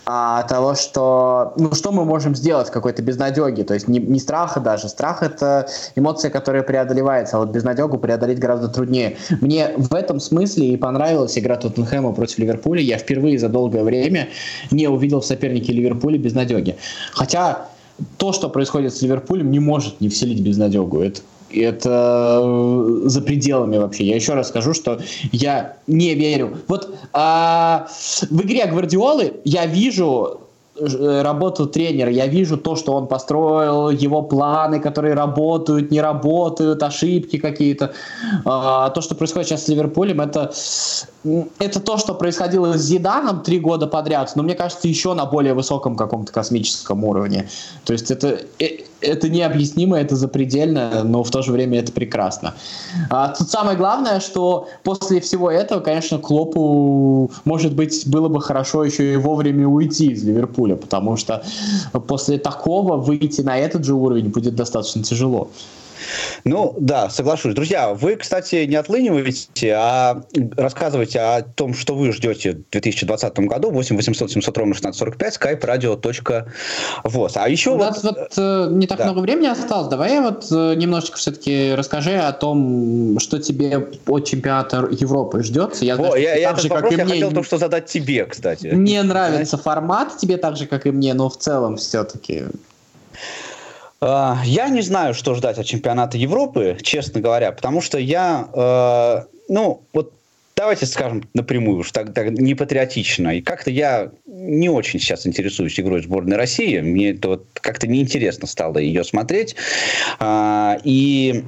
а, 0.08 0.44
того, 0.44 0.76
что 0.76 1.52
ну 1.56 1.74
что 1.74 1.90
мы 1.90 2.04
можем 2.04 2.36
сделать 2.36 2.68
в 2.68 2.70
какой-то 2.70 3.02
безнадеге, 3.02 3.64
то 3.64 3.74
есть 3.74 3.88
не, 3.88 3.98
не 3.98 4.20
страха 4.20 4.60
даже, 4.60 4.88
страх 4.88 5.24
это 5.24 5.68
эмоция, 5.96 6.30
которая 6.30 6.62
преодолевается, 6.62 7.36
а 7.36 7.40
вот 7.40 7.50
безнадегу 7.50 7.98
преодолеть 7.98 8.38
гораздо 8.38 8.68
труднее. 8.68 9.16
Мне 9.40 9.72
в 9.76 9.92
этом 9.92 10.20
смысле 10.20 10.68
и 10.68 10.76
понравилась 10.76 11.36
игра 11.36 11.56
Тоттенхэма 11.56 12.12
против 12.12 12.38
Ливерпуля, 12.38 12.80
я 12.80 12.98
впервые 12.98 13.36
за 13.36 13.48
долгое 13.48 13.82
время 13.82 14.28
не 14.70 14.86
увидел 14.86 15.20
в 15.20 15.26
сопернике 15.26 15.72
Ливерпуля 15.72 16.18
безнадеги. 16.18 16.76
Хотя 17.12 17.66
то, 18.16 18.32
что 18.32 18.48
происходит 18.48 18.94
с 18.94 19.02
Ливерпулем, 19.02 19.50
не 19.50 19.58
может 19.58 20.00
не 20.00 20.08
вселить 20.08 20.40
безнадегу. 20.40 21.00
Это 21.00 21.20
это 21.50 22.40
э, 22.42 23.08
за 23.08 23.22
пределами 23.22 23.78
вообще. 23.78 24.04
Я 24.04 24.16
еще 24.16 24.34
раз 24.34 24.48
скажу, 24.48 24.74
что 24.74 25.00
я 25.32 25.76
не 25.86 26.14
верю. 26.14 26.58
Вот 26.68 26.94
а, 27.12 27.86
в 28.30 28.42
игре 28.42 28.66
Гвардиолы 28.66 29.34
я 29.44 29.66
вижу 29.66 30.40
Э, 30.78 31.22
работу 31.22 31.66
тренера, 31.66 32.10
я 32.10 32.26
вижу 32.26 32.56
то, 32.56 32.76
что 32.76 32.92
он 32.92 33.06
построил, 33.06 33.90
его 33.90 34.22
планы, 34.22 34.78
которые 34.80 35.14
работают, 35.14 35.90
не 35.90 36.00
работают, 36.00 36.82
ошибки 36.82 37.38
какие-то. 37.38 37.92
А, 38.44 38.90
то, 38.90 39.00
что 39.00 39.14
происходит 39.14 39.48
сейчас 39.48 39.64
с 39.64 39.68
Ливерпулем, 39.68 40.20
это, 40.20 40.52
это 41.58 41.80
то, 41.80 41.96
что 41.96 42.14
происходило 42.14 42.74
с 42.74 42.82
Зиданом 42.82 43.42
три 43.42 43.58
года 43.58 43.86
подряд, 43.86 44.32
но 44.36 44.42
мне 44.42 44.54
кажется, 44.54 44.86
еще 44.88 45.14
на 45.14 45.24
более 45.24 45.54
высоком 45.54 45.96
каком-то 45.96 46.32
космическом 46.32 47.04
уровне. 47.04 47.48
То 47.84 47.92
есть 47.94 48.10
это, 48.10 48.40
э, 48.58 48.84
это 49.00 49.28
необъяснимо, 49.28 49.98
это 49.98 50.16
запредельно, 50.16 51.02
но 51.04 51.22
в 51.22 51.30
то 51.30 51.42
же 51.42 51.52
время 51.52 51.78
это 51.80 51.92
прекрасно. 51.92 52.54
А, 53.10 53.28
тут 53.28 53.50
самое 53.50 53.76
главное, 53.76 54.20
что 54.20 54.68
после 54.82 55.20
всего 55.20 55.50
этого, 55.50 55.80
конечно, 55.80 56.18
Клопу, 56.18 57.30
может 57.44 57.74
быть, 57.74 58.06
было 58.06 58.28
бы 58.28 58.40
хорошо 58.40 58.84
еще 58.84 59.14
и 59.14 59.16
вовремя 59.16 59.68
уйти 59.68 60.12
из 60.12 60.24
Ливерпуля, 60.24 60.76
потому 60.76 61.16
что 61.16 61.44
после 62.06 62.38
такого 62.38 62.96
выйти 62.96 63.42
на 63.42 63.58
этот 63.58 63.84
же 63.84 63.94
уровень 63.94 64.30
будет 64.30 64.54
достаточно 64.54 65.02
тяжело. 65.02 65.50
Ну, 66.44 66.74
да, 66.78 67.10
соглашусь. 67.10 67.54
Друзья, 67.54 67.94
вы, 67.94 68.16
кстати, 68.16 68.64
не 68.66 68.76
отлыниваете, 68.76 69.74
а 69.74 70.22
рассказывайте 70.56 71.20
о 71.20 71.42
том, 71.42 71.74
что 71.74 71.94
вы 71.94 72.12
ждете 72.12 72.52
в 72.52 72.70
2020 72.70 73.38
году. 73.40 73.70
8 73.70 73.96
800 73.96 74.30
700 74.30 74.58
ровно 74.58 74.74
1645, 74.74 75.36
skype 75.36 75.60
radio.voz. 75.60 77.32
А 77.34 77.48
еще 77.48 77.70
У 77.70 77.76
вот... 77.76 77.90
нас 77.90 78.02
вот 78.02 78.32
э, 78.36 78.68
не 78.70 78.86
так 78.86 78.98
да. 78.98 79.04
много 79.04 79.20
времени 79.20 79.46
осталось. 79.46 79.88
Давай 79.88 80.20
вот 80.20 80.46
э, 80.50 80.74
немножечко 80.74 81.16
все-таки 81.16 81.74
расскажи 81.74 82.16
о 82.16 82.32
том, 82.32 83.18
что 83.20 83.38
тебе 83.38 83.88
от 84.06 84.24
чемпионата 84.24 84.88
Европы 84.90 85.42
ждет. 85.42 85.76
Я, 85.82 85.96
знаю, 85.96 86.14
я, 86.20 86.36
я, 86.36 86.50
так 86.52 86.60
же, 86.60 86.68
и 86.68 86.70
я 86.70 87.04
мне, 87.04 87.14
хотел 87.14 87.30
только 87.30 87.46
что 87.46 87.58
задать 87.58 87.86
тебе, 87.86 88.24
кстати. 88.24 88.68
Мне 88.68 89.02
нравится 89.02 89.56
формат 89.56 90.16
тебе 90.18 90.36
так 90.36 90.56
же, 90.56 90.66
как 90.66 90.86
и 90.86 90.90
мне, 90.90 91.14
но 91.14 91.28
в 91.28 91.36
целом 91.36 91.76
все-таки 91.76 92.44
я 94.00 94.68
не 94.68 94.82
знаю, 94.82 95.14
что 95.14 95.34
ждать 95.34 95.58
от 95.58 95.66
чемпионата 95.66 96.18
Европы, 96.18 96.76
честно 96.82 97.20
говоря, 97.20 97.52
потому 97.52 97.80
что 97.80 97.98
я, 97.98 98.48
э, 98.52 99.26
ну, 99.48 99.82
вот 99.92 100.12
давайте 100.54 100.86
скажем 100.86 101.24
напрямую, 101.34 101.78
уж 101.78 101.92
так, 101.92 102.12
так 102.12 102.30
не 102.30 102.54
патриотично. 102.54 103.36
И 103.36 103.42
как-то 103.42 103.70
я 103.70 104.10
не 104.26 104.68
очень 104.68 105.00
сейчас 105.00 105.26
интересуюсь 105.26 105.78
игрой 105.78 106.02
сборной 106.02 106.36
России. 106.36 106.80
Мне 106.80 107.10
это 107.10 107.28
вот 107.28 107.46
как-то 107.54 107.86
неинтересно 107.86 108.46
стало 108.46 108.78
ее 108.78 109.04
смотреть. 109.04 109.56
А, 110.18 110.78
и 110.84 111.44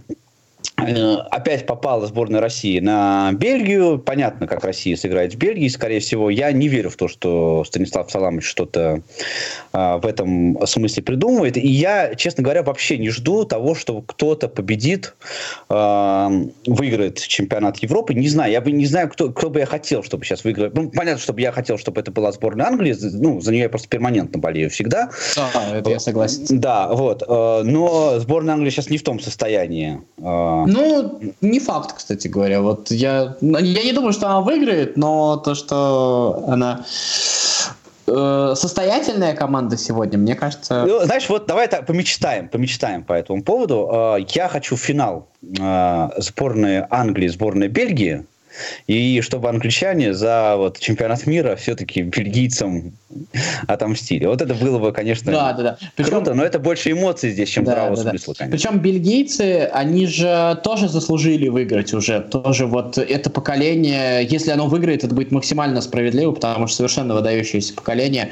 Э, 0.60 0.67
опять 0.78 1.66
попала 1.66 2.06
сборная 2.06 2.40
России 2.40 2.78
на 2.78 3.32
Бельгию. 3.32 3.98
Понятно, 3.98 4.46
как 4.46 4.64
Россия 4.64 4.96
сыграет 4.96 5.34
в 5.34 5.36
Бельгии, 5.36 5.68
скорее 5.68 6.00
всего. 6.00 6.30
Я 6.30 6.52
не 6.52 6.68
верю 6.68 6.90
в 6.90 6.96
то, 6.96 7.08
что 7.08 7.64
Станислав 7.64 8.10
Саламович 8.10 8.44
что-то 8.44 9.02
а, 9.72 9.98
в 9.98 10.06
этом 10.06 10.64
смысле 10.66 11.02
придумывает. 11.02 11.56
И 11.56 11.68
я, 11.68 12.14
честно 12.14 12.44
говоря, 12.44 12.62
вообще 12.62 12.98
не 12.98 13.10
жду 13.10 13.44
того, 13.44 13.74
что 13.74 14.02
кто-то 14.02 14.48
победит, 14.48 15.14
а, 15.68 16.30
выиграет 16.66 17.20
чемпионат 17.20 17.78
Европы. 17.78 18.14
Не 18.14 18.28
знаю. 18.28 18.52
Я 18.52 18.60
бы 18.60 18.70
не 18.70 18.86
знаю, 18.86 19.08
кто, 19.08 19.30
кто 19.30 19.50
бы 19.50 19.60
я 19.60 19.66
хотел, 19.66 20.02
чтобы 20.02 20.24
сейчас 20.24 20.44
выиграл. 20.44 20.70
Ну, 20.72 20.90
понятно, 20.90 21.20
чтобы 21.20 21.40
я 21.40 21.52
хотел, 21.52 21.78
чтобы 21.78 22.00
это 22.00 22.12
была 22.12 22.32
сборная 22.32 22.66
Англии. 22.66 22.96
Ну, 23.14 23.40
за 23.40 23.52
нее 23.52 23.62
я 23.62 23.68
просто 23.68 23.88
перманентно 23.88 24.38
болею 24.38 24.70
всегда. 24.70 25.10
Да, 25.34 25.50
это 25.74 25.90
я 25.90 25.98
согласен. 25.98 26.60
Да, 26.60 26.88
вот. 26.88 27.22
Э, 27.26 27.62
но 27.64 28.18
сборная 28.20 28.54
Англии 28.54 28.70
сейчас 28.70 28.90
не 28.90 28.98
в 28.98 29.02
том 29.02 29.20
состоянии. 29.20 30.00
Ну, 30.68 31.18
не 31.40 31.60
факт, 31.60 31.94
кстати 31.96 32.28
говоря. 32.28 32.60
Вот 32.60 32.90
я, 32.90 33.36
я 33.40 33.82
не 33.84 33.92
думаю, 33.92 34.12
что 34.12 34.26
она 34.26 34.42
выиграет, 34.42 34.98
но 34.98 35.38
то, 35.38 35.54
что 35.54 36.44
она 36.46 36.84
э, 38.06 38.52
состоятельная 38.54 39.34
команда 39.34 39.78
сегодня, 39.78 40.18
мне 40.18 40.34
кажется... 40.34 40.84
Ну, 40.86 41.00
знаешь, 41.04 41.26
вот 41.30 41.46
давай 41.46 41.68
так, 41.68 41.86
помечтаем, 41.86 42.48
помечтаем 42.50 43.02
по 43.02 43.14
этому 43.14 43.42
поводу. 43.42 43.88
Э, 43.90 44.16
я 44.34 44.48
хочу 44.48 44.76
финал 44.76 45.28
э, 45.42 46.08
сборной 46.18 46.84
Англии, 46.90 47.28
сборной 47.28 47.68
Бельгии, 47.68 48.26
и 48.86 49.20
чтобы 49.20 49.48
англичане 49.48 50.14
за 50.14 50.54
вот, 50.56 50.78
чемпионат 50.78 51.26
мира 51.26 51.56
все-таки 51.56 52.02
бельгийцам 52.02 52.92
отомстили. 53.66 54.26
Вот 54.26 54.42
это 54.42 54.54
было 54.54 54.78
бы, 54.78 54.92
конечно, 54.92 55.32
да, 55.32 55.52
да, 55.52 55.62
да. 55.62 55.78
Причем, 55.96 56.10
круто, 56.10 56.34
но 56.34 56.44
это 56.44 56.58
больше 56.58 56.92
эмоций 56.92 57.30
здесь, 57.30 57.48
чем 57.48 57.64
да, 57.64 57.72
здравого 57.72 57.96
да, 57.96 58.10
смысла, 58.10 58.34
конечно. 58.34 58.56
Причем 58.56 58.80
бельгийцы, 58.80 59.68
они 59.72 60.06
же 60.06 60.60
тоже 60.62 60.88
заслужили 60.88 61.48
выиграть 61.48 61.94
уже. 61.94 62.20
Тоже 62.20 62.66
вот 62.66 62.98
это 62.98 63.30
поколение, 63.30 64.26
если 64.26 64.50
оно 64.50 64.66
выиграет, 64.66 65.04
это 65.04 65.14
будет 65.14 65.32
максимально 65.32 65.80
справедливо, 65.80 66.32
потому 66.32 66.66
что 66.66 66.76
совершенно 66.78 67.14
выдающееся 67.14 67.74
поколение. 67.74 68.30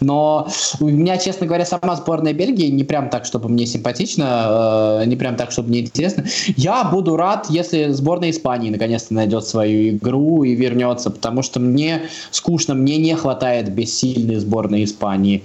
Но 0.00 0.48
у 0.80 0.88
меня, 0.88 1.16
честно 1.16 1.46
говоря, 1.46 1.64
сама 1.64 1.96
сборная 1.96 2.32
Бельгии 2.32 2.68
не 2.68 2.84
прям 2.84 3.10
так, 3.10 3.24
чтобы 3.24 3.48
мне 3.48 3.66
симпатично, 3.66 5.00
э, 5.02 5.04
не 5.06 5.16
прям 5.16 5.36
так, 5.36 5.50
чтобы 5.50 5.70
мне 5.70 5.80
интересно. 5.80 6.24
Я 6.56 6.84
буду 6.84 7.16
рад, 7.16 7.46
если 7.48 7.88
сборная 7.88 8.30
Испании 8.30 8.70
наконец-то 8.70 9.14
найдет 9.14 9.46
свою 9.46 9.57
свою 9.58 9.90
игру 9.90 10.44
и 10.44 10.54
вернется, 10.54 11.10
потому 11.10 11.42
что 11.42 11.58
мне 11.58 12.02
скучно, 12.30 12.74
мне 12.74 12.96
не 12.96 13.16
хватает 13.16 13.72
бессильной 13.74 14.36
сборной 14.36 14.84
Испании. 14.84 15.42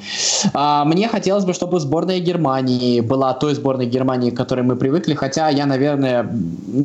А, 0.53 0.85
мне 0.85 1.07
хотелось 1.07 1.45
бы, 1.45 1.53
чтобы 1.53 1.79
сборная 1.79 2.19
Германии 2.19 3.01
была 3.01 3.33
той 3.33 3.55
сборной 3.55 3.87
Германии, 3.87 4.29
к 4.29 4.37
которой 4.37 4.61
мы 4.61 4.75
привыкли, 4.75 5.15
хотя 5.15 5.49
я, 5.49 5.65
наверное, 5.65 6.29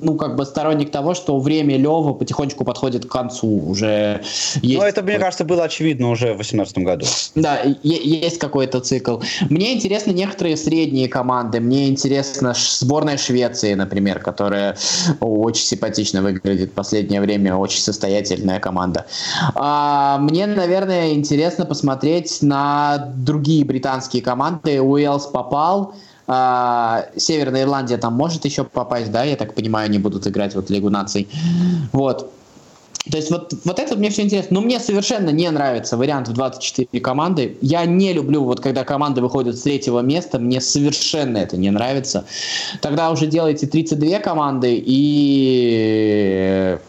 ну, 0.02 0.14
как 0.14 0.36
бы 0.36 0.46
сторонник 0.46 0.90
того, 0.90 1.14
что 1.14 1.38
время 1.38 1.76
Лева 1.76 2.14
потихонечку 2.14 2.64
подходит 2.64 3.04
к 3.04 3.08
концу. 3.08 3.62
Уже 3.68 4.22
есть... 4.62 4.78
Ну, 4.80 4.86
это, 4.86 5.02
мне 5.02 5.18
кажется, 5.18 5.44
было 5.44 5.64
очевидно 5.64 6.08
уже 6.08 6.32
в 6.32 6.38
2018 6.38 6.78
году. 6.78 7.06
Да, 7.34 7.60
есть 7.82 8.38
какой-то 8.38 8.80
цикл. 8.80 9.18
Мне 9.50 9.74
интересны 9.74 10.12
некоторые 10.12 10.56
средние 10.56 11.08
команды. 11.08 11.60
Мне 11.60 11.88
интересна 11.88 12.54
сборная 12.56 13.18
Швеции, 13.18 13.74
например, 13.74 14.18
которая 14.20 14.76
очень 15.20 15.64
симпатично 15.64 16.22
выглядит 16.22 16.70
в 16.72 16.74
последнее 17.18 17.20
время, 17.20 17.56
очень 17.56 17.80
состоятельная 17.80 18.60
команда. 18.60 19.06
А, 19.54 20.18
мне, 20.18 20.46
наверное, 20.46 21.12
интересно 21.12 21.64
посмотреть 21.64 22.42
на 22.42 23.12
другие 23.16 23.64
британские 23.64 24.22
команды. 24.22 24.80
Уэллс 24.80 25.26
попал, 25.26 25.94
а, 26.26 27.06
Северная 27.16 27.62
Ирландия 27.62 27.98
там 27.98 28.14
может 28.14 28.44
еще 28.44 28.64
попасть, 28.64 29.10
да, 29.10 29.24
я 29.24 29.36
так 29.36 29.54
понимаю, 29.54 29.86
они 29.86 29.98
будут 29.98 30.26
играть 30.26 30.54
вот 30.54 30.70
Лигу 30.70 30.90
наций. 30.90 31.28
Вот. 31.92 32.30
То 33.10 33.16
есть 33.16 33.30
вот, 33.30 33.54
вот 33.64 33.78
это 33.78 33.96
мне 33.96 34.10
все 34.10 34.22
интересно. 34.22 34.54
Но 34.54 34.60
мне 34.60 34.80
совершенно 34.80 35.30
не 35.30 35.50
нравится 35.50 35.96
вариант 35.96 36.28
в 36.28 36.32
24 36.32 37.02
команды. 37.02 37.56
Я 37.60 37.84
не 37.86 38.12
люблю, 38.12 38.44
вот 38.44 38.60
когда 38.60 38.84
команды 38.84 39.20
выходят 39.20 39.56
с 39.56 39.62
третьего 39.62 40.00
места, 40.00 40.38
мне 40.38 40.60
совершенно 40.60 41.38
это 41.38 41.56
не 41.56 41.70
нравится. 41.70 42.24
Тогда 42.80 43.10
уже 43.10 43.26
делайте 43.26 43.66
32 43.66 44.18
команды 44.18 44.82
и, 44.84 45.98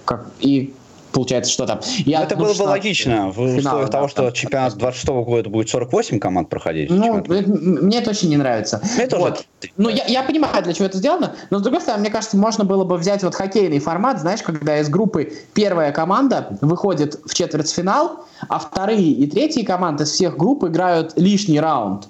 как, 0.06 0.28
и 0.40 0.74
получается, 1.12 1.52
что 1.52 1.66
там. 1.66 1.80
Я, 2.06 2.24
это 2.24 2.36
было 2.36 2.54
бы 2.54 2.64
логично, 2.64 3.32
в 3.32 3.40
условиях 3.40 3.90
того, 3.90 4.08
что 4.08 4.32
чемпионат 4.32 4.76
26 4.76 5.08
года 5.08 5.50
будет 5.50 5.70
48 5.70 6.20
команд 6.20 6.50
проходить. 6.50 6.90
Ну, 6.90 7.18
это, 7.18 7.32
мне 7.32 8.00
это 8.00 8.12
очень 8.12 8.30
не 8.30 8.38
нравится. 8.38 8.82
Мне 8.96 9.08
вот. 9.08 9.10
тоже. 9.10 9.36
Ну, 9.78 9.90
я, 9.90 10.06
я 10.06 10.24
понимаю, 10.24 10.64
для 10.64 10.74
чего 10.74 10.86
это 10.86 10.98
сделано, 10.98 11.36
но 11.50 11.60
с 11.60 11.62
другой 11.62 11.82
стороны, 11.82 12.02
мне 12.02 12.12
кажется, 12.12 12.38
можно 12.38 12.64
было 12.64 12.84
бы 12.84 12.98
взять 12.98 13.24
вот 13.24 13.36
хоккейный 13.36 13.80
формат, 13.80 14.20
знаешь, 14.20 14.42
когда 14.42 14.80
из 14.80 14.90
группы 14.90 15.34
первая 15.54 15.92
команда 15.92 16.58
выходит 16.62 17.20
в 17.26 17.34
четвертьфинал, 17.34 18.26
а 18.48 18.60
вторые 18.60 19.12
и 19.12 19.28
третьи 19.28 19.64
команды 19.64 20.04
из 20.04 20.12
всех 20.12 20.38
групп 20.38 20.64
играют 20.64 21.14
лишний 21.18 21.60
раунд. 21.60 22.08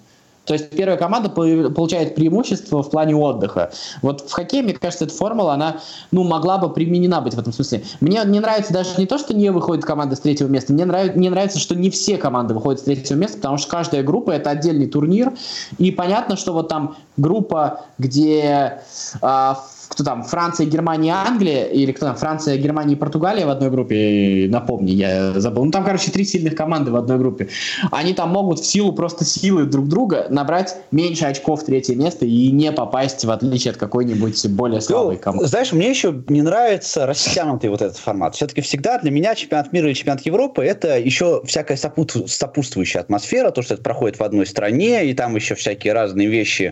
То 0.50 0.54
есть 0.54 0.72
первая 0.72 0.98
команда 0.98 1.30
получает 1.30 2.16
преимущество 2.16 2.82
в 2.82 2.90
плане 2.90 3.16
отдыха. 3.16 3.72
Вот 4.02 4.22
в 4.22 4.32
хоккее, 4.32 4.64
мне 4.64 4.74
кажется, 4.74 5.06
эта 5.06 5.14
формула, 5.14 5.54
она 5.54 5.78
ну, 6.10 6.24
могла 6.24 6.58
бы 6.58 6.74
применена 6.74 7.22
быть 7.22 7.36
в 7.36 7.40
этом 7.40 7.54
смысле. 7.54 7.84
Мне 8.02 8.20
не 8.26 8.40
нравится 8.40 8.74
даже 8.74 8.90
не 8.98 9.06
то, 9.06 9.20
что 9.20 9.36
не 9.36 9.52
выходит 9.52 9.86
команда 9.86 10.16
с 10.16 10.22
третьего 10.22 10.48
места, 10.48 10.74
мне 10.74 10.86
нравится, 10.86 11.20
не 11.20 11.30
нравится, 11.30 11.60
что 11.60 11.76
не 11.76 11.92
все 11.92 12.18
команды 12.18 12.56
выходят 12.56 12.82
с 12.82 12.84
третьего 12.84 13.16
места, 13.20 13.38
потому 13.38 13.60
что 13.60 13.70
каждая 13.70 14.02
группа— 14.02 14.32
это 14.32 14.50
отдельный 14.50 14.88
турнир, 14.88 15.34
и 15.78 15.92
понятно, 15.92 16.36
что 16.36 16.52
вот 16.54 16.68
там 16.68 16.96
группа, 17.16 17.82
где 18.00 18.82
э, 19.22 19.54
кто 20.00 20.06
там, 20.06 20.24
Франция, 20.24 20.66
Германия, 20.66 21.14
Англия, 21.14 21.66
или 21.66 21.92
кто 21.92 22.06
там, 22.06 22.16
Франция, 22.16 22.56
Германия 22.56 22.94
и 22.94 22.96
Португалия 22.96 23.46
в 23.46 23.50
одной 23.50 23.70
группе, 23.70 24.48
напомни, 24.50 24.92
я 24.92 25.38
забыл. 25.38 25.66
Ну, 25.66 25.72
там, 25.72 25.84
короче, 25.84 26.10
три 26.10 26.24
сильных 26.24 26.56
команды 26.56 26.90
в 26.90 26.96
одной 26.96 27.18
группе. 27.18 27.50
Они 27.92 28.14
там 28.14 28.30
могут 28.30 28.60
в 28.60 28.66
силу 28.66 28.94
просто 28.94 29.26
силы 29.26 29.66
друг 29.66 29.90
друга 29.90 30.28
набрать 30.30 30.78
меньше 30.92 31.26
очков 31.26 31.66
третье 31.66 31.96
место 31.96 32.26
и 32.26 32.50
не 32.52 32.72
попасть, 32.72 33.26
в 33.26 33.30
отличие 33.30 33.72
от 33.72 33.78
какой-нибудь 33.78 34.48
более 34.52 34.80
слабой 34.80 35.16
ну, 35.16 35.22
команды. 35.22 35.48
Знаешь, 35.48 35.74
мне 35.74 35.90
еще 35.90 36.24
не 36.30 36.44
нравится 36.44 37.06
растянутый 37.06 37.70
вот 37.70 37.82
этот 37.82 37.98
формат. 37.98 38.36
Все-таки 38.36 38.62
всегда 38.62 39.00
для 39.00 39.12
меня 39.12 39.36
чемпионат 39.36 39.74
мира 39.74 39.92
и 39.92 39.94
чемпионат 39.94 40.22
Европы 40.22 40.64
это 40.64 40.98
еще 40.98 41.42
всякая 41.46 41.76
сопутствующая 41.76 43.02
атмосфера, 43.02 43.52
то, 43.52 43.62
что 43.62 43.74
это 43.74 43.84
проходит 43.84 44.18
в 44.18 44.24
одной 44.24 44.46
стране, 44.46 45.10
и 45.10 45.14
там 45.14 45.36
еще 45.36 45.56
всякие 45.56 45.92
разные 45.92 46.30
вещи, 46.30 46.72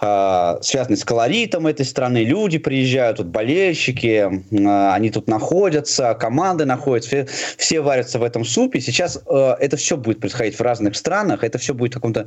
э, 0.00 0.56
связанные 0.62 0.96
с 0.96 1.04
колоритом 1.04 1.66
этой 1.66 1.84
страны, 1.84 2.24
люди, 2.24 2.53
люди 2.54 2.58
приезжают, 2.58 3.16
тут 3.16 3.26
болельщики, 3.26 4.30
а, 4.66 4.94
они 4.94 5.10
тут 5.10 5.28
находятся, 5.28 6.14
команды 6.14 6.64
находятся, 6.64 7.08
все, 7.08 7.26
все 7.56 7.80
варятся 7.80 8.18
в 8.18 8.22
этом 8.22 8.44
супе. 8.44 8.80
Сейчас 8.80 9.20
э, 9.28 9.54
это 9.60 9.76
все 9.76 9.96
будет 9.96 10.20
происходить 10.20 10.58
в 10.58 10.60
разных 10.60 10.96
странах, 10.96 11.44
это 11.44 11.58
все 11.58 11.74
будет 11.74 11.92
в 11.92 11.94
каком-то 11.94 12.26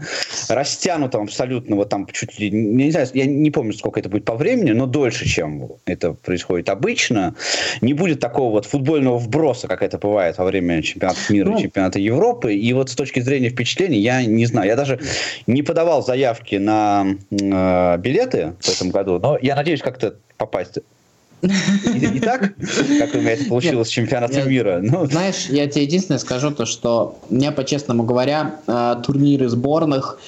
растянутом 0.50 1.24
абсолютно, 1.24 1.76
вот 1.76 1.90
там 1.90 2.08
чуть 2.08 2.40
ли, 2.40 2.52
не 2.52 2.92
знаю, 2.92 3.08
я 3.14 3.26
не 3.26 3.52
помню, 3.52 3.74
сколько 3.74 4.00
это 4.00 4.10
будет 4.10 4.26
по 4.26 4.36
времени, 4.36 4.72
но 4.72 4.86
дольше, 4.86 5.26
чем 5.28 5.72
это 5.86 6.14
происходит 6.14 6.70
обычно. 6.70 7.36
Не 7.82 7.94
будет 7.94 8.20
такого 8.20 8.52
вот 8.52 8.66
футбольного 8.66 9.18
вброса, 9.18 9.68
как 9.68 9.82
это 9.82 9.98
бывает 9.98 10.38
во 10.38 10.46
время 10.46 10.82
чемпионата 10.82 11.20
мира 11.30 11.50
ну, 11.50 11.58
и 11.58 11.62
чемпионата 11.62 12.00
Европы. 12.00 12.54
И 12.54 12.74
вот 12.74 12.90
с 12.90 12.96
точки 12.96 13.20
зрения 13.20 13.50
впечатлений, 13.50 14.00
я 14.00 14.26
не 14.26 14.46
знаю, 14.46 14.68
я 14.68 14.76
даже 14.76 15.00
не 15.48 15.64
подавал 15.64 16.04
заявки 16.04 16.56
на 16.56 17.06
э, 17.32 17.98
билеты 18.00 18.54
в 18.60 18.70
этом 18.70 18.90
году, 18.90 19.20
но 19.20 19.38
я 19.42 19.56
надеюсь 19.56 19.82
как-то 19.82 20.17
попасть 20.38 20.80
не 21.42 22.20
так, 22.20 22.56
как 23.00 23.16
у 23.16 23.18
меня 23.20 23.34
это 23.34 23.46
получилось 23.46 23.90
в 23.90 23.92
чемпионате 23.92 24.44
мира. 24.44 24.80
Ну. 24.82 25.06
Знаешь, 25.06 25.48
я 25.50 25.68
тебе 25.68 25.84
единственное 25.84 26.20
скажу 26.20 26.52
то, 26.52 26.66
что 26.66 27.20
мне, 27.30 27.52
по-честному 27.52 28.04
говоря, 28.04 28.60
э, 28.66 28.96
турниры 29.06 29.48
сборных, 29.48 30.20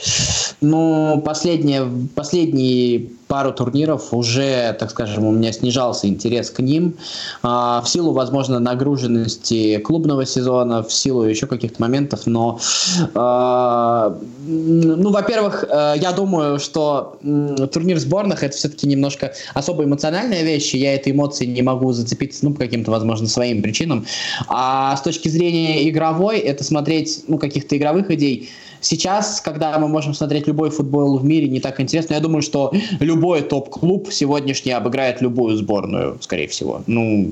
ну, 0.61 1.21
последние, 1.25 1.89
последние 2.15 3.09
пару 3.30 3.53
турниров 3.53 4.11
уже, 4.11 4.75
так 4.80 4.89
скажем, 4.89 5.23
у 5.23 5.32
меня 5.32 5.53
снижался 5.53 6.07
интерес 6.07 6.49
к 6.49 6.59
ним. 6.61 6.95
А, 7.43 7.80
в 7.82 7.88
силу, 7.88 8.11
возможно, 8.11 8.59
нагруженности 8.59 9.77
клубного 9.77 10.25
сезона, 10.25 10.82
в 10.82 10.91
силу 10.91 11.23
еще 11.23 11.45
каких-то 11.45 11.80
моментов, 11.80 12.21
но, 12.25 12.59
а, 13.13 14.17
ну, 14.47 15.11
во-первых, 15.11 15.63
э, 15.69 15.93
я 16.01 16.11
думаю, 16.11 16.59
что 16.59 17.19
турнир 17.71 17.99
сборных 17.99 18.43
это 18.43 18.57
все-таки 18.57 18.88
немножко 18.88 19.32
особо 19.53 19.84
эмоциональная 19.84 20.41
вещь, 20.41 20.73
и 20.73 20.80
я 20.80 20.95
этой 20.95 21.11
эмоции 21.11 21.45
не 21.45 21.61
могу 21.61 21.93
зацепиться, 21.93 22.43
ну, 22.45 22.53
по 22.53 22.61
каким-то, 22.61 22.89
возможно, 22.89 23.27
своим 23.27 23.61
причинам, 23.61 24.07
а 24.47 24.95
с 24.95 25.01
точки 25.01 25.30
зрения 25.30 25.88
игровой, 25.88 26.39
это 26.39 26.63
смотреть, 26.63 27.25
ну, 27.27 27.38
каких-то 27.38 27.77
игровых 27.77 28.09
идей, 28.09 28.49
Сейчас, 28.82 29.41
когда 29.41 29.77
мы 29.80 29.88
можем 29.88 30.13
смотреть 30.13 30.47
любой 30.47 30.69
футбол 30.69 31.17
в 31.17 31.23
мире, 31.25 31.47
не 31.49 31.59
так 31.59 31.80
интересно. 31.80 32.13
Я 32.13 32.19
думаю, 32.19 32.41
что 32.41 32.71
любой 32.99 33.41
топ-клуб 33.41 34.11
сегодняшний 34.11 34.71
обыграет 34.71 35.21
любую 35.21 35.57
сборную, 35.57 36.17
скорее 36.21 36.47
всего. 36.47 36.82
Ну, 36.88 37.32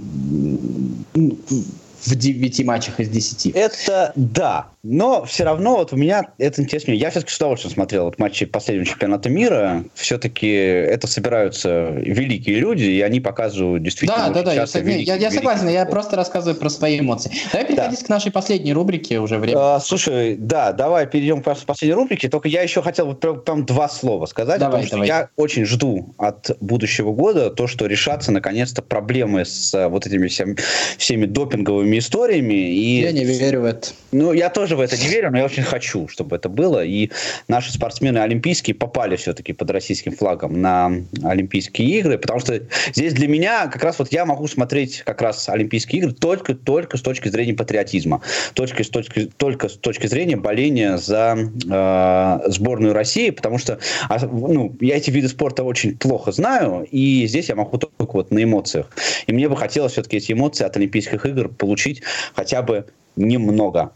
в 1.13 2.15
9 2.15 2.65
матчах 2.65 2.99
из 2.99 3.09
10. 3.09 3.47
Это 3.55 4.11
да. 4.15 4.67
Но 4.89 5.25
все 5.25 5.43
равно 5.43 5.75
вот 5.75 5.91
у 5.91 5.97
меня 5.97 6.29
это 6.37 6.61
интересно. 6.61 6.93
Я 6.93 7.09
все-таки 7.09 7.33
с 7.33 7.37
удовольствием 7.37 7.73
смотрел 7.73 8.05
вот 8.05 8.19
матчи 8.19 8.45
последнего 8.45 8.85
чемпионата 8.85 9.29
мира. 9.29 9.83
Все-таки 9.95 10.47
это 10.47 11.07
собираются 11.07 11.89
великие 11.89 12.59
люди, 12.59 12.85
и 12.85 13.01
они 13.01 13.19
показывают 13.19 13.83
действительно 13.83 14.29
Да, 14.29 14.33
да, 14.33 14.43
да. 14.43 14.53
Я, 14.53 14.65
великий, 14.81 15.03
я, 15.03 15.15
я 15.15 15.29
согласен, 15.29 15.67
я 15.67 15.85
просто 15.85 16.15
рассказываю 16.15 16.57
про 16.57 16.69
свои 16.69 16.99
эмоции. 16.99 17.31
Давай 17.51 17.67
переходить 17.67 17.99
да. 17.99 18.05
к 18.05 18.09
нашей 18.09 18.31
последней 18.31 18.71
рубрике 18.71 19.19
уже 19.19 19.37
время. 19.39 19.75
А, 19.75 19.79
слушай, 19.81 20.37
да, 20.37 20.71
давай 20.71 21.05
перейдем 21.05 21.43
к 21.43 21.57
последней 21.65 21.93
рубрике. 21.93 22.29
Только 22.29 22.47
я 22.47 22.61
еще 22.61 22.81
хотел 22.81 23.07
вот 23.07 23.43
там 23.43 23.65
два 23.65 23.89
слова 23.89 24.25
сказать. 24.25 24.59
Давай, 24.59 24.83
потому 24.83 25.03
давай. 25.03 25.07
что 25.07 25.15
я 25.15 25.29
очень 25.35 25.65
жду 25.65 26.15
от 26.17 26.55
будущего 26.61 27.11
года 27.11 27.49
то, 27.49 27.67
что 27.67 27.87
решатся 27.87 28.31
наконец-то 28.31 28.81
проблемы 28.81 29.43
с 29.43 29.73
э, 29.73 29.89
вот 29.89 30.05
этими 30.07 30.27
всеми, 30.27 30.55
всеми 30.97 31.25
допинговыми 31.25 31.99
историями. 31.99 32.53
И, 32.53 33.01
я 33.01 33.11
не 33.11 33.25
верю 33.25 33.61
в 33.61 33.65
это. 33.65 33.89
Ну, 34.13 34.31
я 34.31 34.49
тоже 34.49 34.76
в 34.77 34.81
это 34.81 34.97
не 34.97 35.07
верю, 35.07 35.31
но 35.31 35.39
я 35.39 35.45
очень 35.45 35.63
хочу, 35.63 36.07
чтобы 36.07 36.35
это 36.35 36.49
было. 36.49 36.83
И 36.83 37.11
наши 37.47 37.73
спортсмены 37.73 38.19
олимпийские 38.19 38.75
попали 38.75 39.15
все-таки 39.15 39.53
под 39.53 39.71
российским 39.71 40.11
флагом 40.11 40.61
на 40.61 40.91
Олимпийские 41.23 41.99
игры, 41.99 42.17
потому 42.17 42.39
что 42.39 42.61
здесь 42.93 43.13
для 43.13 43.27
меня 43.27 43.67
как 43.67 43.83
раз 43.83 43.99
вот 43.99 44.11
я 44.11 44.25
могу 44.25 44.47
смотреть 44.47 45.01
как 45.05 45.21
раз 45.21 45.49
Олимпийские 45.49 46.01
игры 46.01 46.13
только, 46.13 46.55
только 46.55 46.97
с 46.97 47.01
точки 47.01 47.29
зрения 47.29 47.53
патриотизма, 47.53 48.21
только 48.53 48.83
с 48.83 48.89
точки, 48.89 49.29
только 49.37 49.69
с 49.69 49.77
точки 49.77 50.07
зрения 50.07 50.37
боления 50.37 50.97
за 50.97 51.37
э, 51.37 52.49
сборную 52.51 52.93
России, 52.93 53.29
потому 53.31 53.57
что 53.57 53.79
а, 54.09 54.19
ну, 54.25 54.75
я 54.79 54.97
эти 54.97 55.09
виды 55.09 55.27
спорта 55.27 55.63
очень 55.63 55.97
плохо 55.97 56.31
знаю, 56.31 56.87
и 56.89 57.25
здесь 57.27 57.49
я 57.49 57.55
могу 57.55 57.77
только 57.77 58.13
вот 58.13 58.31
на 58.31 58.43
эмоциях. 58.43 58.89
И 59.25 59.33
мне 59.33 59.49
бы 59.49 59.57
хотелось 59.57 59.93
все-таки 59.93 60.17
эти 60.17 60.31
эмоции 60.31 60.63
от 60.65 60.77
Олимпийских 60.77 61.25
игр 61.25 61.49
получить 61.49 62.01
хотя 62.35 62.61
бы 62.61 62.85
немного. 63.15 63.91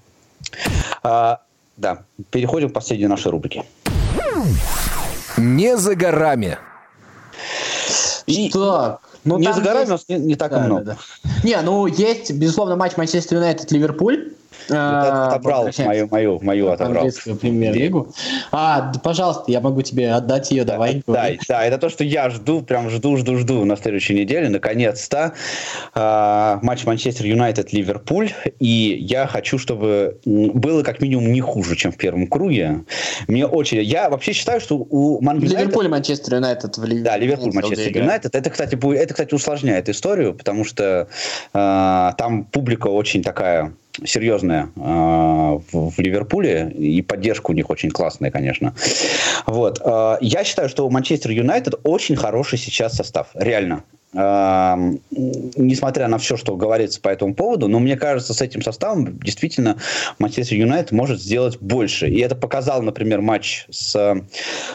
А, 1.03 1.41
да, 1.77 2.03
переходим 2.29 2.69
к 2.69 2.73
последней 2.73 3.07
нашей 3.07 3.31
рубрике. 3.31 3.65
Не 5.37 5.77
за 5.77 5.95
горами. 5.95 6.57
И, 8.27 8.49
так, 8.49 9.01
ну, 9.23 9.37
не 9.37 9.53
за 9.53 9.61
горами, 9.61 9.91
есть... 9.91 10.09
не, 10.09 10.17
не 10.17 10.35
так 10.35 10.51
да, 10.51 10.63
и 10.63 10.65
много. 10.65 10.83
Да, 10.83 10.97
да. 11.23 11.29
Не, 11.43 11.61
ну 11.61 11.85
есть, 11.85 12.31
безусловно, 12.31 12.75
матч 12.75 12.97
Манчестер 12.97 13.37
Юнайтед-Ливерпуль. 13.37 14.33
А, 14.69 15.29
отобрал 15.29 15.69
мою, 15.79 16.07
мою, 16.09 16.39
мою 16.41 16.71
отобрал. 16.71 17.09
премьер-лигу. 17.39 18.13
А, 18.51 18.91
пожалуйста, 19.03 19.45
я 19.47 19.59
могу 19.61 19.81
тебе 19.81 20.11
отдать 20.11 20.51
ее, 20.51 20.63
давай. 20.63 21.03
Да, 21.07 21.29
да, 21.47 21.65
это 21.65 21.77
то, 21.77 21.89
что 21.89 22.03
я 22.03 22.29
жду, 22.29 22.61
прям 22.61 22.89
жду, 22.89 23.17
жду, 23.17 23.37
жду 23.37 23.65
на 23.65 23.75
следующей 23.77 24.13
неделе, 24.13 24.49
наконец-то. 24.49 25.33
А, 25.93 26.59
матч 26.61 26.85
Манчестер 26.85 27.25
Юнайтед 27.25 27.73
Ливерпуль, 27.73 28.31
и 28.59 28.97
я 29.01 29.27
хочу, 29.27 29.57
чтобы 29.57 30.19
было 30.25 30.83
как 30.83 31.01
минимум 31.01 31.31
не 31.31 31.41
хуже, 31.41 31.75
чем 31.75 31.91
в 31.91 31.97
первом 31.97 32.27
круге. 32.27 32.83
Мне 33.27 33.45
очень... 33.45 33.81
Я 33.81 34.09
вообще 34.09 34.33
считаю, 34.33 34.59
что 34.61 34.77
у 34.77 35.21
Ман 35.21 35.39
Ливерпуль 35.39 35.87
Манчестер 35.87 36.35
Юнайтед 36.35 36.77
в 36.77 36.83
Ливерпуле. 36.83 37.03
Да, 37.03 37.17
Ливерпуль 37.17 37.53
Манчестер 37.53 37.97
Юнайтед. 37.97 38.35
Это, 38.35 38.49
кстати, 38.49 38.75
будет, 38.75 38.99
это, 38.99 39.13
кстати, 39.13 39.33
усложняет 39.33 39.89
историю, 39.89 40.33
потому 40.33 40.63
что 40.63 41.07
э, 41.53 42.11
там 42.17 42.45
публика 42.45 42.87
очень 42.87 43.23
такая 43.23 43.73
серьезная 44.03 44.69
э, 44.75 44.79
в, 44.79 45.89
в 45.91 45.99
Ливерпуле, 45.99 46.71
и 46.71 47.01
поддержка 47.01 47.51
у 47.51 47.53
них 47.53 47.69
очень 47.69 47.91
классная, 47.91 48.31
конечно. 48.31 48.73
Вот. 49.45 49.81
Э, 49.83 50.17
я 50.21 50.43
считаю, 50.43 50.69
что 50.69 50.85
у 50.85 50.89
Манчестер 50.89 51.31
Юнайтед 51.31 51.75
очень 51.83 52.15
хороший 52.15 52.57
сейчас 52.57 52.95
состав, 52.95 53.29
реально 53.33 53.83
несмотря 54.13 56.07
на 56.09 56.17
все, 56.17 56.35
что 56.35 56.57
говорится 56.57 56.99
по 56.99 57.07
этому 57.07 57.33
поводу, 57.33 57.69
но 57.69 57.79
мне 57.79 57.95
кажется, 57.95 58.33
с 58.33 58.41
этим 58.41 58.61
составом 58.61 59.17
действительно 59.19 59.77
Манчестер 60.19 60.57
Юнайтед 60.57 60.91
может 60.91 61.21
сделать 61.21 61.57
больше. 61.59 62.09
И 62.09 62.19
это 62.19 62.35
показал, 62.35 62.81
например, 62.81 63.21
матч 63.21 63.65
с 63.69 63.95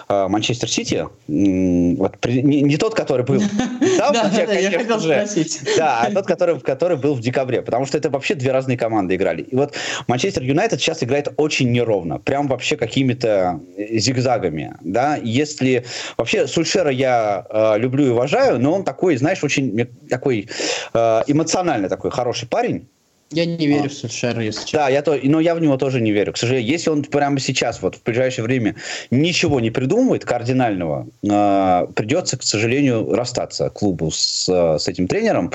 э, 0.09 0.29
Манчестер 0.29 0.71
Сити. 0.71 1.07
Вот, 1.27 2.25
не, 2.25 2.63
не 2.63 2.77
тот, 2.79 2.95
который 2.95 3.27
был 3.27 3.43
Да, 3.99 4.31
я 4.33 4.71
хотел 4.71 5.01
спросить. 5.01 5.61
Да, 5.77 6.01
а 6.01 6.11
тот, 6.11 6.27
который, 6.27 6.59
который 6.61 6.97
был 6.97 7.15
в 7.15 7.21
декабре. 7.21 7.61
Потому 7.61 7.85
что 7.85 7.99
это 7.99 8.09
вообще 8.09 8.35
две 8.35 8.53
разные 8.53 8.79
команды 8.79 9.17
играли. 9.17 9.43
И 9.43 9.55
вот 9.55 9.75
Манчестер 10.07 10.43
Юнайтед 10.43 10.81
сейчас 10.81 11.03
играет 11.03 11.29
очень 11.37 11.71
неровно. 11.73 12.19
Прям 12.19 12.49
вообще 12.49 12.77
какими-то 12.77 13.61
зигзагами. 13.77 14.75
Да? 14.81 15.17
Если... 15.17 15.85
Вообще 16.17 16.47
Сульшера 16.47 16.91
я 16.91 17.45
э, 17.51 17.79
люблю 17.79 18.07
и 18.07 18.09
уважаю, 18.11 18.59
но 18.59 18.73
он 18.73 18.85
такой, 18.85 19.17
знаешь, 19.27 19.43
очень 19.43 19.89
такой 20.09 20.49
э, 20.95 21.23
эмоциональный 21.27 21.89
такой 21.89 22.13
хороший 22.13 22.49
парень. 22.49 22.89
Я 23.31 23.45
не 23.45 23.67
верю 23.67 23.87
а. 23.87 23.89
в 23.89 23.93
Сульшера, 23.93 24.41
если 24.41 24.61
честно. 24.61 24.79
Да, 24.79 24.89
я 24.89 25.03
то, 25.03 25.19
но 25.21 25.41
я 25.41 25.57
в 25.57 25.61
него 25.61 25.77
тоже 25.77 26.01
не 26.01 26.13
верю. 26.13 26.33
К 26.33 26.37
сожалению, 26.37 26.71
если 26.71 26.91
он 26.91 27.03
прямо 27.03 27.41
сейчас, 27.41 27.83
вот 27.83 27.97
в 27.97 28.03
ближайшее 28.05 28.45
время, 28.45 28.77
ничего 29.11 29.59
не 29.59 29.71
придумывает 29.71 30.25
кардинального, 30.25 31.09
э, 31.25 31.87
придется, 31.95 32.39
к 32.39 32.45
сожалению, 32.45 33.13
расстаться 33.15 33.69
клубу 33.71 34.13
с, 34.13 34.49
с 34.79 34.87
этим 34.87 35.09
тренером, 35.09 35.53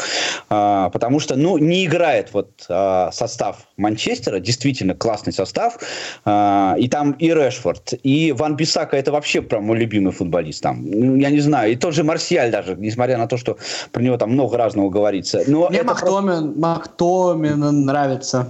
э, 0.50 0.90
потому 0.92 1.22
что, 1.22 1.38
ну, 1.38 1.58
не 1.58 1.86
играет 1.86 2.34
вот 2.34 2.50
э, 2.68 3.10
состав 3.14 3.68
Манчестера, 3.78 4.40
действительно 4.40 4.94
классный 4.94 5.32
состав, 5.32 5.78
э, 6.26 6.74
и 6.78 6.90
там 6.90 7.14
и 7.14 7.30
Решфорд, 7.30 7.94
и 8.04 8.34
Ван 8.34 8.58
Бисака, 8.58 8.98
это 8.98 9.14
вообще 9.14 9.42
прям 9.42 9.64
мой 9.64 9.78
любимый 9.78 10.12
футболист 10.12 10.62
там. 10.62 10.84
Ну, 10.86 11.16
я 11.16 11.30
не 11.30 11.40
знаю, 11.40 11.72
и 11.72 11.78
тот 11.78 11.94
же 11.94 12.04
Марсиаль 12.04 12.52
даже, 12.52 12.76
несмотря 12.76 13.18
на 13.18 13.28
то, 13.28 13.38
что 13.38 13.58
про 13.94 14.02
него 14.02 14.18
там 14.18 14.32
много 14.32 14.58
разного 14.58 14.90
говорится. 14.90 15.42
Но 15.48 15.70
Мне 15.70 15.84
Махтомин, 15.84 16.54
просто... 16.54 16.60
Махтомин 16.60 17.61
нравится. 17.70 18.48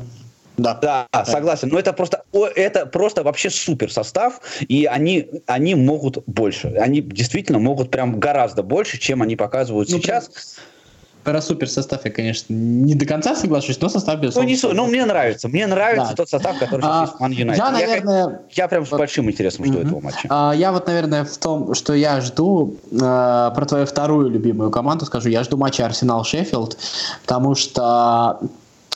Да. 0.57 0.78
да, 0.82 1.26
согласен. 1.26 1.70
Но 1.70 1.80
это 1.80 1.93
просто, 1.93 2.24
это 2.55 2.86
просто 2.86 3.24
вообще 3.24 3.49
супер 3.49 3.91
состав, 3.91 4.41
и 4.59 4.86
они, 4.86 5.28
они 5.47 5.76
могут 5.76 6.24
больше. 6.28 6.76
Они 6.80 7.01
действительно 7.01 7.59
могут 7.59 7.89
прям 7.89 8.20
гораздо 8.20 8.64
больше, 8.64 8.99
чем 8.99 9.22
они 9.22 9.36
показывают 9.36 9.89
ну, 9.89 9.97
сейчас. 9.97 10.30
Про 11.24 11.39
супер 11.39 11.70
состав 11.70 12.03
я, 12.03 12.12
конечно, 12.12 12.51
не 12.51 12.95
до 12.95 13.05
конца 13.05 13.36
соглашусь, 13.36 13.80
но 13.80 13.89
состав 13.89 14.20
безусловно. 14.20 14.49
Ну, 14.49 14.55
не, 14.55 14.74
ну 14.74 14.88
мне 14.88 15.05
нравится. 15.05 15.47
Мне 15.47 15.68
нравится 15.68 16.09
да. 16.09 16.16
тот 16.16 16.30
состав, 16.30 16.57
который 16.57 16.82
а, 16.84 17.01
есть 17.01 17.14
в 17.14 17.20
Ман 17.20 17.32
Юнайтед. 17.32 17.64
Я, 17.64 17.72
наверное... 17.72 18.28
Я, 18.49 18.64
я 18.64 18.68
прям 18.68 18.88
с 18.88 18.89
большим 18.89 19.30
интересом 19.30 19.66
жду 19.66 19.80
угу. 19.80 19.88
этого 19.88 19.99
матча. 19.99 20.28
А, 20.30 20.51
я 20.55 20.72
вот, 20.72 20.88
наверное, 20.88 21.24
в 21.24 21.38
том, 21.38 21.76
что 21.76 21.93
я 21.93 22.22
жду, 22.22 22.76
а, 22.99 23.51
про 23.51 23.66
твою 23.66 23.86
вторую 23.86 24.30
любимую 24.30 24.72
команду 24.72 25.05
скажу, 25.05 25.30
я 25.30 25.43
жду 25.43 25.57
матча 25.57 25.86
Арсенал-Шеффилд, 25.86 26.78
потому 27.22 27.53
что 27.53 28.39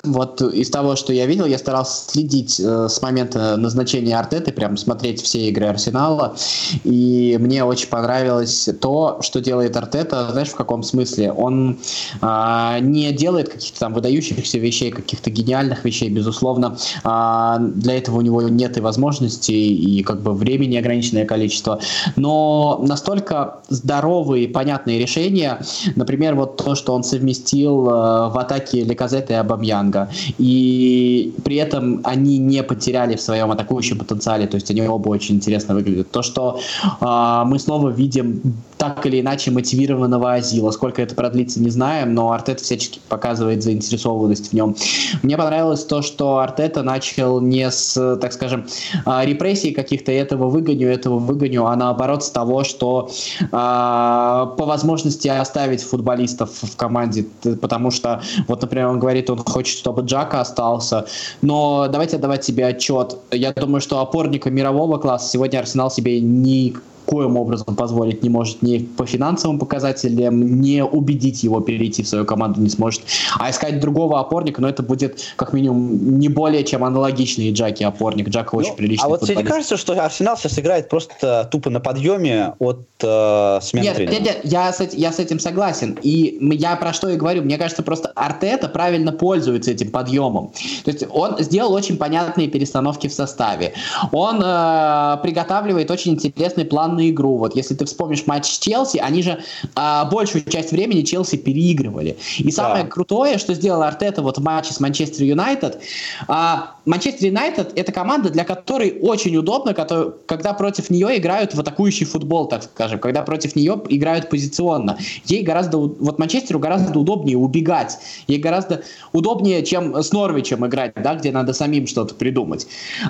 вот 0.05 0.41
из 0.41 0.69
того, 0.69 0.95
что 0.95 1.13
я 1.13 1.25
видел, 1.25 1.45
я 1.45 1.57
старался 1.57 2.09
следить 2.11 2.59
э, 2.59 2.87
с 2.89 3.01
момента 3.01 3.57
назначения 3.57 4.17
Артеты, 4.17 4.51
прям 4.51 4.77
смотреть 4.77 5.21
все 5.21 5.49
игры 5.49 5.67
Арсенала. 5.67 6.35
И 6.83 7.37
мне 7.39 7.63
очень 7.63 7.89
понравилось 7.89 8.69
то, 8.81 9.19
что 9.21 9.41
делает 9.41 9.75
Артета. 9.77 10.29
Знаешь, 10.31 10.49
в 10.49 10.55
каком 10.55 10.83
смысле? 10.83 11.31
Он 11.31 11.77
э, 12.21 12.77
не 12.81 13.11
делает 13.11 13.49
каких-то 13.49 13.79
там 13.79 13.93
выдающихся 13.93 14.57
вещей, 14.57 14.91
каких-то 14.91 15.29
гениальных 15.29 15.83
вещей, 15.85 16.09
безусловно. 16.09 16.77
Э, 17.03 17.57
для 17.59 17.97
этого 17.97 18.17
у 18.17 18.21
него 18.21 18.41
нет 18.43 18.77
и 18.77 18.81
возможностей, 18.81 19.75
и 19.75 20.03
как 20.03 20.21
бы 20.21 20.33
времени 20.33 20.77
ограниченное 20.77 21.25
количество. 21.25 21.79
Но 22.15 22.79
настолько 22.83 23.59
здоровые 23.69 24.45
и 24.45 24.47
понятные 24.47 24.99
решения, 24.99 25.59
например, 25.95 26.35
вот 26.35 26.57
то, 26.57 26.75
что 26.75 26.93
он 26.93 27.03
совместил 27.03 27.87
э, 27.87 28.29
в 28.29 28.37
атаке 28.37 28.83
Леказета 28.83 29.33
и 29.33 29.35
Абамьянга, 29.35 29.94
Станга. 29.95 30.09
И 30.37 31.33
при 31.43 31.55
этом 31.55 32.01
они 32.03 32.37
не 32.37 32.63
потеряли 32.63 33.15
в 33.15 33.21
своем 33.21 33.51
атакующем 33.51 33.97
потенциале, 33.97 34.47
то 34.47 34.55
есть 34.55 34.71
они 34.71 34.81
оба 34.87 35.09
очень 35.09 35.35
интересно 35.35 35.75
выглядят. 35.75 36.11
То, 36.11 36.21
что 36.21 36.59
э, 37.01 37.43
мы 37.45 37.59
снова 37.59 37.89
видим 37.89 38.41
так 38.77 39.05
или 39.05 39.21
иначе 39.21 39.51
мотивированного 39.51 40.33
Азила. 40.33 40.71
Сколько 40.71 41.01
это 41.01 41.15
продлится, 41.15 41.59
не 41.59 41.69
знаем, 41.69 42.13
но 42.13 42.31
Артета 42.31 42.63
всячески 42.63 42.99
показывает 43.07 43.63
заинтересованность 43.63 44.49
в 44.49 44.53
нем. 44.53 44.75
Мне 45.23 45.37
понравилось 45.37 45.85
то, 45.85 46.01
что 46.01 46.39
Артета 46.39 46.83
начал 46.83 47.39
не 47.39 47.69
с, 47.69 48.17
так 48.17 48.33
скажем, 48.33 48.65
а, 49.05 49.25
репрессий 49.25 49.71
каких-то 49.71 50.11
этого 50.11 50.49
выгоню, 50.49 50.87
этого 50.87 51.19
выгоню, 51.19 51.65
а 51.65 51.75
наоборот 51.75 52.23
с 52.23 52.29
того, 52.29 52.63
что 52.63 53.09
э, 53.39 53.45
по 53.51 54.65
возможности 54.65 55.27
оставить 55.27 55.83
футболистов 55.83 56.49
в 56.61 56.75
команде, 56.75 57.25
потому 57.61 57.91
что, 57.91 58.21
вот, 58.47 58.61
например, 58.61 58.87
он 58.87 58.99
говорит, 58.99 59.29
он 59.29 59.39
хочет, 59.39 59.77
чтобы 59.77 60.01
Джака 60.03 60.41
остался, 60.41 61.05
но 61.41 61.87
давайте 61.89 62.17
отдавать 62.17 62.43
себе 62.43 62.65
отчет. 62.65 63.17
Я 63.31 63.53
думаю, 63.53 63.81
что 63.81 63.99
опорника 63.99 64.49
мирового 64.49 64.97
класса 64.97 65.29
сегодня 65.29 65.59
Арсенал 65.59 65.91
себе 65.91 66.19
не 66.19 66.75
коим 67.05 67.37
образом 67.37 67.75
позволить 67.75 68.23
не 68.23 68.29
может 68.29 68.61
ни 68.61 68.79
по 68.79 69.05
финансовым 69.05 69.59
показателям, 69.59 70.61
не 70.61 70.83
убедить 70.83 71.43
его 71.43 71.61
перейти 71.61 72.03
в 72.03 72.07
свою 72.07 72.25
команду 72.25 72.61
не 72.61 72.69
сможет. 72.69 73.01
А 73.39 73.49
искать 73.49 73.79
другого 73.79 74.19
опорника, 74.19 74.61
но 74.61 74.67
ну, 74.67 74.73
это 74.73 74.83
будет 74.83 75.19
как 75.35 75.53
минимум 75.53 76.19
не 76.19 76.29
более 76.29 76.63
чем 76.63 76.83
аналогичный 76.83 77.51
Джаки 77.51 77.83
опорник. 77.83 78.29
Джак 78.29 78.53
ну, 78.53 78.59
очень 78.59 78.73
приличный 78.73 79.05
А 79.05 79.09
вот 79.09 79.21
тебе 79.21 79.37
не 79.37 79.43
кажется, 79.43 79.77
что 79.77 79.93
Арсенал 79.93 80.37
сейчас 80.37 80.57
играет 80.59 80.89
просто 80.89 81.47
тупо 81.51 81.69
на 81.69 81.79
подъеме 81.79 82.53
от 82.59 82.85
э, 83.01 83.59
смены 83.61 83.85
нет, 83.85 83.95
тренера? 83.95 84.13
Нет, 84.13 84.21
нет, 84.21 84.39
я 84.43 84.71
с, 84.71 84.81
я 84.93 85.11
с 85.11 85.19
этим 85.19 85.39
согласен. 85.39 85.97
И 86.01 86.37
я 86.53 86.75
про 86.75 86.93
что 86.93 87.09
и 87.09 87.15
говорю. 87.15 87.43
Мне 87.43 87.57
кажется, 87.57 87.83
просто 87.83 88.11
Артета 88.15 88.67
правильно 88.67 89.11
пользуется 89.11 89.71
этим 89.71 89.91
подъемом. 89.91 90.51
То 90.83 90.91
есть 90.91 91.05
он 91.09 91.37
сделал 91.39 91.73
очень 91.73 91.97
понятные 91.97 92.47
перестановки 92.47 93.07
в 93.07 93.13
составе. 93.13 93.73
Он 94.11 94.41
э, 94.43 95.17
приготавливает 95.21 95.91
очень 95.91 96.13
интересный 96.13 96.65
план 96.65 96.94
на 96.95 97.09
игру. 97.09 97.37
Вот 97.37 97.55
если 97.55 97.75
ты 97.75 97.85
вспомнишь 97.85 98.25
матч 98.25 98.45
с 98.45 98.59
Челси, 98.59 98.97
они 98.97 99.21
же 99.21 99.43
а, 99.75 100.05
большую 100.05 100.43
часть 100.45 100.71
времени 100.71 101.01
Челси 101.01 101.37
переигрывали. 101.37 102.17
И 102.39 102.51
самое 102.51 102.83
да. 102.83 102.89
крутое, 102.89 103.37
что 103.37 103.53
сделал 103.53 103.83
Артета 103.83 104.21
вот 104.21 104.37
в 104.37 104.41
матче 104.41 104.73
с 104.73 104.79
Манчестер 104.79 105.23
Юнайтед, 105.25 105.79
а, 106.27 106.75
Манчестер 106.85 107.27
Юнайтед 107.27 107.73
это 107.75 107.91
команда, 107.91 108.29
для 108.29 108.43
которой 108.43 108.97
очень 109.01 109.35
удобно, 109.35 109.73
когда 109.73 110.53
против 110.53 110.89
нее 110.89 111.17
играют 111.17 111.53
в 111.53 111.59
атакующий 111.59 112.05
футбол, 112.05 112.47
так 112.47 112.63
скажем, 112.63 112.99
когда 112.99 113.21
против 113.23 113.55
нее 113.55 113.81
играют 113.89 114.29
позиционно. 114.29 114.97
Ей 115.25 115.43
гораздо, 115.43 115.77
вот 115.77 116.19
Манчестеру 116.19 116.59
гораздо 116.59 116.97
удобнее 116.99 117.37
убегать. 117.37 117.97
Ей 118.27 118.39
гораздо 118.39 118.83
удобнее, 119.13 119.65
чем 119.65 119.95
с 119.95 120.11
Норвичем 120.11 120.65
играть, 120.65 120.93
да, 120.95 121.15
где 121.15 121.31
надо 121.31 121.53
самим 121.53 121.87
что-то 121.87 122.15
придумать. 122.15 122.67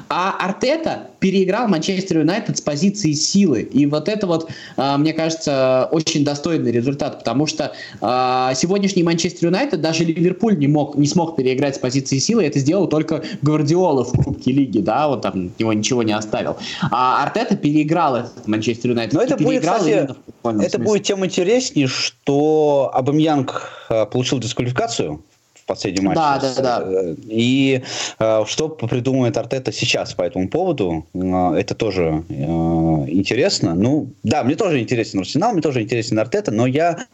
А 0.09 0.35
Артета 0.39 1.09
переиграл 1.19 1.67
Манчестер 1.67 2.19
Юнайтед 2.19 2.57
с 2.57 2.61
позиции 2.61 3.13
силы. 3.13 3.69
И 3.75 3.85
вот 3.85 4.07
это 4.07 4.25
вот, 4.25 4.49
а, 4.77 4.97
мне 4.97 5.11
кажется, 5.11 5.89
очень 5.91 6.23
достойный 6.23 6.71
результат, 6.71 7.19
потому 7.19 7.45
что 7.45 7.73
а, 7.99 8.53
сегодняшний 8.53 9.03
Манчестер 9.03 9.47
Юнайтед, 9.47 9.81
даже 9.81 10.05
Ливерпуль 10.05 10.57
не, 10.57 10.67
мог, 10.67 10.95
не 10.95 11.07
смог 11.07 11.35
переиграть 11.35 11.75
с 11.75 11.79
позиции 11.79 12.19
силы, 12.19 12.45
это 12.45 12.59
сделал 12.59 12.87
только 12.87 13.21
Гвардиола 13.41 14.05
в 14.05 14.13
Кубке 14.23 14.53
Лиги, 14.53 14.79
да, 14.79 15.09
вот 15.09 15.23
там 15.23 15.51
него 15.59 15.73
ничего 15.73 16.03
не 16.03 16.13
оставил. 16.13 16.55
А 16.89 17.21
Артета 17.23 17.57
переиграл 17.57 18.15
этот 18.15 18.47
Манчестер 18.47 18.91
Юнайтед. 18.91 19.13
Но 19.13 19.21
это 19.21 19.37
будет, 19.37 19.61
кстати, 19.61 20.07
это 20.43 20.79
будет 20.79 21.03
тем 21.03 21.25
интереснее, 21.25 21.87
что 21.87 22.89
Абамьянг 22.93 23.69
получил 24.09 24.39
дисквалификацию 24.39 25.21
последний 25.65 26.05
матч. 26.05 26.15
Да, 26.15 26.39
да, 26.39 26.61
да. 26.61 26.85
И 27.27 27.81
э, 28.19 28.43
что 28.45 28.69
придумает 28.69 29.37
Артета 29.37 29.71
сейчас 29.71 30.13
по 30.13 30.21
этому 30.21 30.49
поводу, 30.49 31.05
э, 31.13 31.55
это 31.57 31.75
тоже 31.75 32.23
э, 32.29 32.33
интересно. 32.33 33.75
Ну, 33.75 34.09
да, 34.23 34.43
мне 34.43 34.55
тоже 34.55 34.79
интересен 34.79 35.19
Арсенал, 35.19 35.53
мне 35.53 35.61
тоже 35.61 35.81
интересен 35.81 36.19
Артета, 36.19 36.51
но 36.51 36.67
я 36.67 37.05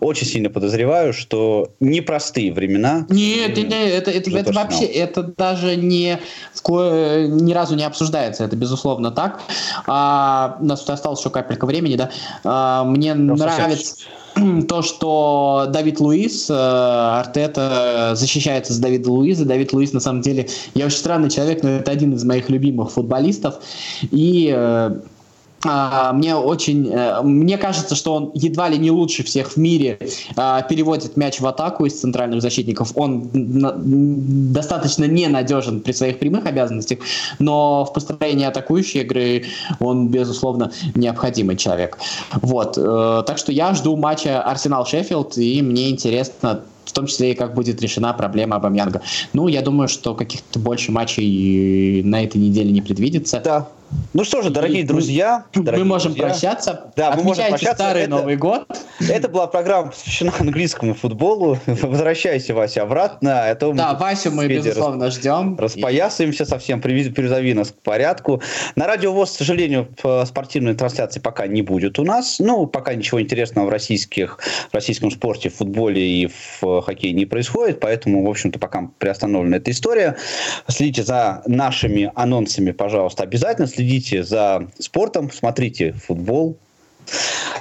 очень 0.00 0.26
сильно 0.26 0.50
подозреваю, 0.50 1.12
что 1.12 1.70
непростые 1.80 2.52
времена. 2.52 3.06
Нет, 3.08 3.56
нет, 3.56 3.68
нет 3.68 3.72
это, 3.72 4.10
это, 4.10 4.30
это 4.30 4.52
вообще, 4.52 4.84
это 4.84 5.22
даже 5.22 5.76
не 5.76 6.18
ни 6.68 7.52
разу 7.52 7.76
не 7.76 7.84
обсуждается, 7.84 8.44
это 8.44 8.56
безусловно 8.56 9.10
так. 9.10 9.40
А, 9.86 10.56
у 10.60 10.64
нас 10.64 10.88
осталось 10.88 11.20
еще 11.20 11.30
капелька 11.30 11.66
времени, 11.66 11.96
да. 11.96 12.10
А, 12.44 12.84
мне 12.84 13.14
Просто 13.14 13.46
нравится... 13.46 13.84
Сейчас 13.84 14.06
то, 14.68 14.82
что 14.82 15.66
Давид 15.72 16.00
Луис, 16.00 16.50
э, 16.50 16.54
Артета 16.54 18.12
защищается 18.14 18.72
с 18.72 18.78
Давида 18.78 19.10
Луиза. 19.10 19.44
Давид 19.44 19.72
Луис, 19.72 19.92
на 19.92 20.00
самом 20.00 20.20
деле, 20.20 20.48
я 20.74 20.86
очень 20.86 20.98
странный 20.98 21.30
человек, 21.30 21.62
но 21.62 21.70
это 21.70 21.90
один 21.90 22.14
из 22.14 22.24
моих 22.24 22.48
любимых 22.50 22.90
футболистов. 22.90 23.56
И 24.10 24.52
э, 24.54 25.00
мне 25.64 26.34
очень, 26.36 26.90
э, 26.92 27.22
мне 27.22 27.58
кажется, 27.58 27.94
что 27.94 28.14
он 28.14 28.30
едва 28.34 28.68
ли 28.68 28.78
не 28.78 28.90
лучше 28.90 29.22
всех 29.24 29.52
в 29.52 29.56
мире 29.56 29.98
а, 30.36 30.62
переводит 30.62 31.16
мяч 31.16 31.40
в 31.40 31.46
атаку 31.46 31.86
из 31.86 31.98
центральных 31.98 32.42
защитников. 32.42 32.92
Он 32.94 33.28
достаточно 34.52 35.04
ненадежен 35.04 35.80
при 35.80 35.92
своих 35.92 36.18
прямых 36.18 36.46
обязанностях, 36.46 36.98
но 37.38 37.84
в 37.84 37.92
построении 37.92 38.44
атакующей 38.44 39.00
игры 39.00 39.44
он, 39.80 40.08
безусловно, 40.08 40.72
необходимый 40.94 41.56
человек. 41.56 41.98
Вот. 42.42 42.78
Э, 42.78 43.22
так 43.26 43.38
что 43.38 43.52
я 43.52 43.74
жду 43.74 43.96
матча 43.96 44.42
Арсенал-Шеффилд, 44.42 45.38
и 45.38 45.62
мне 45.62 45.90
интересно 45.90 46.62
в 46.84 46.92
том 46.92 47.06
числе 47.06 47.32
и 47.32 47.34
как 47.34 47.54
будет 47.54 47.82
решена 47.82 48.12
проблема 48.14 48.56
Абамьянга. 48.56 49.02
Ну, 49.32 49.48
я 49.48 49.60
думаю, 49.60 49.88
что 49.88 50.14
каких-то 50.14 50.58
больше 50.58 50.92
матчей 50.92 52.02
на 52.02 52.22
этой 52.22 52.38
неделе 52.38 52.70
не 52.70 52.80
предвидится. 52.80 53.40
Да, 53.44 53.68
ну 54.12 54.24
что 54.24 54.42
же, 54.42 54.50
дорогие 54.50 54.84
друзья, 54.84 55.44
дорогие 55.54 55.84
мы 55.84 55.90
можем 55.90 56.12
друзья, 56.12 56.28
прощаться. 56.28 56.92
Да, 56.96 57.14
мы 57.16 57.22
можем 57.22 57.48
прощаться. 57.48 57.74
Старый 57.84 58.02
это, 58.02 58.10
Новый 58.10 58.36
год. 58.36 58.66
Это 59.08 59.28
была 59.28 59.46
программа, 59.46 59.90
посвящена 59.90 60.32
английскому 60.38 60.94
футболу. 60.94 61.58
Возвращайся, 61.66 62.54
Вася, 62.54 62.82
обратно. 62.82 63.48
А 63.50 63.54
то 63.54 63.72
да, 63.72 63.94
Васю 63.94 64.30
мы, 64.32 64.48
безусловно, 64.48 65.10
ждем. 65.10 65.58
Распоясываемся 65.58 66.46
совсем, 66.46 66.80
перезови 66.80 67.52
нас 67.54 67.70
к 67.70 67.74
порядку. 67.82 68.40
На 68.74 68.86
радио 68.86 69.12
ВОЗ, 69.12 69.32
к 69.32 69.38
сожалению, 69.38 69.88
спортивной 70.24 70.74
трансляции 70.74 71.20
пока 71.20 71.46
не 71.46 71.62
будет 71.62 71.98
у 71.98 72.04
нас. 72.04 72.38
Ну, 72.38 72.66
пока 72.66 72.94
ничего 72.94 73.20
интересного 73.20 73.66
в, 73.66 73.70
российских, 73.70 74.38
в 74.70 74.74
российском 74.74 75.10
спорте, 75.10 75.50
в 75.50 75.56
футболе 75.56 76.22
и 76.22 76.26
в 76.60 76.80
хоккее 76.82 77.12
не 77.12 77.26
происходит, 77.26 77.80
поэтому, 77.80 78.24
в 78.26 78.30
общем-то, 78.30 78.58
пока 78.58 78.88
приостановлена 78.98 79.58
эта 79.58 79.70
история. 79.70 80.16
Следите 80.68 81.02
за 81.02 81.42
нашими 81.46 82.10
анонсами, 82.14 82.70
пожалуйста, 82.70 83.22
обязательно 83.22 83.66
следите 83.76 84.22
за 84.24 84.66
спортом, 84.78 85.30
смотрите 85.30 85.92
футбол. 85.92 86.56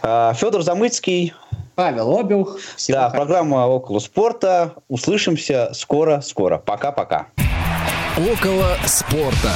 А, 0.02 0.34
Федор 0.34 0.62
Замыцкий. 0.64 1.34
Павел 1.76 2.18
Обюх. 2.18 2.58
Всего 2.78 2.98
да, 2.98 3.10
хорошего. 3.10 3.26
программа 3.26 3.68
«Около 3.68 4.00
спорта». 4.00 4.76
Услышимся 4.88 5.72
скоро-скоро. 5.74 6.58
Пока-пока. 6.58 7.28
«Около 8.18 8.78
спорта». 8.86 9.52